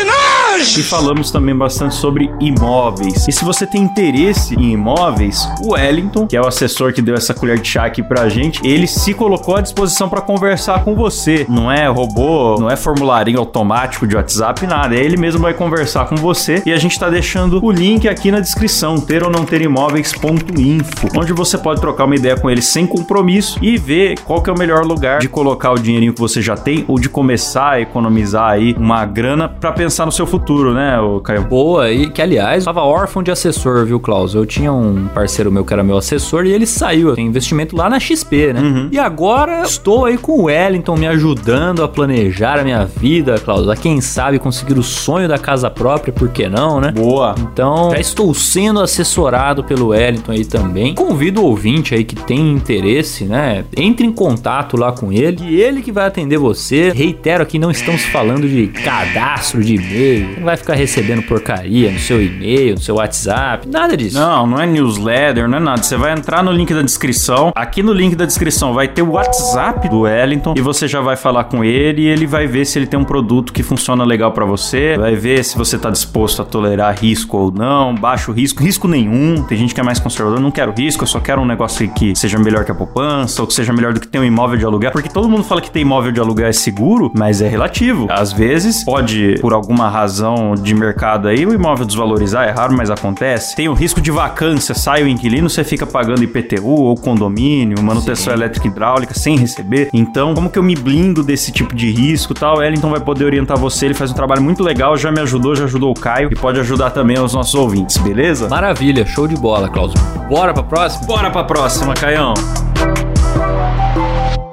E 0.59 0.83
falamos 0.83 1.31
também 1.31 1.55
bastante 1.55 1.95
sobre 1.95 2.31
imóveis. 2.41 3.29
E 3.29 3.33
se 3.33 3.45
você 3.45 3.67
tem 3.67 3.83
interesse 3.83 4.55
em 4.55 4.73
imóveis, 4.73 5.47
o 5.63 5.73
Wellington, 5.73 6.27
que 6.27 6.37
é 6.37 6.41
o 6.41 6.47
assessor 6.47 6.93
que 6.95 7.03
deu 7.03 7.15
essa 7.15 7.35
colher 7.35 7.59
de 7.59 7.69
chá 7.69 7.85
aqui 7.85 8.03
pra 8.03 8.29
gente, 8.29 8.67
ele 8.67 8.87
se 8.87 9.13
colocou 9.13 9.57
à 9.57 9.61
disposição 9.61 10.09
para 10.09 10.23
conversar 10.23 10.83
com 10.83 10.95
você. 10.95 11.45
Não 11.49 11.71
é 11.71 11.87
robô, 11.89 12.57
não 12.59 12.71
é 12.71 12.77
formularinho 12.77 13.39
automático 13.39 14.07
de 14.07 14.17
WhatsApp, 14.17 14.67
nada. 14.67 14.95
Ele 14.95 15.17
mesmo 15.17 15.41
vai 15.43 15.53
conversar 15.53 16.07
com 16.07 16.17
você 16.17 16.63
e 16.65 16.73
a 16.73 16.79
gente 16.79 16.99
tá 16.99 17.11
deixando 17.11 17.63
o 17.63 17.71
link 17.71 18.09
aqui 18.09 18.31
na 18.31 18.41
descrição, 18.41 18.99
ter 18.99 19.23
ou 19.23 19.31
não 19.31 19.45
ter 19.45 19.61
imóveis.info, 19.61 21.09
onde 21.17 21.33
você 21.33 21.59
pode 21.59 21.81
trocar 21.81 22.05
uma 22.05 22.17
ideia 22.17 22.37
com 22.37 22.51
ele 22.51 22.63
sem 22.63 22.87
compromisso 22.87 23.59
e 23.61 23.77
ver 23.77 24.19
qual 24.21 24.43
que 24.43 24.49
é 24.49 24.53
o 24.53 24.59
melhor 24.59 24.85
lugar 24.85 25.19
de 25.21 25.29
colocar 25.29 25.73
o 25.73 25.79
dinheirinho 25.79 26.15
que 26.15 26.21
você 26.21 26.41
já 26.41 26.57
tem 26.57 26.85
ou 26.89 26.99
de 26.99 27.09
começar 27.09 27.73
a 27.73 27.81
economizar 27.81 28.51
aí 28.51 28.75
uma 28.79 29.05
grana 29.05 29.49
para 29.49 29.73
pensar 29.73 30.07
no 30.07 30.13
seu 30.13 30.27
futuro, 30.27 30.46
né, 30.75 31.01
o 31.01 31.21
Caio? 31.21 31.45
Boa, 31.45 31.91
e 31.91 32.09
que 32.09 32.23
aliás, 32.23 32.65
tava 32.65 32.83
órfão 32.83 33.23
de 33.23 33.31
assessor, 33.31 33.85
viu, 33.85 34.01
Klaus? 34.01 34.35
Eu 34.35 34.47
tinha 34.47 34.73
um 34.73 35.07
parceiro 35.09 35.51
meu 35.51 35.65
que 35.65 35.73
era 35.73 35.83
meu 35.83 35.97
assessor 35.97 36.47
e 36.47 36.53
ele 36.53 36.67
saiu. 36.67 37.15
Tem 37.15 37.27
investimento 37.27 37.77
lá 37.77 37.89
na 37.89 37.99
XP, 37.99 38.53
né? 38.53 38.89
E 38.91 38.99
agora 38.99 39.63
estou 39.63 40.05
aí 40.05 40.17
com 40.17 40.33
o 40.33 40.43
Wellington 40.45 40.97
me 40.97 41.07
ajudando 41.07 41.83
a 41.83 41.89
planejar 41.89 42.59
a 42.59 42.65
minha 42.65 42.85
vida, 42.85 43.39
Klaus. 43.39 43.69
A 43.69 43.77
quem 43.77 44.01
sabe 44.01 44.39
conseguir 44.39 44.79
o 44.79 44.83
sonho 44.83 45.29
da 45.29 45.39
casa 45.39 45.71
própria, 45.71 46.13
por 46.13 46.29
que 46.29 46.49
não, 46.49 46.81
né? 46.81 46.93
Boa. 46.93 47.35
Então, 47.39 47.91
já 47.91 47.99
estou 47.99 48.33
sendo 48.35 48.81
assessorado 48.81 49.65
pelo 49.65 49.89
Wellington 49.89 50.33
aí 50.33 50.45
também. 50.45 50.95
Convido 50.95 51.43
o 51.43 51.47
ouvinte 51.47 51.95
aí 51.95 52.05
que 52.05 52.15
tem 52.15 52.53
interesse, 52.53 53.25
né? 53.25 53.65
Entre 53.77 54.07
em 54.07 54.13
contato 54.13 54.77
lá 54.77 54.93
com 54.93 55.13
ele, 55.13 55.39
e 55.43 55.61
ele 55.61 55.83
que 55.83 55.93
vai 55.93 56.07
atender 56.07 56.39
você. 56.39 56.91
Reitero 56.91 57.43
aqui, 57.43 57.59
não 57.59 57.71
estamos 57.71 58.03
falando 58.07 58.49
de 58.49 58.69
cadastro 58.69 59.63
de 59.63 59.75
e-mail. 59.75 60.26
Você 60.27 60.41
não 60.41 60.45
vai 60.45 60.57
ficar 60.57 60.75
recebendo 60.75 61.23
porcaria 61.23 61.91
no 61.91 61.99
seu 61.99 62.23
e-mail, 62.23 62.75
no 62.75 62.81
seu 62.81 62.97
WhatsApp, 62.97 63.67
nada 63.69 63.97
disso. 63.97 64.19
Não, 64.19 64.47
não 64.47 64.61
é 64.61 64.67
newsletter, 64.67 65.49
não 65.49 65.59
é 65.59 65.61
nada. 65.61 65.83
Você 65.83 65.97
vai 65.97 66.13
entrar 66.13 66.43
no 66.43 66.51
link 66.51 66.75
da 66.75 66.83
descrição. 66.83 67.53
Aqui 67.55 67.83
no 67.83 67.93
link 67.93 68.15
da 68.15 68.27
descrição 68.27 68.75
vai 68.75 68.89
ter 68.89 69.03
o 69.03 69.13
WhatsApp 69.13 69.89
do 69.89 70.01
Wellington 70.01 70.55
e 70.57 70.61
você 70.61 70.87
já 70.89 71.01
vai 71.01 71.17
falar 71.17 71.45
com 71.45 71.65
ele 71.65 72.03
e 72.03 72.07
ele 72.07 72.27
vai 72.27 72.47
ver 72.47 72.65
se 72.67 72.79
ele 72.79 72.87
tem 72.87 72.99
um 72.99 73.05
produto 73.05 73.53
que 73.53 73.63
funciona 73.63 74.05
legal 74.05 74.33
pra 74.33 74.45
você. 74.45 74.97
Vai 74.99 75.15
ver 75.15 75.45
se 75.45 75.57
você 75.57 75.79
tá 75.79 75.91
disposto 75.91 76.43
a 76.43 76.45
tolerar 76.45 76.99
risco 76.99 77.37
ou 77.37 77.51
não, 77.51 77.95
baixo 77.95 78.33
risco, 78.33 78.63
risco 78.63 78.89
nenhum. 78.89 79.43
Tem 79.45 79.57
gente 79.57 79.75
que 79.75 79.81
é 79.81 79.85
mais 79.85 79.99
conservador, 79.99 80.41
não 80.41 80.51
quero 80.51 80.73
risco, 80.77 81.05
eu 81.05 81.09
só 81.09 81.21
quero 81.21 81.41
um 81.41 81.47
negócio 81.47 81.89
que 81.91 82.15
seja 82.17 82.39
melhor 82.39 82.65
que 82.65 82.73
a 82.73 82.75
poupança 82.75 83.41
ou 83.41 83.49
que 83.49 83.55
seja 83.55 83.73
melhor 83.73 83.93
do 83.93 84.01
que 84.01 84.09
ter 84.09 84.19
um 84.19 84.25
imóvel 84.25 84.59
de 84.59 84.65
aluguel, 84.65 84.91
porque 84.91 85.09
todo 85.09 85.29
mundo 85.29 85.45
fala 85.45 85.61
que 85.61 85.71
ter 85.71 85.81
imóvel 85.81 86.13
de 86.13 86.21
aluguel 86.21 86.49
é 86.49 86.53
seguro, 86.53 87.11
mas 87.17 87.41
é 87.41 87.49
relativo. 87.49 88.07
Às 88.11 88.33
vezes 88.33 88.85
pode 88.85 89.37
por 89.41 89.53
alguma 89.53 89.89
razão 89.89 90.16
de 90.63 90.75
mercado 90.75 91.29
aí 91.29 91.47
o 91.47 91.55
imóvel 91.55 91.87
desvalorizar, 91.87 92.49
é 92.49 92.51
raro, 92.51 92.75
mas 92.77 92.91
acontece. 92.91 93.57
Tem 93.57 93.69
o 93.69 93.75
risco 93.75 94.01
de 94.01 94.11
vacância, 94.11 94.75
sai 94.75 95.03
o 95.03 95.09
inquilino, 95.09 95.49
você 95.49 95.65
fica 95.65 95.87
pagando 95.87 96.23
IPTU 96.23 96.67
ou 96.67 96.95
condomínio, 96.97 97.83
manutenção 97.83 98.33
elétrica 98.33 98.67
e 98.67 98.71
hidráulica 98.71 99.15
sem 99.15 99.37
receber. 99.37 99.89
Então, 99.93 100.35
como 100.35 100.51
que 100.51 100.59
eu 100.59 100.63
me 100.63 100.75
blindo 100.75 101.23
desse 101.23 101.53
tipo 101.53 101.75
de 101.75 101.91
risco 101.91 102.33
e 102.33 102.37
tal? 102.37 102.57
O 102.57 102.59
Wellington 102.59 102.91
vai 102.91 103.01
poder 103.01 103.25
orientar 103.25 103.59
você, 103.59 103.87
ele 103.87 103.95
faz 103.95 104.11
um 104.11 104.15
trabalho 104.15 104.43
muito 104.43 104.63
legal, 104.63 104.97
já 104.97 105.11
me 105.11 105.21
ajudou, 105.21 105.55
já 105.55 105.65
ajudou 105.65 105.91
o 105.91 105.95
Caio 105.95 106.29
e 106.31 106.37
pode 106.37 106.59
ajudar 106.61 106.91
também 106.91 107.19
os 107.19 107.35
nossos 107.35 107.55
ouvintes, 107.55 107.97
beleza? 107.99 108.49
Maravilha, 108.49 109.07
show 109.07 109.27
de 109.27 109.37
bola, 109.37 109.69
Klaus. 109.69 109.95
Bora 110.29 110.53
pra 110.53 110.63
próxima? 110.63 111.07
Bora 111.07 111.31
pra 111.31 111.45
próxima, 111.45 111.95
Caião. 111.95 112.35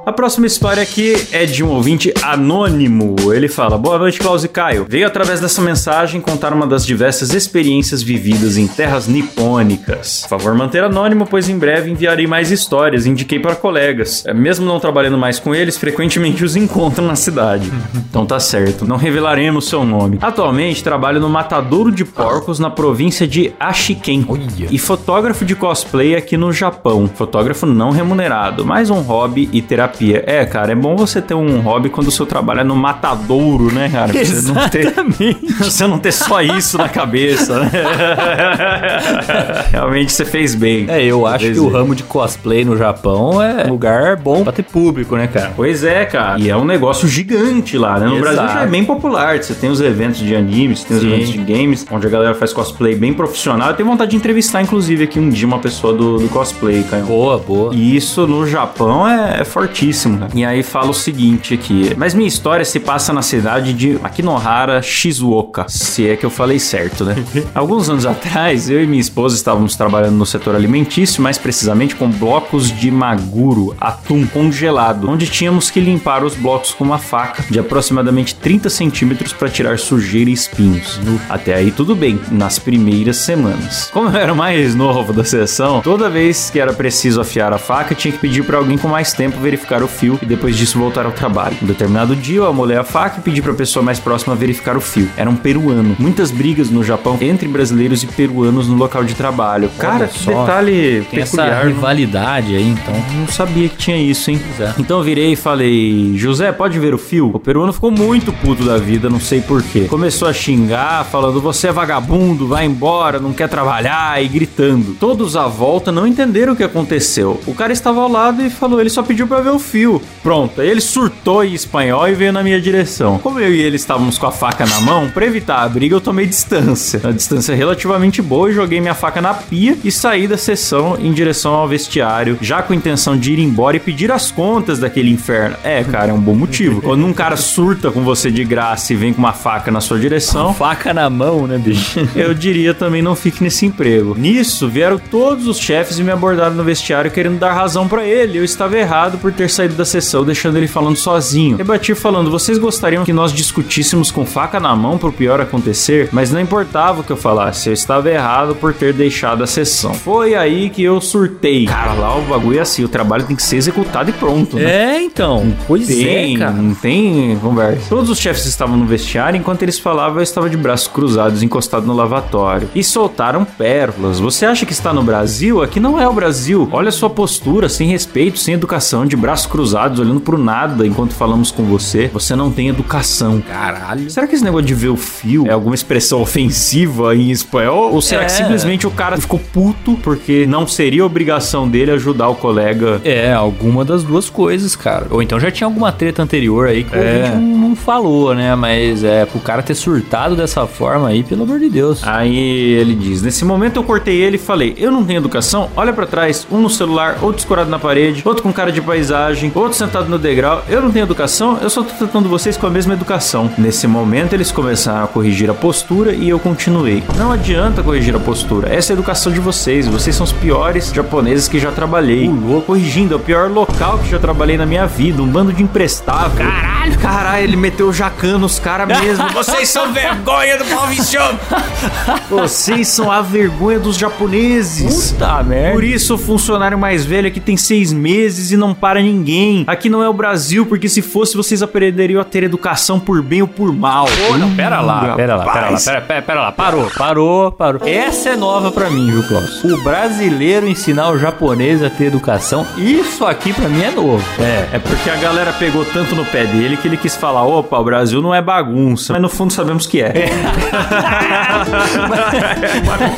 A 0.06 0.12
próxima 0.12 0.46
história 0.46 0.84
aqui 0.84 1.16
é 1.32 1.46
de 1.46 1.64
um 1.64 1.70
ouvinte 1.70 2.14
anônimo. 2.22 3.16
Ele 3.34 3.48
fala: 3.48 3.78
Boa 3.78 3.98
noite, 3.98 4.20
Klaus 4.20 4.44
e 4.44 4.50
Caio. 4.50 4.86
Veio 4.88 5.08
através 5.08 5.40
dessa 5.40 5.62
mensagem 5.62 6.20
contar 6.20 6.52
uma 6.52 6.68
das 6.68 6.86
diversas 6.86 7.34
experiências 7.34 8.04
vividas 8.04 8.58
em 8.58 8.68
terras 8.68 9.08
nipônicas. 9.08 10.24
Por 10.24 10.28
favor, 10.28 10.56
manter 10.56 10.84
anônimo, 10.84 11.26
pois 11.26 11.48
em 11.48 11.58
breve 11.58 11.90
enviarei 11.90 12.28
mais 12.28 12.52
histórias. 12.52 13.06
Indiquei 13.06 13.40
para 13.40 13.56
colegas. 13.56 14.26
É, 14.26 14.34
Mesmo 14.34 14.66
não 14.66 14.78
trabalhando 14.78 15.18
mais 15.18 15.40
com 15.40 15.56
eles, 15.56 15.78
frequentemente 15.78 16.44
os 16.44 16.58
encontro 16.58 17.02
na 17.02 17.16
cidade. 17.16 17.72
então 17.96 18.26
tá 18.26 18.42
certo, 18.42 18.86
não 18.86 18.98
revelaremos 18.98 19.70
seu 19.70 19.86
nome. 19.86 20.18
Atualmente 20.22 20.84
trabalho 20.84 21.22
no 21.22 21.30
matadouro 21.30 21.90
de 21.90 22.04
porcos 22.04 22.60
na 22.60 22.70
província 22.70 23.26
de 23.26 23.54
Ashiken. 23.58 24.26
Olha. 24.28 24.68
E 24.70 24.78
fotógrafo 24.78 25.46
de 25.46 25.56
cosplay 25.56 26.14
aqui 26.14 26.36
no 26.36 26.52
Japão. 26.52 27.08
Fotógrafo 27.08 27.66
não 27.66 27.92
remunerado, 27.92 28.66
mais 28.66 28.90
um 28.90 29.00
hobby 29.00 29.48
e 29.54 29.62
terapia. 29.62 29.93
É, 30.26 30.46
cara, 30.46 30.72
é 30.72 30.76
bom 30.76 30.96
você 30.96 31.22
ter 31.22 31.34
um 31.34 31.60
hobby 31.62 31.90
quando 31.90 32.08
o 32.08 32.12
seu 32.12 32.26
trabalho 32.26 32.62
é 32.62 32.64
no 32.64 32.76
matadouro, 32.76 33.74
né, 33.74 33.90
cara? 33.90 34.12
Pra 34.12 34.24
Você 34.24 34.52
não 34.52 34.70
ter, 34.70 34.94
você 35.60 35.88
não 35.88 36.00
ter 36.00 36.12
só 36.12 36.42
isso 36.42 36.78
na 36.78 36.90
cabeça, 36.90 37.60
né? 37.60 37.72
Realmente 39.72 40.12
você 40.12 40.26
fez 40.26 40.56
bem. 40.56 40.86
É, 40.90 41.04
eu 41.04 41.26
acho 41.26 41.52
que 41.52 41.60
o 41.60 41.66
bem. 41.66 41.74
ramo 41.74 41.96
de 41.96 42.04
cosplay 42.04 42.66
no 42.66 42.78
Japão 42.78 43.42
é 43.42 43.66
um 43.68 43.72
lugar 43.72 44.18
bom 44.18 44.44
pra 44.44 44.52
ter 44.52 44.64
público, 44.64 45.16
né, 45.16 45.28
cara? 45.28 45.54
Pois 45.56 45.84
é, 45.84 46.06
cara. 46.06 46.40
E 46.40 46.50
é 46.50 46.58
um 46.58 46.66
negócio 46.66 47.08
gigante 47.08 47.78
lá, 47.78 48.00
né? 48.00 48.08
No 48.08 48.18
Exato. 48.18 48.36
Brasil 48.36 48.54
já 48.54 48.62
é 48.64 48.68
bem 48.68 48.84
popular. 48.84 49.38
Você 49.38 49.54
tem 49.54 49.70
os 49.70 49.82
eventos 49.82 50.20
de 50.20 50.36
animes, 50.36 50.80
você 50.80 50.88
tem 50.88 50.98
os 50.98 51.04
Sim. 51.04 51.14
eventos 51.14 51.30
de 51.32 51.38
games, 51.40 51.86
onde 51.92 52.08
a 52.08 52.10
galera 52.10 52.34
faz 52.36 52.54
cosplay 52.54 52.96
bem 52.96 53.14
profissional. 53.14 53.70
Eu 53.70 53.76
tenho 53.76 53.90
vontade 53.90 54.12
de 54.12 54.18
entrevistar, 54.18 54.62
inclusive, 54.62 55.04
aqui 55.04 55.20
um 55.20 55.30
dia 55.30 55.48
uma 55.48 55.60
pessoa 55.60 55.94
do, 55.94 56.18
do 56.18 56.28
cosplay, 56.30 56.84
cara. 56.84 57.04
Boa, 57.04 57.38
boa. 57.38 57.74
E 57.74 57.96
isso 57.96 58.26
no 58.28 58.48
Japão 58.48 59.08
é, 59.08 59.42
é 59.42 59.46
fortíssimo, 59.46 59.83
cara. 59.92 60.30
E 60.34 60.46
aí 60.46 60.64
fala 60.64 60.90
o 60.90 60.94
seguinte 60.94 61.54
aqui. 61.54 61.94
Mas 61.98 62.14
minha 62.14 62.28
história 62.28 62.66
se 62.66 62.80
passa 62.80 63.12
na 63.12 63.22
cidade 63.22 63.74
de 63.74 64.00
Akinohara, 64.04 64.82
Shizuoka. 64.82 65.66
Se 65.68 66.08
é 66.08 66.16
que 66.16 66.26
eu 66.26 66.30
falei 66.30 66.60
certo, 66.60 67.04
né? 67.04 67.16
Alguns 67.54 67.90
anos 67.90 68.06
atrás, 68.06 68.70
eu 68.70 68.84
e 68.84 68.88
minha 68.88 69.02
esposa 69.02 69.36
estávamos 69.36 69.76
trabalhando 69.76 70.16
no 70.16 70.26
setor 70.26 70.56
alimentício, 70.56 71.22
mais 71.22 71.38
precisamente 71.38 71.96
com 71.96 72.10
blocos 72.10 72.72
de 72.72 72.92
maguro, 72.92 73.76
atum 73.80 74.26
congelado, 74.26 75.10
onde 75.10 75.28
tínhamos 75.28 75.70
que 75.70 75.80
limpar 75.80 76.24
os 76.24 76.36
blocos 76.36 76.72
com 76.72 76.84
uma 76.84 76.98
faca 76.98 77.44
de 77.50 77.60
aproximadamente 77.60 78.36
30 78.36 78.70
centímetros 78.70 79.34
para 79.34 79.50
tirar 79.50 79.80
sujeira 79.80 80.30
e 80.30 80.34
espinhos. 80.34 81.00
Até 81.30 81.56
aí 81.56 81.72
tudo 81.72 81.96
bem, 81.96 82.20
nas 82.32 82.60
primeiras 82.60 83.18
semanas. 83.18 83.90
Como 83.92 84.10
eu 84.10 84.16
era 84.16 84.34
o 84.34 84.36
mais 84.36 84.76
novo 84.76 85.14
da 85.14 85.24
sessão, 85.24 85.82
toda 85.82 86.10
vez 86.10 86.50
que 86.50 86.60
era 86.60 86.74
preciso 86.74 87.22
afiar 87.22 87.54
a 87.54 87.58
faca, 87.58 87.96
tinha 87.96 88.12
que 88.12 88.20
pedir 88.20 88.44
para 88.44 88.58
alguém 88.58 88.78
com 88.78 88.88
mais 88.88 89.14
tempo 89.14 89.40
verificar 89.40 89.73
verificar 89.74 89.84
o 89.84 89.88
fio 89.88 90.20
e 90.22 90.26
depois 90.26 90.56
disso 90.56 90.78
voltar 90.78 91.06
ao 91.06 91.12
trabalho. 91.12 91.56
Um 91.62 91.66
determinado 91.66 92.16
dia 92.16 92.38
eu 92.38 92.48
amolei 92.48 92.78
a 92.78 92.84
faca 92.84 93.20
e 93.20 93.22
pedi 93.22 93.42
para 93.42 93.52
a 93.52 93.56
pessoa 93.56 93.84
mais 93.84 94.00
próxima 94.00 94.36
verificar 94.36 94.78
o 94.78 94.82
fio. 94.82 95.10
Era 95.18 95.30
um 95.30 95.36
peruano. 95.36 95.96
Muitas 96.00 96.32
brigas 96.32 96.70
no 96.70 96.84
Japão 96.84 97.18
entre 97.22 97.48
brasileiros 97.48 98.04
e 98.04 98.08
peruanos 98.08 98.68
no 98.68 98.76
local 98.76 99.04
de 99.04 99.14
trabalho. 99.16 99.70
Cara, 99.80 100.08
que 100.08 100.26
detalhe 100.26 101.06
Tem 101.10 101.20
peculiar. 101.22 101.48
essa 101.48 101.60
não- 101.60 101.68
rivalidade 101.68 102.56
aí, 102.56 102.68
então. 102.70 102.94
não 103.18 103.28
sabia 103.28 103.70
que 103.70 103.78
tinha 103.78 103.98
isso, 103.98 104.30
hein? 104.30 104.40
É. 104.60 104.74
Então 104.78 104.98
eu 105.00 105.04
virei 105.04 105.34
e 105.34 105.36
falei, 105.36 106.14
José, 106.18 106.52
pode 106.52 106.78
ver 106.80 106.94
o 106.94 106.98
fio? 106.98 107.32
O 107.34 107.40
peruano 107.40 107.74
ficou 107.74 107.92
muito 107.92 108.32
puto 108.34 108.64
da 108.64 108.78
vida, 108.78 109.10
não 109.10 109.20
sei 109.20 109.42
porquê. 109.42 109.82
Começou 109.86 110.28
a 110.28 110.34
xingar, 110.34 111.06
falando, 111.06 111.42
você 111.42 111.68
é 111.68 111.72
vagabundo, 111.72 112.48
vai 112.48 112.66
embora, 112.66 113.20
não 113.20 113.34
quer 113.34 113.48
trabalhar, 113.50 114.22
e 114.24 114.28
gritando. 114.28 114.96
Todos 115.00 115.36
à 115.36 115.48
volta 115.48 115.92
não 115.92 116.06
entenderam 116.06 116.54
o 116.54 116.56
que 116.56 116.64
aconteceu. 116.64 117.40
O 117.48 117.54
cara 117.54 117.74
estava 117.74 118.02
ao 118.02 118.10
lado 118.12 118.42
e 118.44 118.50
falou, 118.50 118.80
ele 118.80 118.90
só 118.90 119.02
pediu 119.02 119.28
pra 119.28 119.42
ver 119.42 119.52
o 119.52 119.60
fio. 119.64 120.02
Pronto, 120.22 120.62
ele 120.62 120.80
surtou 120.80 121.44
em 121.44 121.54
espanhol 121.54 122.08
e 122.08 122.14
veio 122.14 122.32
na 122.32 122.44
minha 122.44 122.62
direção. 122.62 123.18
Como 123.20 123.40
eu 123.40 123.54
e 123.54 123.62
ele 123.62 123.76
estávamos 123.76 124.18
com 124.18 124.28
a 124.28 124.32
faca 124.32 124.66
na 124.66 124.80
mão, 124.82 125.10
pra 125.10 125.26
evitar 125.26 125.64
a 125.64 125.70
briga, 125.70 125.96
eu 125.96 126.02
tomei 126.02 126.26
distância. 126.26 127.02
Uma 127.04 127.14
distância 127.14 127.56
relativamente 127.56 128.22
boa 128.22 128.50
e 128.50 128.54
joguei 128.54 128.80
minha 128.80 128.94
faca 128.94 129.22
na 129.22 129.34
pia 129.34 129.78
e 129.84 129.92
saí 129.92 130.28
da 130.28 130.38
sessão 130.38 130.98
em 131.00 131.12
direção 131.12 131.54
ao 131.54 131.68
vestiário, 131.68 132.38
já 132.42 132.62
com 132.62 132.74
a 132.74 132.76
intenção 132.76 133.18
de 133.18 133.34
ir 133.34 133.40
embora 133.40 133.78
e 133.78 133.80
pedir 133.80 134.12
as 134.12 134.32
contas 134.32 134.80
daquele 134.80 135.10
inferno. 135.10 135.56
É, 135.64 135.84
cara, 135.84 136.12
é 136.12 136.14
um 136.14 136.22
bom 136.22 136.36
motivo. 136.36 136.82
Quando 136.84 137.06
um 137.06 137.14
cara 137.14 137.36
surta 137.36 137.92
com 137.92 138.04
você 138.04 138.30
de 138.30 138.44
graça 138.44 138.94
e 138.94 138.96
vem 138.96 139.14
com 139.14 139.20
uma 139.20 139.34
faca 139.34 139.72
na 139.72 139.82
sua 139.82 140.00
direção, 140.00 140.54
Faca 140.54 140.94
na 140.94 141.10
mão, 141.10 141.48
né, 141.48 141.58
bicho? 141.58 142.00
eu 142.16 142.34
diria 142.34 142.74
também 142.74 143.02
não 143.02 143.16
fique 143.16 143.44
nesse 143.44 143.66
emprego. 143.66 144.16
Nisso, 144.18 144.68
vieram 144.68 144.98
todos 144.98 145.48
os 145.48 145.60
chefes 145.60 146.00
e 146.00 146.04
me 146.04 146.12
abordaram 146.12 146.56
no 146.56 146.64
vestiário 146.64 147.12
querendo 147.12 147.38
dar 147.38 147.54
razão 147.54 147.88
pra 147.88 148.06
ele. 148.06 148.38
Eu 148.38 148.44
estava 148.44 148.78
errado 148.78 149.18
por 149.18 149.32
ter 149.32 149.50
saído 149.54 149.76
da 149.76 149.86
sessão, 149.86 150.24
deixando 150.24 150.58
ele 150.58 150.68
falando 150.68 150.96
sozinho. 150.98 151.58
Rebati 151.58 151.94
falando: 151.96 152.32
vocês 152.32 152.58
gostariam 152.58 153.04
que 153.06 153.14
nós 153.14 153.32
discutíssemos 153.32 154.12
com 154.12 154.26
faca 154.26 154.60
na 154.60 154.76
mão 154.76 154.98
pro 154.98 155.12
pior 155.12 155.40
acontecer? 155.42 156.10
Mas 156.12 156.32
não 156.32 156.40
importava 156.40 157.02
o 157.02 157.04
que 157.04 157.12
eu 157.12 157.18
falasse, 157.18 157.70
eu 157.70 157.74
estava 157.74 158.10
errado 158.10 158.56
por 158.56 158.74
ter 158.74 158.94
deixado 158.94 159.44
a 159.44 159.48
sessão. 159.48 159.94
Foi 159.94 160.36
aí 160.36 160.70
que 160.70 160.84
eu 160.84 161.00
surtei. 161.00 161.66
Cara, 161.66 161.94
lá 161.94 162.18
o 162.18 162.22
bagulho 162.24 162.60
é 162.60 162.62
assim: 162.62 162.84
o 162.84 162.90
trabalho 162.90 163.24
tem 163.26 163.36
que 163.36 163.44
ser 163.44 163.58
executado 163.58 164.10
e 164.10 164.14
pronto, 164.14 164.58
né? 164.58 164.96
É, 164.96 165.02
então. 165.02 165.54
Pois 165.68 165.88
Tem, 165.88 166.36
é, 166.36 166.40
cara. 166.40 166.52
não 166.52 166.74
tem 166.74 167.38
conversa. 167.40 167.90
Todos 167.90 168.10
os 168.10 168.20
chefes 168.20 168.46
estavam 168.46 168.78
no 168.78 168.86
vestiário, 168.86 169.38
enquanto 169.38 169.64
eles 169.64 169.80
falavam, 169.80 170.18
eu 170.18 170.24
estava 170.24 170.50
de 170.50 170.58
braços 170.58 170.88
cruzados, 170.88 171.44
encostado 171.44 171.86
no 171.86 171.94
lavatório. 171.94 172.70
E 172.74 172.84
soltaram 172.84 173.46
pérolas. 173.46 174.20
Você 174.20 174.46
acha 174.46 174.66
que 174.66 174.74
está 174.74 174.94
no 174.94 175.04
Brasil? 175.04 175.62
Aqui 175.62 175.80
não 175.80 176.00
é 176.00 176.08
o 176.08 176.14
Brasil. 176.14 176.68
Olha 176.72 176.90
a 176.90 176.92
sua 176.92 177.10
postura, 177.10 177.70
sem 177.70 177.88
respeito, 177.88 178.40
sem 178.40 178.54
educação, 178.54 179.06
de 179.06 179.16
braços 179.16 179.43
cruzados, 179.46 180.00
olhando 180.00 180.20
pro 180.20 180.38
nada 180.38 180.86
enquanto 180.86 181.14
falamos 181.14 181.52
com 181.52 181.64
você. 181.64 182.10
Você 182.14 182.36
não 182.36 182.52
tem 182.52 182.68
educação. 182.70 183.42
Caralho. 183.42 184.10
Será 184.10 184.28
que 184.28 184.36
esse 184.36 184.44
negócio 184.44 184.66
de 184.66 184.74
ver 184.74 184.90
o 184.90 184.98
fio 184.98 185.46
é 185.48 185.52
alguma 185.52 185.76
expressão 185.76 186.22
ofensiva 186.22 187.16
em 187.16 187.32
espanhol? 187.32 187.94
Ou 187.94 188.02
será 188.02 188.24
É. 188.24 188.26
que 188.26 188.32
simplesmente 188.34 188.86
o 188.86 188.92
cara 188.92 189.18
ficou 189.18 189.40
puto 189.40 189.98
porque 190.04 190.46
não 190.46 190.68
seria 190.68 191.06
obrigação 191.06 191.68
dele 191.68 191.92
ajudar 191.92 192.30
o 192.30 192.36
colega 192.36 193.02
É, 193.04 193.34
alguma 193.34 193.84
das 193.86 194.04
duas 194.04 194.30
coisas, 194.30 194.76
cara. 194.76 195.08
Ou 195.10 195.22
então 195.22 195.40
já 195.40 195.50
tinha 195.52 195.68
alguma 195.68 195.92
treta 195.92 196.22
anterior 196.22 196.68
aí 196.68 196.84
que 196.84 196.96
É. 196.96 197.00
ouvinte 197.00 197.36
não, 197.38 197.70
não 197.70 197.76
falou, 197.76 198.34
né? 198.36 198.56
Mas 198.56 199.04
é, 199.04 199.26
pro 199.26 199.40
cara 199.40 199.62
ter 199.64 199.76
surtado 199.76 200.36
dessa 200.36 200.68
forma 200.68 201.08
aí, 201.08 201.24
pelo 201.24 201.44
amor 201.44 201.60
de 201.60 201.70
Deus. 201.70 202.02
Aí 202.04 202.38
ele 202.74 202.94
diz: 202.96 203.22
Nesse 203.22 203.44
momento 203.46 203.78
eu 203.78 203.84
cortei 203.84 204.22
ele 204.22 204.36
e 204.36 204.40
falei: 204.40 204.74
Eu 204.78 204.92
não 204.92 205.04
tenho 205.04 205.18
educação? 205.20 205.70
Olha 205.76 205.92
pra 205.94 206.06
trás, 206.06 206.46
um 206.52 206.60
no 206.62 206.70
celular, 206.70 207.18
outro 207.22 207.40
escorado 207.40 207.70
na 207.70 207.80
parede, 207.80 208.22
outro 208.26 208.44
com 208.44 208.54
cara 208.54 208.72
de 208.72 208.82
paisagem, 208.82 209.33
outro 209.56 209.78
sentado 209.78 210.10
no 210.10 210.18
degrau. 210.18 210.64
Eu 210.68 210.82
não 210.82 210.92
tenho 210.92 211.04
educação? 211.04 211.58
Eu 211.62 211.70
só 211.70 211.84
tô 211.84 211.94
tratando 211.94 212.30
vocês 212.30 212.58
com 212.58 212.68
a 212.68 212.70
mesma 212.70 212.94
educação. 212.94 213.50
Nesse 213.58 213.88
momento 213.88 214.34
eles 214.34 214.52
começaram 214.52 215.04
a 215.04 215.08
corrigir 215.08 215.50
a 215.50 215.54
postura 215.54 216.14
e 216.14 216.30
eu 216.30 216.40
continuei: 216.40 217.04
Não 217.18 217.32
adianta 217.32 217.84
corrigir 217.84 218.16
a 218.16 218.20
postura, 218.20 218.74
essa 218.74 218.92
é 218.92 218.94
a 218.94 218.96
educação 218.96 219.32
de 219.32 219.40
vocês. 219.40 219.88
Vocês 219.88 220.16
são 220.16 220.24
os 220.24 220.32
piores 220.32 220.92
japoneses 220.94 221.48
que 221.48 221.60
já 221.60 221.72
trabalhei. 221.72 222.28
Vou 222.28 222.62
corrigindo, 222.62 223.14
é 223.14 223.18
o 223.18 223.20
pior 223.20 223.50
local 223.50 224.00
que 224.00 224.10
já 224.10 224.20
trabalhei 224.20 224.58
na 224.58 224.66
minha 224.66 224.86
vida. 224.86 225.22
Um 225.22 225.28
bando 225.28 225.54
de 225.54 225.64
imprestável. 225.64 226.46
Caralho! 226.46 227.00
Caralho, 227.00 227.44
ele 227.44 227.56
meteu 227.56 227.88
o 227.88 227.94
jacan 227.94 228.38
nos 228.38 228.60
caras 228.60 228.88
mesmo. 229.00 229.30
Vocês 229.34 229.70
são 229.70 229.94
vergonha 229.94 230.58
do 230.58 230.66
Palviciano! 230.66 231.40
Vocês 232.30 232.88
são 232.88 233.12
a 233.12 233.22
vergonha 233.22 233.80
dos 233.80 233.98
japoneses. 233.98 235.12
Puta 235.12 235.44
merda. 235.44 235.74
Por 235.74 235.84
isso, 235.84 236.16
o 236.16 236.18
funcionário 236.18 236.78
mais 236.78 237.06
velho 237.06 237.28
aqui 237.28 237.40
tem 237.40 237.58
seis 237.58 237.92
meses 237.92 238.52
e 238.52 238.58
não 238.58 238.74
para 238.74 239.02
ninguém. 239.02 239.23
Aqui 239.68 239.90
não 239.90 240.04
é 240.04 240.10
o 240.10 240.14
Brasil, 240.14 240.66
porque 240.66 240.88
se 240.90 241.02
fosse, 241.02 241.36
vocês 241.36 241.62
aprenderiam 241.64 242.22
a 242.22 242.24
ter 242.24 242.44
educação 242.44 243.00
por 243.00 243.22
bem 243.22 243.42
ou 243.42 243.48
por 243.48 243.74
mal. 243.74 244.06
Pô, 244.28 244.38
não, 244.38 244.54
pera 244.56 244.80
lá, 244.82 245.14
Hum, 245.14 245.16
pera 245.16 245.36
lá, 245.36 245.46
pera 245.46 245.70
lá, 245.70 245.80
pera, 245.80 246.02
pera, 246.02 246.22
pera 246.22 246.42
lá. 246.42 246.52
Parou, 246.52 246.90
parou, 246.98 247.52
parou. 247.52 247.82
Essa 247.88 248.30
é 248.30 248.36
nova 248.36 248.72
pra 248.72 248.90
mim, 248.90 249.10
viu, 249.12 249.24
Klaus? 249.24 249.64
O 249.64 249.82
brasileiro 249.84 250.68
ensinar 250.68 251.10
o 251.12 251.18
japonês 251.18 251.82
a 251.84 251.90
ter 251.90 252.06
educação, 252.06 252.66
isso 252.78 253.26
aqui 253.26 253.54
pra 253.54 253.68
mim 253.70 253.82
é 253.84 253.92
novo. 253.92 254.24
É, 254.40 254.76
é 254.76 254.80
porque 254.80 255.10
a 255.10 255.16
galera 255.16 255.52
pegou 255.54 255.86
tanto 255.86 256.16
no 256.16 256.26
pé 256.26 256.46
dele 256.46 256.78
que 256.78 256.88
ele 256.88 256.98
quis 256.98 257.16
falar: 257.16 257.44
opa, 257.44 257.78
o 257.80 257.84
Brasil 257.84 258.22
não 258.22 258.34
é 258.34 258.42
bagunça. 258.42 259.14
Mas 259.14 259.22
no 259.22 259.30
fundo 259.30 259.52
sabemos 259.54 259.86
que 259.88 260.02
é. 260.02 260.14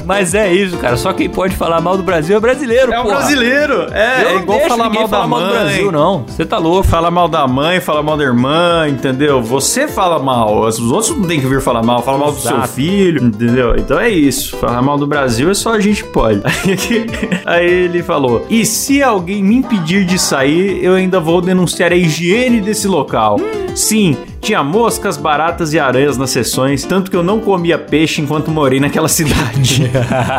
Mas 0.05 0.33
é 0.33 0.51
isso, 0.53 0.77
cara. 0.77 0.97
Só 0.97 1.13
quem 1.13 1.29
pode 1.29 1.55
falar 1.55 1.81
mal 1.81 1.97
do 1.97 2.03
Brasil 2.03 2.35
é 2.35 2.39
brasileiro, 2.39 2.91
É 2.93 2.99
o 2.99 3.03
porra. 3.03 3.15
brasileiro. 3.17 3.87
É, 3.91 4.23
é 4.33 4.35
igual 4.37 4.59
falar 4.61 4.85
ninguém 4.85 4.99
mal 5.01 5.07
da 5.07 5.17
falar 5.17 5.27
mal 5.27 5.39
mãe. 5.39 5.47
do 5.49 5.53
Brasil, 5.53 5.84
não. 5.91 6.25
Você 6.27 6.45
tá 6.45 6.57
louco. 6.57 6.87
Fala 6.87 7.09
mal 7.09 7.27
da 7.27 7.47
mãe, 7.47 7.79
fala 7.79 8.01
mal 8.01 8.17
da 8.17 8.23
irmã, 8.23 8.87
entendeu? 8.87 9.41
Você 9.41 9.87
fala 9.87 10.19
mal, 10.19 10.61
os 10.61 10.79
outros 10.79 11.15
não 11.17 11.27
tem 11.27 11.39
que 11.39 11.47
vir 11.47 11.61
falar 11.61 11.83
mal, 11.83 12.01
fala 12.01 12.17
mal 12.17 12.31
do 12.31 12.39
seu 12.39 12.61
filho, 12.63 13.23
entendeu? 13.23 13.75
Então 13.75 13.99
é 13.99 14.09
isso. 14.09 14.57
Falar 14.57 14.81
mal 14.81 14.97
do 14.97 15.07
Brasil 15.07 15.49
é 15.49 15.53
só 15.53 15.73
a 15.73 15.79
gente 15.79 16.03
pode. 16.03 16.41
Aí 17.45 17.69
ele 17.69 18.03
falou: 18.03 18.45
E 18.49 18.65
se 18.65 19.01
alguém 19.01 19.43
me 19.43 19.55
impedir 19.55 20.05
de 20.05 20.19
sair, 20.19 20.83
eu 20.83 20.93
ainda 20.93 21.19
vou 21.19 21.41
denunciar 21.41 21.91
a 21.91 21.95
higiene 21.95 22.61
desse 22.61 22.87
local. 22.87 23.39
Sim. 23.75 24.17
Tinha 24.45 24.61
moscas, 24.63 25.17
baratas 25.17 25.73
e 25.73 25.79
aranhas 25.79 26.17
nas 26.19 26.29
sessões, 26.29 26.83
tanto 26.83 27.09
que 27.09 27.17
eu 27.17 27.23
não 27.23 27.39
comia 27.39 27.79
peixe 27.79 28.21
enquanto 28.21 28.51
morei 28.51 28.79
naquela 28.79 29.07
cidade. 29.07 29.89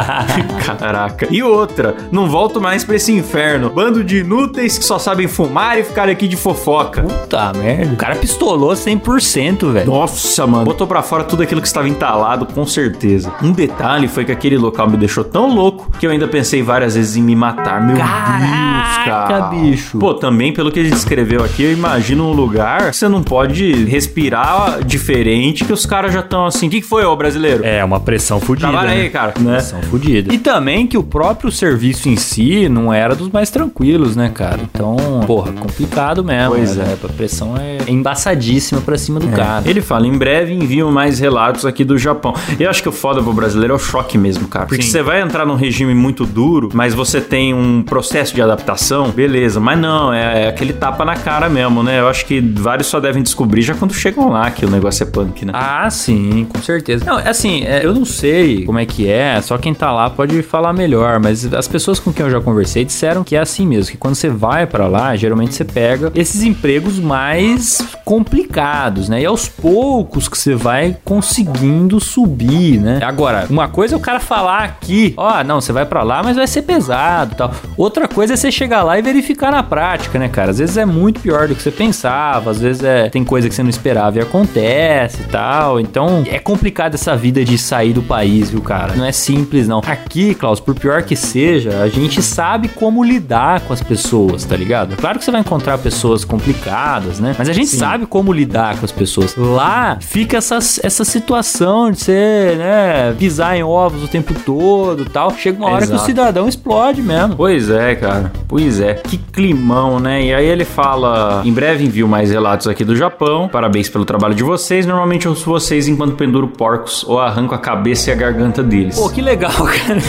Caraca. 0.64 1.26
E 1.28 1.42
outra, 1.42 1.96
não 2.12 2.28
volto 2.28 2.60
mais 2.60 2.84
pra 2.84 2.94
esse 2.94 3.10
inferno. 3.12 3.68
Bando 3.68 4.04
de 4.04 4.18
inúteis 4.18 4.78
que 4.78 4.84
só 4.84 4.96
sabem 4.96 5.26
fumar 5.26 5.76
e 5.76 5.82
ficar 5.82 6.08
aqui 6.08 6.28
de 6.28 6.36
fofoca. 6.36 7.02
Puta 7.02 7.52
merda. 7.54 7.94
O 7.94 7.96
cara 7.96 8.14
pistolou 8.14 8.72
100%, 8.74 9.72
velho. 9.72 9.90
Nossa, 9.90 10.46
mano. 10.46 10.64
Botou 10.66 10.86
pra 10.86 11.02
fora 11.02 11.24
tudo 11.24 11.42
aquilo 11.42 11.60
que 11.60 11.66
estava 11.66 11.88
entalado, 11.88 12.46
com 12.46 12.64
certeza. 12.64 13.32
Um 13.42 13.50
detalhe 13.50 14.06
foi 14.06 14.24
que 14.24 14.30
aquele 14.30 14.56
local 14.56 14.88
me 14.88 14.96
deixou 14.96 15.24
tão 15.24 15.52
louco 15.52 15.90
que 15.98 16.06
eu 16.06 16.12
ainda 16.12 16.28
pensei 16.28 16.62
várias 16.62 16.94
vezes 16.94 17.16
em 17.16 17.22
me 17.22 17.34
matar. 17.34 17.84
Meu 17.84 17.96
Deus, 17.96 18.06
Caraca, 18.08 19.28
cara. 19.28 19.42
bicho. 19.46 19.98
Pô, 19.98 20.14
também 20.14 20.52
pelo 20.52 20.70
que 20.70 20.78
ele 20.78 20.90
descreveu 20.90 21.42
aqui, 21.42 21.64
eu 21.64 21.72
imagino 21.72 22.28
um 22.28 22.32
lugar 22.32 22.90
que 22.90 22.96
você 22.96 23.08
não 23.08 23.20
pode 23.20 23.95
respirar 23.96 24.84
diferente, 24.84 25.64
que 25.64 25.72
os 25.72 25.86
caras 25.86 26.12
já 26.12 26.20
estão 26.20 26.46
assim. 26.46 26.68
O 26.68 26.70
que, 26.70 26.80
que 26.80 26.86
foi, 26.86 27.04
ô 27.04 27.16
brasileiro? 27.16 27.64
É, 27.64 27.82
uma 27.82 27.98
pressão 27.98 28.38
fodida. 28.38 28.68
Trabalha 28.68 28.94
né? 28.94 29.02
aí, 29.02 29.10
cara. 29.10 29.34
Né? 29.40 29.52
Pressão 29.52 29.82
fodida. 29.82 30.34
E 30.34 30.38
também 30.38 30.86
que 30.86 30.98
o 30.98 31.02
próprio 31.02 31.50
serviço 31.50 32.08
em 32.08 32.16
si 32.16 32.68
não 32.68 32.92
era 32.92 33.14
dos 33.14 33.30
mais 33.30 33.50
tranquilos, 33.50 34.14
né, 34.14 34.30
cara? 34.32 34.60
Então, 34.62 34.96
porra, 35.26 35.52
complicado 35.52 36.22
mesmo. 36.22 36.50
Pois 36.50 36.76
né? 36.76 36.96
A 37.02 37.08
pressão 37.08 37.54
é 37.56 37.90
embaçadíssima 37.90 38.80
pra 38.80 38.98
cima 38.98 39.18
do 39.18 39.28
cara. 39.28 39.62
Ele 39.66 39.80
fala, 39.80 40.06
em 40.06 40.16
breve 40.16 40.52
enviam 40.52 40.90
mais 40.92 41.18
relatos 41.18 41.64
aqui 41.64 41.84
do 41.84 41.96
Japão. 41.96 42.34
Eu 42.60 42.68
acho 42.68 42.82
que 42.82 42.88
o 42.88 42.92
foda 42.92 43.22
pro 43.22 43.32
brasileiro 43.32 43.72
é 43.72 43.76
o 43.76 43.78
choque 43.78 44.18
mesmo, 44.18 44.46
cara. 44.48 44.66
Porque 44.66 44.82
Sim. 44.82 44.90
você 44.90 45.02
vai 45.02 45.22
entrar 45.22 45.46
num 45.46 45.54
regime 45.54 45.94
muito 45.94 46.26
duro, 46.26 46.70
mas 46.74 46.94
você 46.94 47.20
tem 47.20 47.54
um 47.54 47.82
processo 47.82 48.34
de 48.34 48.42
adaptação, 48.42 49.10
beleza. 49.10 49.58
Mas 49.58 49.78
não, 49.78 50.12
é, 50.12 50.44
é 50.44 50.48
aquele 50.48 50.72
tapa 50.72 51.04
na 51.04 51.16
cara 51.16 51.48
mesmo, 51.48 51.82
né? 51.82 52.00
Eu 52.00 52.08
acho 52.08 52.26
que 52.26 52.40
vários 52.40 52.88
só 52.88 53.00
devem 53.00 53.22
descobrir 53.22 53.62
já 53.62 53.74
quando 53.74 53.85
chegam 53.94 54.28
lá 54.28 54.50
que 54.50 54.64
o 54.64 54.70
negócio 54.70 55.02
é 55.02 55.06
punk, 55.06 55.44
né? 55.44 55.52
Ah, 55.54 55.88
sim, 55.90 56.46
com 56.52 56.60
certeza. 56.60 57.04
Não, 57.04 57.16
assim, 57.16 57.64
é, 57.64 57.84
eu 57.84 57.94
não 57.94 58.04
sei 58.04 58.64
como 58.64 58.78
é 58.78 58.86
que 58.86 59.08
é, 59.08 59.40
só 59.40 59.58
quem 59.58 59.74
tá 59.74 59.92
lá 59.92 60.08
pode 60.10 60.42
falar 60.42 60.72
melhor, 60.72 61.20
mas 61.20 61.52
as 61.52 61.68
pessoas 61.68 61.98
com 61.98 62.12
quem 62.12 62.24
eu 62.24 62.30
já 62.30 62.40
conversei 62.40 62.84
disseram 62.84 63.22
que 63.24 63.36
é 63.36 63.40
assim 63.40 63.66
mesmo, 63.66 63.92
que 63.92 63.98
quando 63.98 64.14
você 64.14 64.28
vai 64.28 64.66
pra 64.66 64.86
lá, 64.86 65.14
geralmente 65.16 65.54
você 65.54 65.64
pega 65.64 66.10
esses 66.14 66.42
empregos 66.42 66.98
mais 66.98 67.78
complicados, 68.04 69.08
né? 69.08 69.22
E 69.22 69.26
aos 69.26 69.48
poucos 69.48 70.28
que 70.28 70.38
você 70.38 70.54
vai 70.54 70.96
conseguindo 71.04 72.00
subir, 72.00 72.80
né? 72.80 73.00
Agora, 73.02 73.46
uma 73.50 73.68
coisa 73.68 73.94
é 73.94 73.98
o 73.98 74.00
cara 74.00 74.20
falar 74.20 74.64
aqui, 74.64 75.14
ó, 75.16 75.42
não, 75.42 75.60
você 75.60 75.72
vai 75.72 75.86
pra 75.86 76.02
lá, 76.02 76.22
mas 76.22 76.36
vai 76.36 76.46
ser 76.46 76.62
pesado, 76.62 77.34
tal. 77.34 77.52
Outra 77.76 78.08
coisa 78.08 78.34
é 78.34 78.36
você 78.36 78.50
chegar 78.50 78.82
lá 78.82 78.98
e 78.98 79.02
verificar 79.02 79.50
na 79.50 79.62
prática, 79.62 80.18
né, 80.18 80.28
cara? 80.28 80.50
Às 80.50 80.58
vezes 80.58 80.76
é 80.76 80.84
muito 80.84 81.20
pior 81.20 81.48
do 81.48 81.54
que 81.54 81.62
você 81.62 81.70
pensava, 81.70 82.50
às 82.50 82.60
vezes 82.60 82.82
é 82.82 83.08
tem 83.08 83.24
coisa 83.24 83.48
que 83.48 83.54
você 83.54 83.62
não 83.62 83.70
esperava 83.76 84.18
e 84.18 84.20
acontece 84.20 85.22
e 85.22 85.24
tal. 85.24 85.80
Então 85.80 86.24
é 86.30 86.38
complicado 86.38 86.94
essa 86.94 87.16
vida 87.16 87.44
de 87.44 87.56
sair 87.56 87.92
do 87.92 88.02
país, 88.02 88.50
viu, 88.50 88.60
cara? 88.60 88.94
Não 88.94 89.04
é 89.04 89.12
simples, 89.12 89.66
não. 89.66 89.80
Aqui, 89.86 90.34
Klaus, 90.34 90.60
por 90.60 90.74
pior 90.74 91.02
que 91.02 91.16
seja, 91.16 91.82
a 91.82 91.88
gente 91.88 92.22
sabe 92.22 92.68
como 92.68 93.02
lidar 93.02 93.60
com 93.60 93.72
as 93.72 93.82
pessoas, 93.82 94.44
tá 94.44 94.56
ligado? 94.56 94.96
Claro 94.96 95.18
que 95.18 95.24
você 95.24 95.30
vai 95.30 95.40
encontrar 95.40 95.78
pessoas 95.78 96.24
complicadas, 96.24 97.20
né? 97.20 97.34
Mas 97.38 97.48
a 97.48 97.52
gente 97.52 97.68
Sim. 97.68 97.78
sabe 97.78 98.06
como 98.06 98.32
lidar 98.32 98.78
com 98.78 98.84
as 98.84 98.92
pessoas. 98.92 99.34
Lá 99.36 99.98
fica 100.00 100.38
essa, 100.38 100.56
essa 100.56 101.04
situação 101.04 101.90
de 101.90 102.00
ser, 102.00 102.56
né, 102.56 103.14
pisar 103.18 103.56
em 103.56 103.62
ovos 103.62 104.02
o 104.02 104.08
tempo 104.08 104.34
todo 104.44 105.04
tal. 105.16 105.34
Chega 105.36 105.58
uma 105.58 105.70
hora 105.70 105.84
Exato. 105.84 105.98
que 105.98 106.02
o 106.02 106.06
cidadão 106.06 106.48
explode 106.48 107.02
mesmo. 107.02 107.36
Pois 107.36 107.70
é, 107.70 107.94
cara. 107.94 108.32
Pois 108.46 108.80
é. 108.80 108.94
Que 108.94 109.16
climão, 109.16 109.98
né? 109.98 110.22
E 110.22 110.34
aí 110.34 110.46
ele 110.46 110.64
fala: 110.64 111.42
em 111.44 111.52
breve 111.52 111.84
envio 111.84 112.06
mais 112.06 112.30
relatos 112.30 112.66
aqui 112.68 112.84
do 112.84 112.94
Japão. 112.94 113.48
Parabéns 113.66 113.88
pelo 113.88 114.04
trabalho 114.04 114.32
de 114.32 114.44
vocês. 114.44 114.86
Normalmente 114.86 115.26
eu 115.26 115.32
ouço 115.32 115.44
vocês 115.44 115.88
enquanto 115.88 116.14
penduro 116.14 116.46
porcos 116.46 117.02
ou 117.02 117.18
arranco 117.18 117.52
a 117.52 117.58
cabeça 117.58 118.10
e 118.10 118.12
a 118.12 118.16
garganta 118.16 118.62
deles. 118.62 118.94
Pô, 118.94 119.10
que 119.10 119.20
legal, 119.20 119.50
cara. 119.50 120.00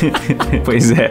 pois 0.62 0.90
é. 0.90 1.10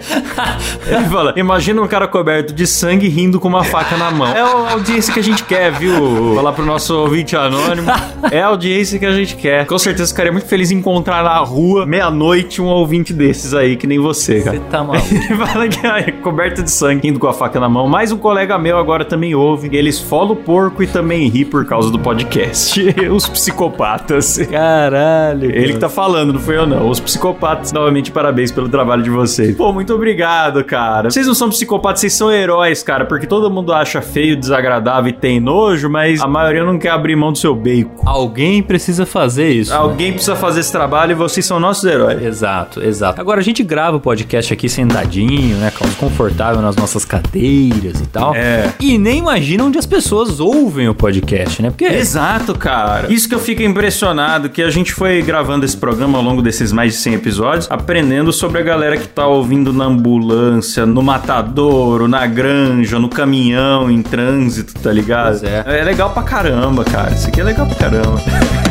Ele 0.86 1.06
fala: 1.06 1.34
imagina 1.36 1.82
um 1.82 1.88
cara 1.88 2.08
coberto 2.08 2.54
de 2.54 2.68
sangue 2.68 3.08
rindo 3.08 3.40
com 3.40 3.48
uma 3.48 3.64
faca 3.64 3.98
na 3.98 4.12
mão. 4.12 4.28
É 4.28 4.42
a 4.42 4.74
audiência 4.74 5.12
que 5.12 5.20
a 5.20 5.24
gente 5.24 5.44
quer, 5.44 5.72
viu? 5.72 6.36
Falar 6.36 6.54
pro 6.54 6.64
nosso 6.64 6.96
ouvinte 6.96 7.36
anônimo. 7.36 7.90
É 8.30 8.42
a 8.42 8.48
audiência 8.48 9.00
que 9.00 9.06
a 9.06 9.12
gente 9.12 9.36
quer. 9.36 9.66
Com 9.66 9.80
certeza 9.80 10.12
ficaria 10.12 10.32
muito 10.32 10.48
feliz 10.48 10.70
em 10.70 10.76
encontrar 10.76 11.24
na 11.24 11.40
rua, 11.40 11.84
meia-noite, 11.84 12.62
um 12.62 12.68
ouvinte 12.68 13.12
desses 13.12 13.56
aí, 13.56 13.76
que 13.76 13.88
nem 13.88 13.98
você, 13.98 14.42
cara. 14.42 14.58
Você 14.58 14.64
tá 14.70 14.84
maluco. 14.84 15.08
Ele 15.12 15.36
fala 15.36 15.68
que 15.68 15.88
é 15.88 16.12
coberto 16.12 16.62
de 16.62 16.70
sangue, 16.70 17.08
indo 17.08 17.18
com 17.18 17.28
a 17.28 17.34
faca 17.34 17.60
na 17.60 17.68
mão. 17.68 17.88
Mais 17.88 18.12
um 18.12 18.18
colega 18.18 18.56
meu 18.60 18.78
agora 18.78 19.04
também 19.04 19.34
ouve. 19.34 19.76
Eles 19.76 20.00
folam 20.00 20.34
o 20.34 20.36
porco 20.36 20.84
e 20.84 20.88
também 20.88 21.28
ri 21.28 21.44
por 21.44 21.66
causa 21.66 21.77
do 21.86 22.00
podcast. 22.00 22.82
Os 23.14 23.30
psicopatas. 23.30 24.38
Caralho. 24.50 25.52
Ele 25.52 25.74
que 25.74 25.80
tá 25.80 25.88
falando, 25.88 26.34
não 26.34 26.40
foi 26.40 26.58
eu 26.58 26.66
não. 26.66 26.90
Os 26.90 27.00
psicopatas, 27.00 27.72
novamente, 27.72 28.12
parabéns 28.12 28.52
pelo 28.52 28.68
trabalho 28.68 29.04
de 29.04 29.10
vocês. 29.10 29.56
Pô, 29.56 29.72
muito 29.72 29.94
obrigado, 29.94 30.64
cara. 30.64 31.10
Vocês 31.10 31.28
não 31.28 31.36
são 31.36 31.50
psicopatas, 31.50 32.02
vocês 32.02 32.14
são 32.14 32.32
heróis, 32.32 32.82
cara, 32.84 33.06
porque 33.06 33.28
todo 33.28 33.50
mundo 33.50 33.72
acha 33.72 34.02
feio, 34.02 34.36
desagradável 34.36 35.10
e 35.10 35.14
tem 35.14 35.40
nojo, 35.40 35.90
mas 35.90 36.22
a 36.22 36.28
maioria 36.28 36.64
não 36.64 36.80
quer 36.80 36.90
abrir 36.90 37.16
mão 37.16 37.32
do 37.32 37.38
seu 37.38 37.56
bacon. 37.56 38.02
Alguém 38.06 38.64
precisa 38.64 39.06
fazer 39.06 39.50
isso. 39.50 39.72
Né? 39.72 39.78
Alguém 39.78 40.08
né? 40.08 40.14
precisa 40.14 40.36
fazer 40.36 40.62
esse 40.62 40.72
trabalho 40.72 41.12
e 41.12 41.16
vocês 41.16 41.46
são 41.46 41.60
nossos 41.60 41.84
heróis. 41.84 42.22
Exato, 42.22 42.84
exato. 42.84 43.22
Agora 43.22 43.40
a 43.40 43.44
gente 43.44 43.64
grava 43.64 43.98
o 43.98 44.00
podcast 44.00 44.52
aqui 44.52 44.68
sentadinho, 44.68 45.58
né? 45.58 45.72
Confortável 46.00 46.62
nas 46.62 46.76
nossas 46.76 47.06
cadeiras 47.06 48.02
e 48.02 48.08
tal. 48.08 48.36
É. 48.36 48.74
E 48.80 48.98
nem 48.98 49.20
imagina 49.20 49.64
onde 49.64 49.78
as 49.78 49.86
pessoas 49.86 50.40
ouvem 50.40 50.88
o 50.90 50.96
podcast, 50.96 51.62
né? 51.62 51.67
Porque. 51.72 51.86
Exato, 51.86 52.56
cara. 52.56 53.12
Isso 53.12 53.28
que 53.28 53.36
eu 53.36 53.40
fico 53.40 53.62
impressionado, 53.62 54.50
que 54.50 54.62
a 54.62 54.70
gente 54.70 54.94
foi 54.94 55.22
gravando 55.22 55.66
esse 55.66 55.78
programa 55.78 56.18
ao 56.18 56.24
longo 56.24 56.42
desses 56.42 56.72
mais 56.72 56.94
de 56.94 57.00
100 57.00 57.14
episódios, 57.16 57.68
aprendendo 57.70 58.32
sobre 58.32 58.60
a 58.60 58.64
galera 58.64 58.98
que 58.98 59.08
tá 59.08 59.28
ouvindo 59.28 59.74
na 59.74 59.86
ambulância, 59.86 60.86
no 60.86 61.02
matadouro, 61.02 62.08
na 62.08 62.26
granja, 62.26 63.00
no 63.00 63.10
caminhão, 63.10 63.90
em 63.90 64.02
trânsito, 64.02 64.74
tá 64.80 64.92
ligado? 64.92 65.40
Pois 65.40 65.44
é. 65.44 65.64
É 65.66 65.84
legal 65.84 66.12
pra 66.12 66.24
caramba, 66.24 66.84
cara. 66.84 67.12
Isso 67.14 67.28
aqui 67.28 67.42
é 67.42 67.44
legal 67.44 67.66
pra 67.66 67.76
caramba. 67.76 68.67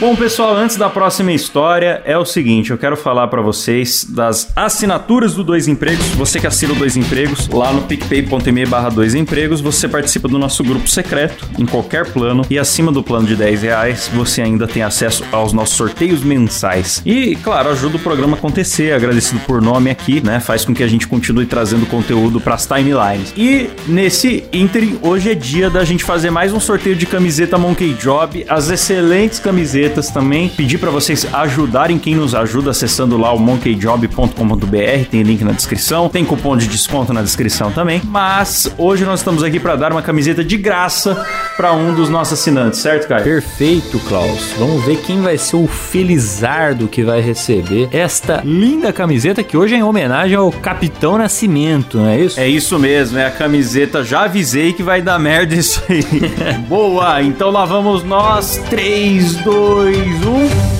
Bom, 0.00 0.16
pessoal, 0.16 0.56
antes 0.56 0.76
da 0.78 0.88
próxima 0.88 1.30
história, 1.30 2.00
é 2.06 2.16
o 2.16 2.24
seguinte, 2.24 2.70
eu 2.70 2.78
quero 2.78 2.96
falar 2.96 3.28
para 3.28 3.42
vocês 3.42 4.06
das 4.08 4.50
assinaturas 4.56 5.34
do 5.34 5.44
Dois 5.44 5.68
Empregos. 5.68 6.06
Você 6.12 6.40
que 6.40 6.46
assina 6.46 6.72
o 6.72 6.76
Dois 6.76 6.96
Empregos, 6.96 7.46
lá 7.48 7.70
no 7.70 7.82
picpay.me 7.82 8.64
barra 8.64 8.88
Dois 8.88 9.14
Empregos, 9.14 9.60
você 9.60 9.86
participa 9.86 10.26
do 10.26 10.38
nosso 10.38 10.64
grupo 10.64 10.88
secreto, 10.88 11.46
em 11.58 11.66
qualquer 11.66 12.10
plano, 12.14 12.46
e 12.48 12.58
acima 12.58 12.90
do 12.90 13.02
plano 13.02 13.26
de 13.26 13.36
10 13.36 13.60
reais, 13.60 14.10
você 14.14 14.40
ainda 14.40 14.66
tem 14.66 14.82
acesso 14.82 15.22
aos 15.30 15.52
nossos 15.52 15.76
sorteios 15.76 16.24
mensais. 16.24 17.02
E, 17.04 17.36
claro, 17.36 17.68
ajuda 17.68 17.98
o 17.98 18.00
programa 18.00 18.36
a 18.36 18.38
acontecer, 18.38 18.94
agradecido 18.94 19.40
por 19.40 19.60
nome 19.60 19.90
aqui, 19.90 20.24
né? 20.24 20.40
Faz 20.40 20.64
com 20.64 20.72
que 20.72 20.82
a 20.82 20.88
gente 20.88 21.06
continue 21.06 21.44
trazendo 21.44 21.84
conteúdo 21.84 22.40
pras 22.40 22.66
timelines. 22.66 23.34
E, 23.36 23.68
nesse 23.86 24.44
ínterim, 24.50 24.98
hoje 25.02 25.30
é 25.30 25.34
dia 25.34 25.68
da 25.68 25.84
gente 25.84 26.04
fazer 26.04 26.30
mais 26.30 26.54
um 26.54 26.60
sorteio 26.60 26.96
de 26.96 27.04
camiseta 27.04 27.58
Monkey 27.58 27.92
Job, 27.92 28.46
as 28.48 28.70
excelentes 28.70 29.38
camisetas 29.38 29.89
também. 30.12 30.48
Pedir 30.48 30.78
para 30.78 30.90
vocês 30.90 31.26
ajudarem 31.32 31.98
quem 31.98 32.14
nos 32.14 32.34
ajuda 32.34 32.70
acessando 32.70 33.16
lá 33.16 33.32
o 33.32 33.38
monkeyjob.com.br, 33.38 35.06
tem 35.10 35.22
link 35.22 35.42
na 35.42 35.52
descrição, 35.52 36.08
tem 36.08 36.24
cupom 36.24 36.56
de 36.56 36.68
desconto 36.68 37.12
na 37.12 37.22
descrição 37.22 37.72
também. 37.72 38.00
Mas 38.04 38.72
hoje 38.78 39.04
nós 39.04 39.20
estamos 39.20 39.42
aqui 39.42 39.58
para 39.58 39.76
dar 39.76 39.92
uma 39.92 40.02
camiseta 40.02 40.44
de 40.44 40.56
graça 40.56 41.26
para 41.56 41.72
um 41.72 41.94
dos 41.94 42.08
nossos 42.08 42.38
assinantes, 42.38 42.80
certo, 42.80 43.08
Caio? 43.08 43.24
Perfeito, 43.24 43.98
Klaus. 44.00 44.52
Vamos 44.58 44.84
ver 44.84 44.98
quem 44.98 45.20
vai 45.20 45.36
ser 45.36 45.56
o 45.56 45.66
felizardo 45.66 46.88
que 46.88 47.02
vai 47.02 47.20
receber 47.20 47.88
esta 47.90 48.42
linda 48.44 48.92
camiseta 48.92 49.42
que 49.42 49.56
hoje 49.56 49.74
é 49.74 49.78
em 49.78 49.82
homenagem 49.82 50.36
ao 50.36 50.50
Capitão 50.52 51.18
Nascimento, 51.18 51.98
não 51.98 52.08
é 52.08 52.20
isso? 52.20 52.40
É 52.40 52.48
isso 52.48 52.78
mesmo, 52.78 53.18
é 53.18 53.26
a 53.26 53.30
camiseta. 53.30 54.04
Já 54.04 54.24
avisei 54.24 54.72
que 54.72 54.82
vai 54.82 55.02
dar 55.02 55.18
merda 55.18 55.54
isso 55.54 55.82
aí. 55.88 56.04
Boa, 56.68 57.22
então 57.22 57.50
lá 57.50 57.64
vamos 57.64 58.04
nós. 58.04 58.60
3, 58.70 59.36
2, 59.36 59.79
dois, 59.80 60.26
um. 60.26 60.79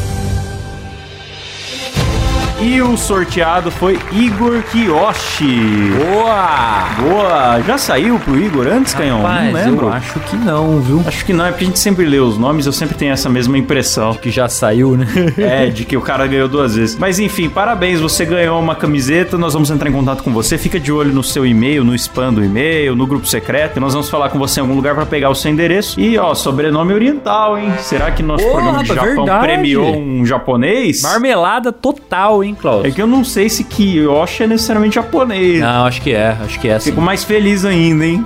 E 2.62 2.82
o 2.82 2.94
sorteado 2.94 3.70
foi 3.70 3.98
Igor 4.12 4.62
Kiyoshi. 4.64 5.92
Boa! 5.96 6.88
Boa! 7.00 7.62
Já 7.62 7.78
saiu 7.78 8.18
pro 8.18 8.38
Igor 8.38 8.66
antes, 8.66 8.92
Canhão? 8.92 9.22
Não 9.22 9.52
lembro. 9.52 9.86
Eu 9.86 9.92
acho 9.94 10.20
que 10.20 10.36
não, 10.36 10.78
viu? 10.78 11.02
Acho 11.06 11.24
que 11.24 11.32
não, 11.32 11.46
é 11.46 11.52
porque 11.52 11.64
a 11.64 11.66
gente 11.68 11.78
sempre 11.78 12.04
lê 12.04 12.18
os 12.18 12.36
nomes, 12.36 12.66
eu 12.66 12.72
sempre 12.72 12.94
tenho 12.98 13.12
essa 13.12 13.30
mesma 13.30 13.56
impressão. 13.56 14.12
Que 14.12 14.30
já 14.30 14.46
saiu, 14.46 14.94
né? 14.94 15.06
é, 15.38 15.66
de 15.68 15.86
que 15.86 15.96
o 15.96 16.02
cara 16.02 16.26
ganhou 16.26 16.48
duas 16.48 16.74
vezes. 16.74 16.98
Mas 16.98 17.18
enfim, 17.18 17.48
parabéns, 17.48 17.98
você 17.98 18.26
ganhou 18.26 18.60
uma 18.60 18.74
camiseta, 18.74 19.38
nós 19.38 19.54
vamos 19.54 19.70
entrar 19.70 19.88
em 19.88 19.92
contato 19.92 20.22
com 20.22 20.30
você. 20.30 20.58
Fica 20.58 20.78
de 20.78 20.92
olho 20.92 21.14
no 21.14 21.24
seu 21.24 21.46
e-mail, 21.46 21.82
no 21.82 21.94
spam 21.94 22.30
do 22.30 22.44
e-mail, 22.44 22.94
no 22.94 23.06
grupo 23.06 23.26
secreto. 23.26 23.78
E 23.78 23.80
nós 23.80 23.94
vamos 23.94 24.10
falar 24.10 24.28
com 24.28 24.38
você 24.38 24.60
em 24.60 24.62
algum 24.62 24.74
lugar 24.74 24.94
para 24.94 25.06
pegar 25.06 25.30
o 25.30 25.34
seu 25.34 25.50
endereço. 25.50 25.98
E 25.98 26.18
ó, 26.18 26.34
sobrenome 26.34 26.92
oriental, 26.92 27.56
hein? 27.56 27.72
Será 27.78 28.10
que 28.10 28.22
nosso 28.22 28.46
programa 28.50 28.82
de 28.82 28.88
Japão 28.94 29.24
verdade. 29.24 29.46
premiou 29.46 29.96
um 29.96 30.26
japonês? 30.26 31.00
Marmelada 31.00 31.72
total, 31.72 32.44
hein? 32.44 32.49
Hein, 32.50 32.56
Klaus? 32.60 32.84
É 32.84 32.90
que 32.90 33.00
eu 33.00 33.06
não 33.06 33.24
sei 33.24 33.48
se 33.48 33.64
Kiyoshi 33.64 34.44
é 34.44 34.46
necessariamente 34.46 34.94
japonês. 34.96 35.60
Não, 35.60 35.86
acho 35.86 36.02
que 36.02 36.12
é, 36.12 36.36
acho 36.44 36.60
que 36.60 36.68
é. 36.68 36.78
Sim. 36.78 36.90
Fico 36.90 37.00
mais 37.00 37.24
feliz 37.24 37.64
ainda, 37.64 38.04
hein? 38.04 38.24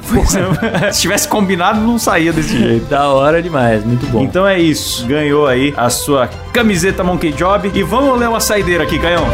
se 0.92 1.00
tivesse 1.00 1.28
combinado, 1.28 1.80
não 1.80 1.98
saía 1.98 2.32
desse 2.32 2.56
jeito. 2.58 2.86
da 2.86 3.08
hora 3.08 3.42
demais, 3.42 3.84
muito 3.84 4.06
bom. 4.06 4.22
Então 4.22 4.46
é 4.46 4.58
isso, 4.58 5.06
ganhou 5.06 5.46
aí 5.46 5.72
a 5.76 5.88
sua 5.90 6.28
camiseta 6.52 7.04
Monkey 7.04 7.32
Job. 7.32 7.70
E 7.74 7.82
vamos 7.82 8.18
ler 8.18 8.28
uma 8.28 8.40
saideira 8.40 8.84
aqui, 8.84 8.98
Canhão. 8.98 9.24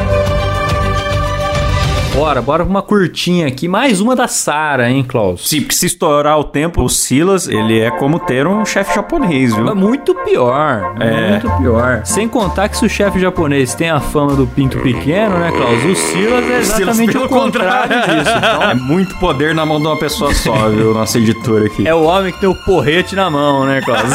Bora, 2.15 2.43
bora 2.43 2.65
pra 2.65 2.71
uma 2.71 2.83
curtinha 2.83 3.47
aqui. 3.47 3.69
Mais 3.69 4.01
uma 4.01 4.17
da 4.17 4.27
Sara, 4.27 4.91
hein, 4.91 5.05
Klaus? 5.07 5.49
Sim, 5.49 5.61
porque 5.61 5.75
se 5.75 5.87
estourar 5.87 6.39
o 6.39 6.45
tempo, 6.45 6.83
o 6.83 6.89
Silas, 6.89 7.47
ele 7.49 7.79
é 7.79 7.91
como 7.91 8.19
ter 8.19 8.47
um 8.47 8.65
chefe 8.67 8.95
japonês, 8.95 9.55
viu? 9.55 9.69
É 9.69 9.75
muito 9.75 10.15
pior. 10.17 10.95
É. 11.01 11.31
Muito 11.31 11.51
pior. 11.59 12.03
Sem 12.05 12.29
contar 12.29 12.69
que 12.69 12.77
se 12.77 12.85
o 12.85 12.89
chefe 12.89 13.19
japonês 13.19 13.75
tem 13.75 13.91
a 13.91 14.01
fama 14.01 14.35
do 14.35 14.47
pinto 14.47 14.79
pequeno, 14.81 15.39
né, 15.39 15.51
Klaus? 15.51 15.85
O 15.85 15.95
Silas 15.95 16.45
é 16.51 16.59
exatamente 16.59 17.17
o 17.17 17.29
contrário, 17.29 17.95
contrário 17.95 18.19
disso. 18.19 18.37
Então... 18.37 18.61
É 18.71 18.75
muito 18.75 19.17
poder 19.17 19.55
na 19.55 19.65
mão 19.65 19.81
de 19.81 19.87
uma 19.87 19.99
pessoa 19.99 20.35
só, 20.35 20.69
viu? 20.69 20.93
Nossa 20.95 21.19
editora 21.19 21.67
aqui. 21.67 21.87
É 21.87 21.95
o 21.95 22.05
homem 22.05 22.33
que 22.33 22.41
tem 22.41 22.49
o 22.49 22.55
porrete 22.55 23.17
na 23.17 23.31
mão, 23.31 23.65
né, 23.65 23.81
Klaus? 23.81 24.11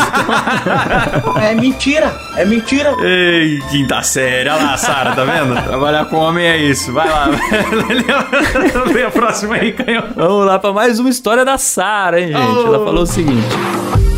é 1.41 1.55
mentira. 1.55 2.15
É 2.37 2.45
mentira. 2.45 2.93
Ei, 3.01 3.59
quinta 3.69 4.01
série. 4.03 4.49
Olha 4.49 4.63
lá, 4.63 4.77
Sara, 4.77 5.13
tá 5.13 5.23
vendo? 5.23 5.61
Trabalhar 5.63 6.05
com 6.05 6.17
homem 6.17 6.45
é 6.45 6.57
isso. 6.57 6.93
Vai 6.93 7.09
lá. 7.09 7.29
Lê 8.93 9.03
a 9.05 9.11
próxima 9.11 9.55
aí, 9.55 9.73
Canhão. 9.73 10.03
Vamos 10.15 10.45
lá 10.45 10.59
para 10.59 10.73
mais 10.73 10.99
uma 10.99 11.09
história 11.09 11.45
da 11.45 11.57
Sara, 11.57 12.19
hein, 12.19 12.27
gente? 12.27 12.57
Oh. 12.57 12.67
Ela 12.67 12.85
falou 12.85 13.03
o 13.03 13.07
seguinte. 13.07 13.47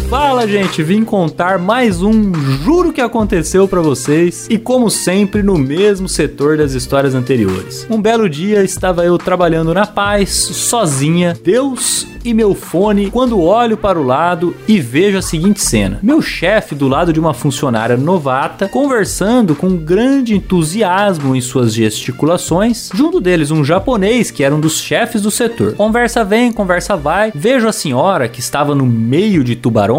Fala, 0.09 0.47
gente, 0.47 0.81
vim 0.81 1.03
contar 1.03 1.59
mais 1.59 2.01
um 2.01 2.33
juro 2.63 2.93
que 2.93 3.01
aconteceu 3.01 3.67
para 3.67 3.81
vocês 3.81 4.47
e 4.49 4.57
como 4.57 4.89
sempre 4.89 5.43
no 5.43 5.57
mesmo 5.57 6.07
setor 6.07 6.55
das 6.55 6.71
histórias 6.71 7.13
anteriores. 7.13 7.85
Um 7.89 8.01
belo 8.01 8.29
dia 8.29 8.63
estava 8.63 9.03
eu 9.03 9.17
trabalhando 9.17 9.73
na 9.73 9.85
paz, 9.85 10.29
sozinha, 10.29 11.37
Deus 11.43 12.07
e 12.23 12.33
meu 12.33 12.53
fone 12.53 13.09
quando 13.09 13.41
olho 13.41 13.77
para 13.77 13.99
o 13.99 14.03
lado 14.03 14.55
e 14.67 14.79
vejo 14.79 15.17
a 15.17 15.21
seguinte 15.21 15.61
cena: 15.61 15.99
meu 16.01 16.21
chefe 16.21 16.73
do 16.73 16.87
lado 16.87 17.13
de 17.13 17.19
uma 17.19 17.33
funcionária 17.33 17.97
novata 17.97 18.67
conversando 18.67 19.55
com 19.55 19.75
grande 19.75 20.35
entusiasmo 20.35 21.35
em 21.35 21.41
suas 21.41 21.73
gesticulações, 21.73 22.89
junto 22.93 23.21
deles 23.21 23.51
um 23.51 23.63
japonês 23.63 24.31
que 24.31 24.43
era 24.43 24.55
um 24.55 24.59
dos 24.59 24.79
chefes 24.79 25.21
do 25.21 25.31
setor. 25.31 25.73
Conversa 25.73 26.23
vem, 26.23 26.51
conversa 26.51 26.95
vai. 26.95 27.31
Vejo 27.33 27.67
a 27.67 27.71
senhora 27.71 28.27
que 28.27 28.39
estava 28.39 28.73
no 28.73 28.85
meio 28.85 29.43
de 29.43 29.55
tubarões 29.55 29.96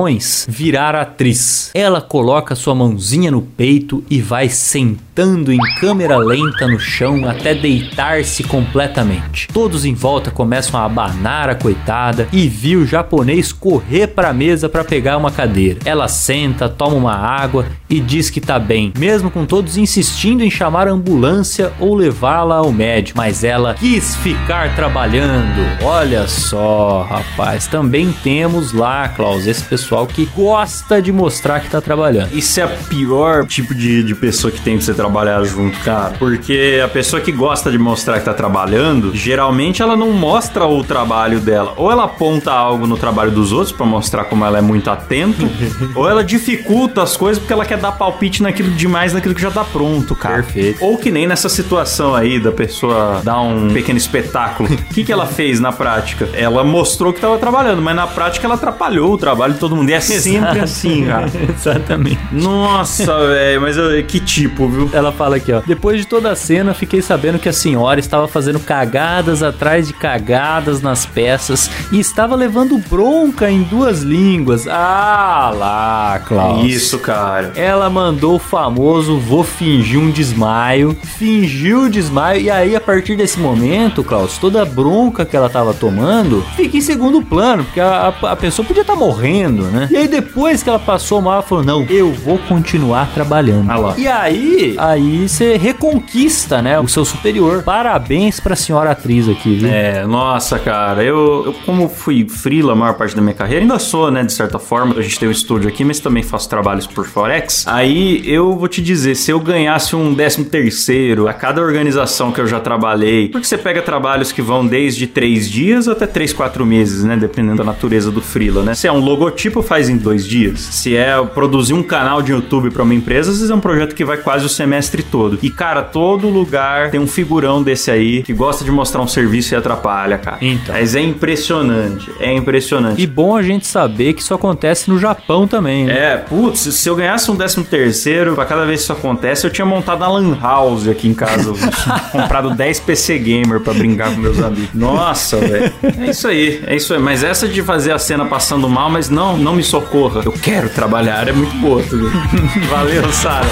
virar 0.49 0.95
atriz. 0.95 1.71
Ela 1.75 2.01
coloca 2.01 2.55
sua 2.55 2.75
mãozinha 2.75 3.31
no 3.31 3.43
peito 3.43 4.05
e 4.09 4.21
vai 4.21 4.49
sentando 4.49 5.53
em 5.53 5.59
câmera 5.81 6.17
lenta 6.17 6.69
no 6.69 6.79
chão 6.79 7.29
até 7.29 7.55
deitar-se 7.55 8.45
completamente. 8.45 9.49
Todos 9.53 9.85
em 9.85 9.95
volta 9.95 10.31
começam 10.31 10.79
a 10.79 10.85
abanar 10.85 11.49
a 11.49 11.55
coitada 11.55 12.29
e 12.33 12.49
viu 12.49 12.83
o 12.83 12.87
japonês 12.87 13.53
correr 13.53 14.09
para 14.09 14.29
a 14.29 14.33
mesa 14.33 14.69
para 14.69 14.85
pegar 14.85 15.17
uma 15.17 15.33
cadeira. 15.33 15.81
Ela 15.85 16.07
senta, 16.07 16.69
toma 16.69 16.95
uma 16.95 17.17
água 17.17 17.67
e 17.91 17.99
diz 18.01 18.31
que 18.31 18.41
tá 18.41 18.59
bem, 18.59 18.93
mesmo 18.97 19.31
com 19.31 19.45
todos 19.45 19.77
insistindo 19.77 20.45
em 20.45 20.51
chamar 20.51 20.87
a 20.87 20.93
ambulância 20.93 21.73
ou 21.81 21.95
levá-la 21.95 22.57
ao 22.57 22.71
médico, 22.71 23.19
mas 23.19 23.43
ela 23.43 23.75
quis 23.75 24.15
ficar 24.17 24.77
trabalhando. 24.77 25.67
Olha 25.83 26.29
só, 26.29 27.03
rapaz, 27.03 27.67
também 27.67 28.13
temos 28.23 28.73
lá, 28.73 29.09
Klaus, 29.09 29.47
esse 29.47 29.65
pessoal 29.65 29.88
que 30.07 30.27
gosta 30.27 31.01
de 31.01 31.13
mostrar 31.13 31.61
que 31.61 31.71
tá 31.71 31.81
trabalhando. 31.81 32.33
Isso 32.33 32.61
é 32.61 32.63
a 32.63 32.69
pior 32.69 33.47
tipo 33.47 33.75
de, 33.75 34.03
de 34.03 34.15
pessoa 34.15 34.51
que 34.51 34.61
tem 34.61 34.79
que 34.79 34.85
você 34.85 34.95
trabalhar 34.95 35.43
junto, 35.45 35.79
cara. 35.81 36.15
Porque 36.19 36.81
a 36.85 36.89
pessoa 36.89 37.21
que 37.21 37.33
gosta 37.33 37.71
de 37.71 37.79
mostrar 37.79 38.19
que 38.19 38.25
tá 38.25 38.35
trabalhando, 38.35 39.15
geralmente 39.15 39.83
ela 39.83 39.97
não 39.97 40.13
mostra 40.13 40.67
o 40.67 40.83
trabalho 40.85 41.41
dela. 41.41 41.75
Ou 41.77 41.91
ela 41.91 42.05
aponta 42.05 42.53
algo 42.53 42.87
no 42.87 42.97
trabalho 42.97 43.31
dos 43.31 43.53
outros 43.53 43.73
para 43.73 43.87
mostrar 43.87 44.25
como 44.25 44.45
ela 44.45 44.59
é 44.59 44.63
muito 44.63 44.91
atenta, 44.91 45.43
ou 45.95 46.09
ela 46.09 46.23
dificulta 46.23 47.03
as 47.03 47.17
coisas 47.17 47.39
porque 47.39 47.53
ela 47.53 47.65
quer 47.65 47.79
dar 47.79 47.93
palpite 47.93 48.43
naquilo 48.43 48.71
demais, 48.71 49.13
naquilo 49.13 49.35
que 49.35 49.43
já 49.43 49.51
tá 49.51 49.65
pronto, 49.65 50.15
cara. 50.15 50.43
Perfeito. 50.43 50.85
Ou 50.85 50.99
que 50.99 51.11
nem 51.11 51.27
nessa 51.27 51.49
situação 51.49 52.15
aí 52.15 52.39
da 52.39 52.53
pessoa 52.53 53.21
dar 53.23 53.41
um 53.41 53.69
pequeno 53.73 53.99
espetáculo. 53.99 54.69
O 54.89 54.95
que, 54.99 55.05
que 55.05 55.13
ela 55.13 55.27
fez 55.27 55.61
na 55.61 55.71
prática? 55.71 56.29
Ela 56.33 56.65
mostrou 56.65 57.13
que 57.13 57.21
tava 57.21 57.39
trabalhando, 57.39 57.81
mas 57.83 57.95
na 57.95 58.07
prática 58.07 58.47
ela 58.47 58.55
atrapalhou 58.55 59.13
o 59.13 59.19
trabalho 59.19 59.55
de 59.55 59.61
todo 59.61 59.77
mundo. 59.79 59.91
E 59.91 59.95
é 59.95 60.01
sempre 60.01 60.61
assim, 60.61 61.07
cara. 61.07 61.27
Exatamente. 61.57 62.19
Nossa, 62.33 63.27
velho, 63.29 63.61
mas 63.61 63.77
eu- 63.77 64.03
que 64.05 64.21
tipo, 64.21 64.69
viu? 64.69 64.91
Ela 64.93 65.11
fala 65.13 65.37
aqui, 65.37 65.53
ó. 65.53 65.61
Depois 65.67 65.99
de 66.01 66.07
toda 66.07 66.31
a 66.31 66.37
cena, 66.37 66.73
fiquei 66.75 67.03
sabendo 67.03 67.39
que 67.39 67.49
a 67.49 67.53
senhora 67.53 67.99
estava 68.01 68.29
fazendo 68.29 68.61
cagadas 68.61 69.43
atrás 69.43 69.87
de 69.89 69.93
cagadas 69.95 70.81
nas 70.83 71.05
peças 71.07 71.71
e 71.93 71.99
estava 71.99 72.35
levando 72.35 72.79
bronca 72.89 73.51
em 73.51 73.63
duas 73.63 74.01
línguas. 74.03 74.67
Ah 74.69 75.53
lá, 75.55 76.21
Klaus. 76.27 76.65
Isso, 76.67 76.99
cara. 76.99 77.53
Ela 77.57 77.89
mandou 77.91 78.37
o 78.37 78.39
famoso 78.39 79.19
vou 79.19 79.43
fingir 79.45 79.99
um 79.99 80.11
desmaio, 80.11 80.97
fingiu 81.19 81.83
o 81.85 81.91
desmaio 81.91 82.41
e 82.43 82.51
aí 82.51 82.77
a 82.77 82.81
partir 82.81 83.17
desse 83.17 83.39
momento, 83.39 84.03
Klaus, 84.05 84.39
toda 84.39 84.63
a 84.63 84.65
bronca 84.65 85.25
que 85.25 85.37
ela 85.37 85.49
tava 85.49 85.75
tomando 85.75 86.45
fica 86.57 86.77
em 86.77 86.81
segundo 86.81 87.21
plano, 87.23 87.65
porque 87.65 87.81
a, 87.81 88.15
a- 88.23 88.33
a 88.33 88.37
pessoa 88.37 88.65
podia 88.67 88.83
estar 88.83 88.95
morrendo, 88.97 89.65
né? 89.69 89.89
E 89.91 89.97
aí 89.97 90.09
depois 90.09 90.63
que 90.63 90.69
ela 90.69 90.79
passou 90.79 91.21
mal, 91.21 91.35
ela 91.35 91.43
falou: 91.43 91.65
"Não, 91.65 91.85
eu 91.85 92.13
vou 92.13 92.39
continuar 92.39 93.13
trabalhando". 93.13 93.71
Ah. 93.71 93.95
E 93.97 94.07
aí, 94.07 94.75
aí 94.79 95.29
você 95.29 95.57
reconquista, 95.57 96.61
né, 96.61 96.79
o 96.79 96.89
seu 96.89 97.05
superior. 97.05 97.63
Parabéns 97.63 98.41
pra 98.41 98.57
senhora 98.57 98.91
atriz 98.91 99.29
aqui, 99.29 99.57
viu? 99.57 99.69
É, 99.69 100.07
nossa, 100.07 100.59
cara, 100.59 101.03
eu, 101.03 101.45
eu 101.47 101.53
como 101.65 101.89
fui 101.89 102.27
freela 102.29 102.73
a 102.73 102.77
maior 102.77 102.95
parte 102.95 103.15
da 103.15 103.23
minha 103.23 103.35
carreira, 103.35 103.63
ainda 103.63 103.79
sou, 103.79 104.11
né, 104.11 104.23
de 104.23 104.33
certa 104.33 104.59
forma, 104.59 104.97
a 104.97 105.03
gente 105.03 105.19
tem 105.19 105.29
um 105.29 105.33
estúdio 105.33 105.69
aqui, 105.69 105.85
mas 105.85 106.01
também 106.01 106.23
faço 106.23 106.49
trabalhos 106.49 106.87
por 106.87 107.07
Forex, 107.07 107.67
aí 107.67 108.23
eu 108.25 108.57
vou 108.57 108.69
te 108.69 108.83
dizer, 108.83 109.15
se 109.15 109.31
eu 109.31 109.41
ganhasse 109.41 109.95
um 109.95 110.13
décimo 110.15 110.45
terceiro 110.47 111.29
a 111.29 111.33
cada 111.33 111.61
organização 111.61 112.33
que 112.33 112.41
eu 112.41 112.47
já 112.47 112.61
trabalhei, 112.61 113.29
porque 113.29 113.47
você 113.47 113.59
pega 113.59 113.83
trabalhos 113.83 114.33
que 114.33 114.43
vão 114.43 114.67
desde 114.67 115.07
três 115.07 115.49
dias 115.49 115.89
até 115.89 116.07
três, 116.07 116.33
quatro 116.33 116.65
meses, 116.65 117.05
né, 117.05 117.17
dependendo 117.17 117.57
da 117.57 117.65
natureza 117.65 118.11
do 118.11 118.21
freela, 118.21 118.63
né, 118.63 118.75
se 118.75 118.87
é 118.87 118.93
um 118.93 119.01
logotipo, 119.01 119.58
faz 119.63 119.89
em 119.89 119.97
dois 119.97 120.27
dias, 120.27 120.61
se 120.61 120.97
é 120.97 121.21
produzir 121.23 121.75
um 121.75 121.83
canal 121.83 122.23
de 122.23 122.33
YouTube 122.33 122.71
pra 122.71 122.83
uma 122.83 122.95
empresa, 122.95 123.31
às 123.31 123.37
vezes 123.37 123.51
é 123.51 123.55
um 123.55 123.61
projeto 123.61 123.95
que 123.95 124.05
vai 124.05 124.17
quase 124.19 124.45
o 124.45 124.49
semestre 124.49 125.03
todo, 125.03 125.39
e 125.43 125.51
cara, 125.51 125.83
todo 125.83 126.29
lugar 126.29 126.91
tem 126.91 127.01
um 127.01 127.07
figurão 127.07 127.63
desse 127.63 127.91
aí, 127.91 128.23
que 128.23 128.33
gosta 128.33 128.65
de 128.65 128.71
mostrar 128.71 129.01
um 129.01 129.09
serviço 129.09 129.55
e 129.55 129.57
atrapalha, 129.57 130.19
cara. 130.19 130.39
Então. 130.41 130.75
Mas 130.75 130.95
é 130.95 131.01
impressionante, 131.01 132.11
é 132.21 132.33
impressionante. 132.33 133.01
E 133.01 133.07
bom 133.07 133.37
a 133.37 133.43
gente 133.43 133.67
saber 133.67 134.13
que 134.13 134.23
isso 134.23 134.35
acontece 134.35 134.91
no 134.91 134.99
Japão 134.99 135.47
também, 135.47 135.85
né? 135.85 136.13
É, 136.13 136.17
putz, 136.17 136.61
se 136.61 136.89
eu 136.89 136.97
ganhasse 136.97 137.31
um 137.31 137.37
décimo 137.37 137.65
terceiro, 137.65 138.35
pra 138.35 138.45
cada 138.45 138.65
vez 138.65 138.81
que 138.81 138.85
isso 138.85 138.93
acontece, 138.93 139.47
eu 139.47 139.51
tinha 139.51 139.67
montado 139.67 139.99
uma 140.03 140.09
lan 140.09 140.39
house 140.41 140.89
aqui 140.89 141.09
em 141.09 141.15
casa. 141.15 141.53
Comprado 142.13 142.51
10 142.51 142.81
PC 142.81 143.19
Gamer 143.19 143.61
pra 143.61 143.73
brincar 143.73 144.15
com 144.15 144.21
meus 144.21 144.41
amigos. 144.41 144.71
Nossa, 144.75 145.37
velho. 145.39 145.73
É 145.83 146.11
isso 146.11 146.29
aí, 146.29 146.63
é 146.67 146.77
isso 146.77 146.95
aí. 146.95 147.01
Mas 147.01 147.25
essa 147.25 147.49
de 147.49 147.63
fazer 147.63 147.93
a 147.93 147.99
cena 147.99 148.25
passando 148.27 148.69
mal, 148.69 148.91
mas 148.91 149.09
não, 149.09 149.37
não 149.37 149.48
me 149.55 149.63
socorra. 149.63 150.23
Eu 150.25 150.33
quero 150.33 150.69
trabalhar, 150.71 151.29
é 151.29 151.33
muito 151.33 151.57
boa. 151.57 151.83
Valeu, 152.71 153.13
Sara. 153.13 153.47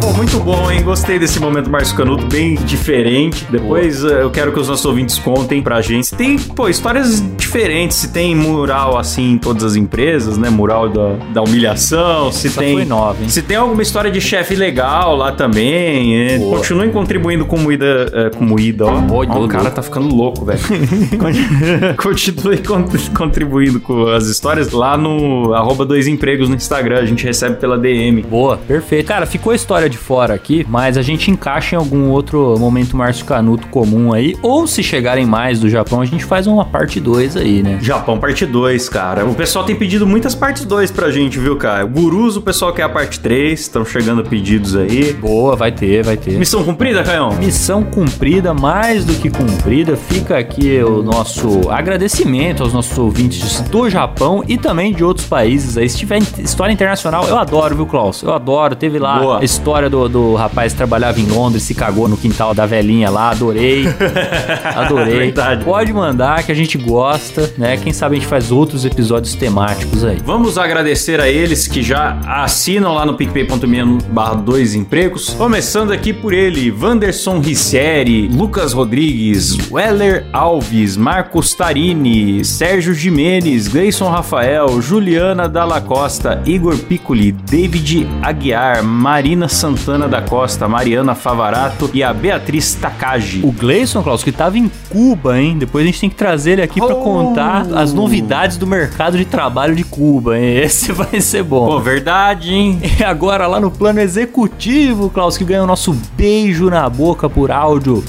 Pô, 0.00 0.12
muito 0.12 0.38
bom, 0.40 0.70
hein? 0.70 0.82
Gostei 0.82 1.18
desse 1.18 1.38
momento 1.38 1.68
Márcio 1.70 1.96
Canuto, 1.96 2.26
bem 2.26 2.54
diferente. 2.56 3.46
Depois 3.50 4.02
eh, 4.04 4.22
eu 4.22 4.30
quero 4.30 4.52
que 4.52 4.58
os 4.60 4.68
nossos 4.68 4.84
ouvintes 4.84 5.18
contem 5.18 5.60
pra 5.62 5.80
gente. 5.82 6.06
Se 6.06 6.16
tem, 6.16 6.38
pô, 6.38 6.68
histórias 6.68 7.22
diferentes. 7.36 7.96
Se 7.98 8.12
tem 8.12 8.34
mural 8.34 8.96
assim 8.98 9.32
em 9.32 9.38
todas 9.38 9.62
as 9.64 9.76
empresas, 9.76 10.38
né? 10.38 10.48
Mural 10.48 10.88
da, 10.88 11.14
da 11.32 11.42
humilhação. 11.42 12.32
Se 12.32 12.46
Essa 12.48 12.60
tem. 12.60 12.74
foi 12.74 12.84
nova, 12.84 13.22
hein? 13.22 13.28
Se 13.28 13.42
tem 13.42 13.56
alguma 13.56 13.82
história 13.82 14.10
de 14.10 14.20
chefe 14.20 14.54
legal 14.54 15.16
lá 15.16 15.32
também. 15.32 16.38
Boa. 16.38 16.56
Continuem 16.58 16.90
contribuindo 16.90 17.44
com 17.44 17.58
moída. 17.58 18.10
eh, 18.12 18.30
com 18.36 18.44
moída, 18.44 18.86
ó. 18.86 19.16
Oi, 19.18 19.26
Ó, 19.28 19.44
o 19.44 19.48
cara 19.48 19.70
tá 19.70 19.82
ficando 19.82 20.14
louco, 20.14 20.44
velho. 20.44 20.60
Continue 22.02 22.58
con- 22.58 22.84
contribuindo 23.16 23.80
com 23.80 24.06
as 24.08 24.26
histórias 24.26 24.70
lá 24.72 24.96
no 24.96 25.52
arroba 25.54 25.84
dois 25.84 26.06
empregos 26.06 26.48
no 26.48 26.54
Instagram. 26.56 26.98
A 27.00 27.06
gente 27.06 27.24
recebe 27.24 27.56
pela 27.56 27.76
DM. 27.78 28.22
Boa, 28.22 28.56
perfeito. 28.56 29.06
Cara, 29.06 29.26
ficou 29.26 29.52
a 29.52 29.56
história 29.56 29.73
de 29.88 29.98
fora 29.98 30.34
aqui, 30.34 30.66
mas 30.68 30.96
a 30.96 31.02
gente 31.02 31.30
encaixa 31.30 31.76
em 31.76 31.78
algum 31.78 32.10
outro 32.10 32.56
momento 32.58 32.96
Márcio 32.96 33.24
Canuto 33.24 33.66
comum 33.68 34.12
aí. 34.12 34.36
Ou 34.42 34.66
se 34.66 34.82
chegarem 34.82 35.26
mais 35.26 35.60
do 35.60 35.68
Japão, 35.68 36.00
a 36.00 36.04
gente 36.04 36.24
faz 36.24 36.46
uma 36.46 36.64
parte 36.64 37.00
2 37.00 37.36
aí, 37.36 37.62
né? 37.62 37.78
Japão 37.82 38.18
parte 38.18 38.46
2, 38.46 38.88
cara. 38.88 39.24
O 39.24 39.34
pessoal 39.34 39.64
tem 39.64 39.76
pedido 39.76 40.06
muitas 40.06 40.34
partes 40.34 40.64
2 40.64 40.90
pra 40.90 41.10
gente, 41.10 41.38
viu, 41.38 41.56
cara? 41.56 41.84
Gurus, 41.84 42.36
o 42.36 42.42
pessoal 42.42 42.72
quer 42.72 42.82
a 42.82 42.88
parte 42.88 43.20
3, 43.20 43.60
estão 43.60 43.84
chegando 43.84 44.24
pedidos 44.24 44.76
aí. 44.76 45.12
Boa, 45.12 45.56
vai 45.56 45.72
ter, 45.72 46.02
vai 46.04 46.16
ter. 46.16 46.38
Missão 46.38 46.64
cumprida, 46.64 47.02
Caião? 47.02 47.34
Missão 47.34 47.82
cumprida, 47.82 48.54
mais 48.54 49.04
do 49.04 49.14
que 49.14 49.30
cumprida. 49.30 49.96
Fica 49.96 50.38
aqui 50.38 50.82
o 50.82 51.02
nosso 51.02 51.70
agradecimento 51.70 52.62
aos 52.62 52.72
nossos 52.72 52.96
ouvintes 52.96 53.60
do 53.62 53.88
Japão 53.90 54.42
e 54.46 54.56
também 54.56 54.92
de 54.92 55.04
outros 55.04 55.26
países 55.26 55.76
aí. 55.76 55.88
Se 55.88 55.98
tiver 55.98 56.18
história 56.38 56.72
internacional, 56.72 57.26
eu 57.26 57.38
adoro, 57.38 57.74
viu, 57.74 57.86
Klaus? 57.86 58.22
Eu 58.22 58.32
adoro. 58.32 58.74
Teve 58.74 58.98
lá 58.98 59.18
Boa. 59.18 59.44
História 59.64 59.88
do, 59.88 60.10
do 60.10 60.34
rapaz 60.34 60.72
que 60.72 60.76
trabalhava 60.76 61.18
em 61.18 61.24
Londres, 61.24 61.62
se 61.62 61.74
cagou 61.74 62.06
no 62.06 62.18
quintal 62.18 62.52
da 62.52 62.66
velhinha 62.66 63.08
lá. 63.08 63.30
Adorei. 63.30 63.86
Adorei. 64.76 65.20
Verdade. 65.20 65.64
Pode 65.64 65.90
mandar 65.90 66.42
que 66.42 66.52
a 66.52 66.54
gente 66.54 66.76
gosta, 66.76 67.50
né? 67.56 67.78
Quem 67.78 67.90
sabe 67.90 68.16
a 68.16 68.18
gente 68.18 68.28
faz 68.28 68.52
outros 68.52 68.84
episódios 68.84 69.34
temáticos 69.34 70.04
aí. 70.04 70.18
Vamos 70.22 70.58
agradecer 70.58 71.18
a 71.18 71.30
eles 71.30 71.66
que 71.66 71.82
já 71.82 72.18
assinam 72.26 72.92
lá 72.92 73.06
no 73.06 73.14
picpay.me 73.14 74.02
barra 74.10 74.34
dois 74.34 74.74
empregos. 74.74 75.30
Começando 75.30 75.92
aqui 75.92 76.12
por 76.12 76.34
ele, 76.34 76.70
Vanderson 76.70 77.40
Ricieri, 77.40 78.28
Lucas 78.28 78.74
Rodrigues, 78.74 79.56
Weller 79.70 80.26
Alves, 80.30 80.94
Marcos 80.94 81.54
Tarini, 81.54 82.44
Sérgio 82.44 82.92
Jimenez, 82.92 83.68
Gleison 83.68 84.10
Rafael, 84.10 84.82
Juliana 84.82 85.48
Dalla 85.48 85.80
Costa, 85.80 86.42
Igor 86.44 86.76
Piccoli, 86.76 87.32
David 87.32 88.06
Aguiar, 88.20 88.84
Marina 88.84 89.48
Santana 89.54 90.08
da 90.08 90.20
Costa, 90.20 90.66
Mariana 90.68 91.14
Favarato 91.14 91.88
e 91.94 92.02
a 92.02 92.12
Beatriz 92.12 92.74
Takagi. 92.74 93.40
O 93.44 93.52
Gleison, 93.52 94.02
Klaus, 94.02 94.22
que 94.24 94.32
tava 94.32 94.58
em 94.58 94.70
Cuba, 94.90 95.38
hein? 95.40 95.56
Depois 95.56 95.84
a 95.84 95.86
gente 95.86 96.00
tem 96.00 96.10
que 96.10 96.16
trazer 96.16 96.52
ele 96.52 96.62
aqui 96.62 96.80
Oh! 96.82 96.86
contar 96.96 97.66
as 97.74 97.92
novidades 97.92 98.56
do 98.56 98.66
mercado 98.66 99.16
de 99.16 99.24
trabalho 99.24 99.74
de 99.76 99.84
Cuba, 99.84 100.38
hein? 100.38 100.58
Esse 100.64 100.92
vai 100.92 101.20
ser 101.20 101.44
Pô, 101.44 101.66
bom. 101.66 101.80
verdade, 101.80 102.52
hein? 102.52 102.80
E 102.98 103.04
agora 103.04 103.46
lá 103.46 103.58
no 103.60 103.70
plano 103.70 104.00
executivo, 104.00 105.08
Klaus, 105.10 105.36
que 105.38 105.44
ganha 105.44 105.62
o 105.62 105.66
nosso 105.66 105.92
beijo 106.16 106.68
na 106.68 106.88
boca 106.88 107.28
por 107.30 107.50
áudio. 107.50 108.04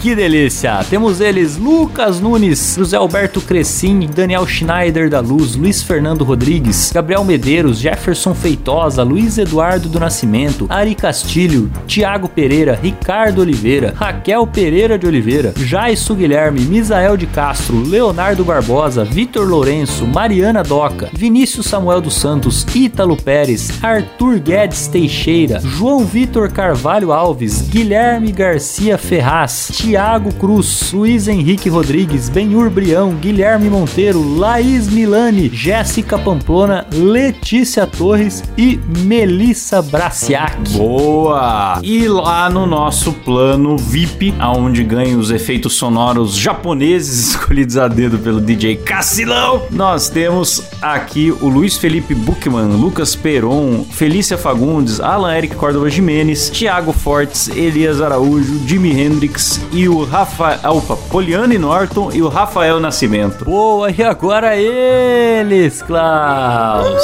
Que 0.00 0.14
delícia! 0.14 0.84
Temos 0.88 1.20
eles: 1.20 1.56
Lucas 1.56 2.20
Nunes, 2.20 2.76
José 2.78 2.96
Alberto 2.96 3.40
Crescim, 3.40 4.06
Daniel 4.14 4.46
Schneider 4.46 5.08
da 5.10 5.20
Luz, 5.20 5.56
Luiz 5.56 5.82
Fernando 5.82 6.22
Rodrigues, 6.22 6.92
Gabriel 6.92 7.24
Medeiros, 7.24 7.78
Jefferson 7.80 8.34
Feitosa, 8.34 9.02
Luiz 9.02 9.36
Eduardo 9.36 9.88
do 9.88 9.98
Nascimento, 9.98 10.66
Ari 10.68 10.94
Castilho, 10.94 11.70
Tiago 11.86 12.28
Pereira, 12.28 12.78
Ricardo 12.80 13.40
Oliveira, 13.40 13.94
Raquel 13.96 14.46
Pereira 14.46 14.96
de 14.98 15.06
Oliveira, 15.06 15.52
Jaisso 15.56 16.14
Guilherme, 16.14 16.60
Misael 16.60 17.16
de 17.16 17.26
Castro, 17.26 17.80
Leonardo 17.80 18.44
Barbosa, 18.44 19.04
Vitor 19.04 19.46
Lourenço, 19.48 20.06
Mariana 20.06 20.62
Doca, 20.62 21.08
Vinícius 21.12 21.66
Samuel 21.66 22.00
dos 22.00 22.14
Santos, 22.14 22.64
Ítalo 22.74 23.16
Pérez, 23.16 23.82
Arthur 23.82 24.38
Guedes 24.38 24.86
Teixeira, 24.86 25.58
João 25.60 26.04
Vitor 26.04 26.50
Carvalho 26.52 27.12
Alves, 27.12 27.62
Guilherme 27.62 28.30
Garcia 28.30 28.96
Ferraz, 28.98 29.70
Tiago 29.86 30.32
Cruz, 30.34 30.90
Luiz 30.90 31.28
Henrique 31.28 31.68
Rodrigues, 31.68 32.28
Benhur 32.28 32.68
Brião, 32.68 33.14
Guilherme 33.14 33.70
Monteiro, 33.70 34.36
Laís 34.36 34.88
Milani, 34.88 35.48
Jéssica 35.48 36.18
Pamplona, 36.18 36.84
Letícia 36.92 37.86
Torres 37.86 38.42
e 38.58 38.80
Melissa 39.04 39.80
Braciac. 39.80 40.56
Boa! 40.70 41.78
E 41.84 42.08
lá 42.08 42.50
no 42.50 42.66
nosso 42.66 43.12
plano 43.12 43.76
VIP, 43.78 44.34
aonde 44.40 44.82
ganha 44.82 45.16
os 45.16 45.30
efeitos 45.30 45.74
sonoros 45.74 46.36
japoneses 46.36 47.28
escolhidos 47.30 47.76
a 47.76 47.86
dedo 47.86 48.18
pelo 48.18 48.40
DJ 48.40 48.78
Cassilão, 48.78 49.62
nós 49.70 50.08
temos 50.08 50.64
aqui 50.82 51.30
o 51.30 51.48
Luiz 51.48 51.76
Felipe 51.76 52.12
Buchmann, 52.12 52.76
Lucas 52.76 53.14
Peron, 53.14 53.84
Felícia 53.88 54.36
Fagundes, 54.36 54.98
Alan 54.98 55.32
Eric 55.32 55.54
Córdova 55.54 55.88
Jimenez, 55.88 56.50
Thiago 56.50 56.92
Fortes, 56.92 57.46
Elias 57.50 58.00
Araújo, 58.00 58.66
Jimi 58.66 58.90
Hendrix 58.90 59.60
e 59.76 59.90
o 59.90 60.04
Rafael 60.04 60.80
Poliane 61.10 61.58
Norton 61.58 62.10
e 62.10 62.22
o 62.22 62.28
Rafael 62.28 62.80
Nascimento. 62.80 63.44
Boa, 63.44 63.90
e 63.90 64.02
agora 64.02 64.56
eles, 64.56 65.82
Klaus! 65.82 67.02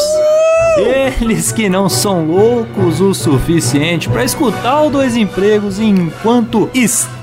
Eles 0.78 1.52
que 1.52 1.68
não 1.68 1.86
são 1.86 2.24
loucos 2.24 2.98
o 2.98 3.12
suficiente 3.12 4.08
para 4.08 4.24
escutar 4.24 4.84
o 4.84 4.90
Dois 4.90 5.16
Empregos 5.16 5.78
enquanto 5.78 6.70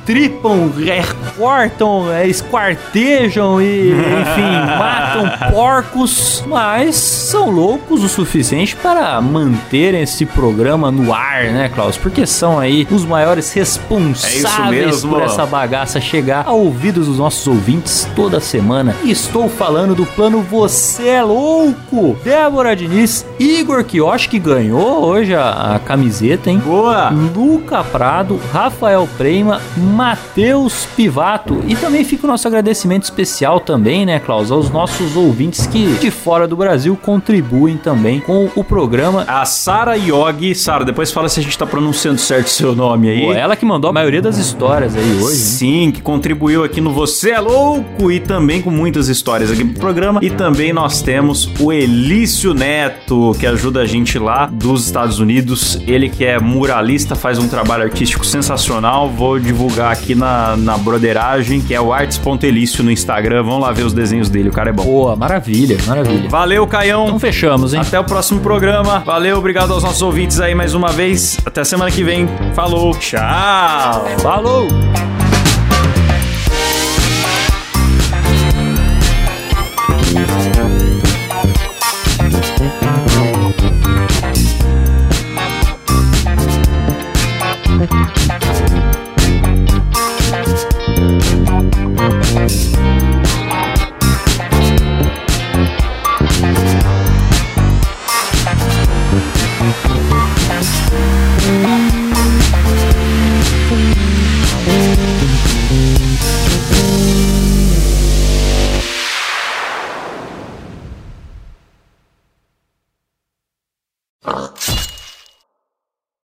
estripam, 0.09 0.71
recortam, 0.75 2.11
é, 2.11 2.27
esquartejam 2.27 3.61
e, 3.61 3.91
enfim, 3.91 4.51
matam 4.79 5.51
porcos, 5.51 6.43
mas 6.47 6.95
são 6.95 7.51
loucos 7.51 8.03
o 8.03 8.09
suficiente 8.09 8.75
para 8.75 9.21
manter 9.21 9.93
esse 9.93 10.25
programa 10.25 10.89
no 10.89 11.13
ar, 11.13 11.43
né, 11.45 11.69
Klaus? 11.69 11.95
Porque 11.95 12.25
são 12.25 12.59
aí 12.59 12.87
os 12.89 13.05
maiores 13.05 13.53
responsáveis 13.53 15.05
por 15.05 15.21
essa 15.21 15.45
bagaça 15.45 16.01
chegar 16.01 16.45
a 16.47 16.51
ouvidos 16.51 17.05
dos 17.05 17.19
nossos 17.19 17.45
ouvintes 17.45 18.07
toda 18.15 18.39
semana. 18.39 18.95
E 19.03 19.11
estou 19.11 19.47
falando 19.47 19.93
do 19.93 20.05
plano 20.05 20.41
Você 20.41 21.07
é 21.07 21.23
Louco! 21.23 22.17
Débora 22.23 22.75
Diniz, 22.75 23.25
Igor 23.39 23.83
Kiosh, 23.83 24.25
que 24.25 24.39
ganhou 24.39 25.05
hoje 25.05 25.35
a, 25.35 25.75
a 25.75 25.79
camiseta, 25.79 26.49
hein? 26.49 26.59
Boa! 26.65 27.09
Luca 27.09 27.83
Prado, 27.83 28.39
Rafael 28.51 29.07
Prema, 29.17 29.61
Matheus 29.99 30.85
Pivato. 30.95 31.61
E 31.67 31.75
também 31.75 32.05
fica 32.05 32.25
o 32.25 32.29
nosso 32.29 32.47
agradecimento 32.47 33.03
especial 33.03 33.59
também, 33.59 34.05
né, 34.05 34.17
Klaus, 34.17 34.49
aos 34.49 34.69
nossos 34.69 35.17
ouvintes 35.17 35.67
que 35.67 35.93
de 35.95 36.09
fora 36.09 36.47
do 36.47 36.55
Brasil 36.55 36.95
contribuem 36.95 37.75
também 37.75 38.21
com 38.21 38.49
o 38.55 38.63
programa. 38.63 39.25
A 39.27 39.43
Sara 39.43 39.97
Yogi, 39.97 40.55
Sara, 40.55 40.85
depois 40.85 41.11
fala 41.11 41.27
se 41.27 41.41
a 41.41 41.43
gente 41.43 41.57
tá 41.57 41.65
pronunciando 41.65 42.17
certo 42.17 42.47
o 42.47 42.49
seu 42.49 42.73
nome 42.73 43.09
aí. 43.09 43.25
Pô, 43.25 43.33
ela 43.33 43.57
que 43.57 43.65
mandou 43.65 43.89
a 43.89 43.93
maioria 43.93 44.21
das 44.21 44.37
histórias 44.37 44.95
aí 44.95 45.21
hoje. 45.21 45.35
Sim, 45.35 45.67
hein? 45.67 45.91
que 45.91 46.01
contribuiu 46.01 46.63
aqui 46.63 46.79
no 46.79 46.93
Você 46.93 47.31
é 47.31 47.39
Louco 47.41 48.09
e 48.09 48.21
também 48.21 48.61
com 48.61 48.71
muitas 48.71 49.09
histórias 49.09 49.51
aqui 49.51 49.65
pro 49.65 49.81
programa. 49.81 50.21
E 50.23 50.29
também 50.29 50.71
nós 50.71 51.01
temos 51.01 51.51
o 51.59 51.73
Elício 51.73 52.53
Neto, 52.53 53.35
que 53.37 53.45
ajuda 53.45 53.81
a 53.81 53.85
gente 53.85 54.17
lá 54.17 54.45
dos 54.45 54.85
Estados 54.85 55.19
Unidos. 55.19 55.77
Ele 55.85 56.07
que 56.07 56.23
é 56.23 56.39
muralista, 56.39 57.15
faz 57.15 57.37
um 57.37 57.49
trabalho 57.49 57.83
artístico 57.83 58.25
sensacional. 58.25 59.09
Vou 59.09 59.37
divulgar 59.37 59.88
aqui 59.91 60.15
na, 60.15 60.55
na 60.57 60.77
broderagem, 60.77 61.61
que 61.61 61.73
é 61.73 61.81
o 61.81 61.91
artes.elício 61.91 62.83
no 62.83 62.91
Instagram. 62.91 63.43
Vão 63.43 63.59
lá 63.59 63.71
ver 63.71 63.83
os 63.83 63.93
desenhos 63.93 64.29
dele, 64.29 64.49
o 64.49 64.51
cara 64.51 64.69
é 64.69 64.73
bom. 64.73 64.83
Boa, 64.83 65.15
maravilha, 65.15 65.77
maravilha. 65.85 66.29
Valeu, 66.29 66.65
Caião. 66.67 67.05
Então 67.07 67.19
fechamos, 67.19 67.73
hein? 67.73 67.81
Até 67.81 67.99
o 67.99 68.03
próximo 68.03 68.39
programa. 68.39 68.99
Valeu, 68.99 69.37
obrigado 69.37 69.73
aos 69.73 69.83
nossos 69.83 70.01
ouvintes 70.01 70.39
aí 70.39 70.55
mais 70.55 70.73
uma 70.73 70.91
vez. 70.91 71.37
Até 71.45 71.63
semana 71.63 71.91
que 71.91 72.03
vem. 72.03 72.27
Falou, 72.53 72.95
tchau. 72.95 74.05
Falou! 74.21 75.08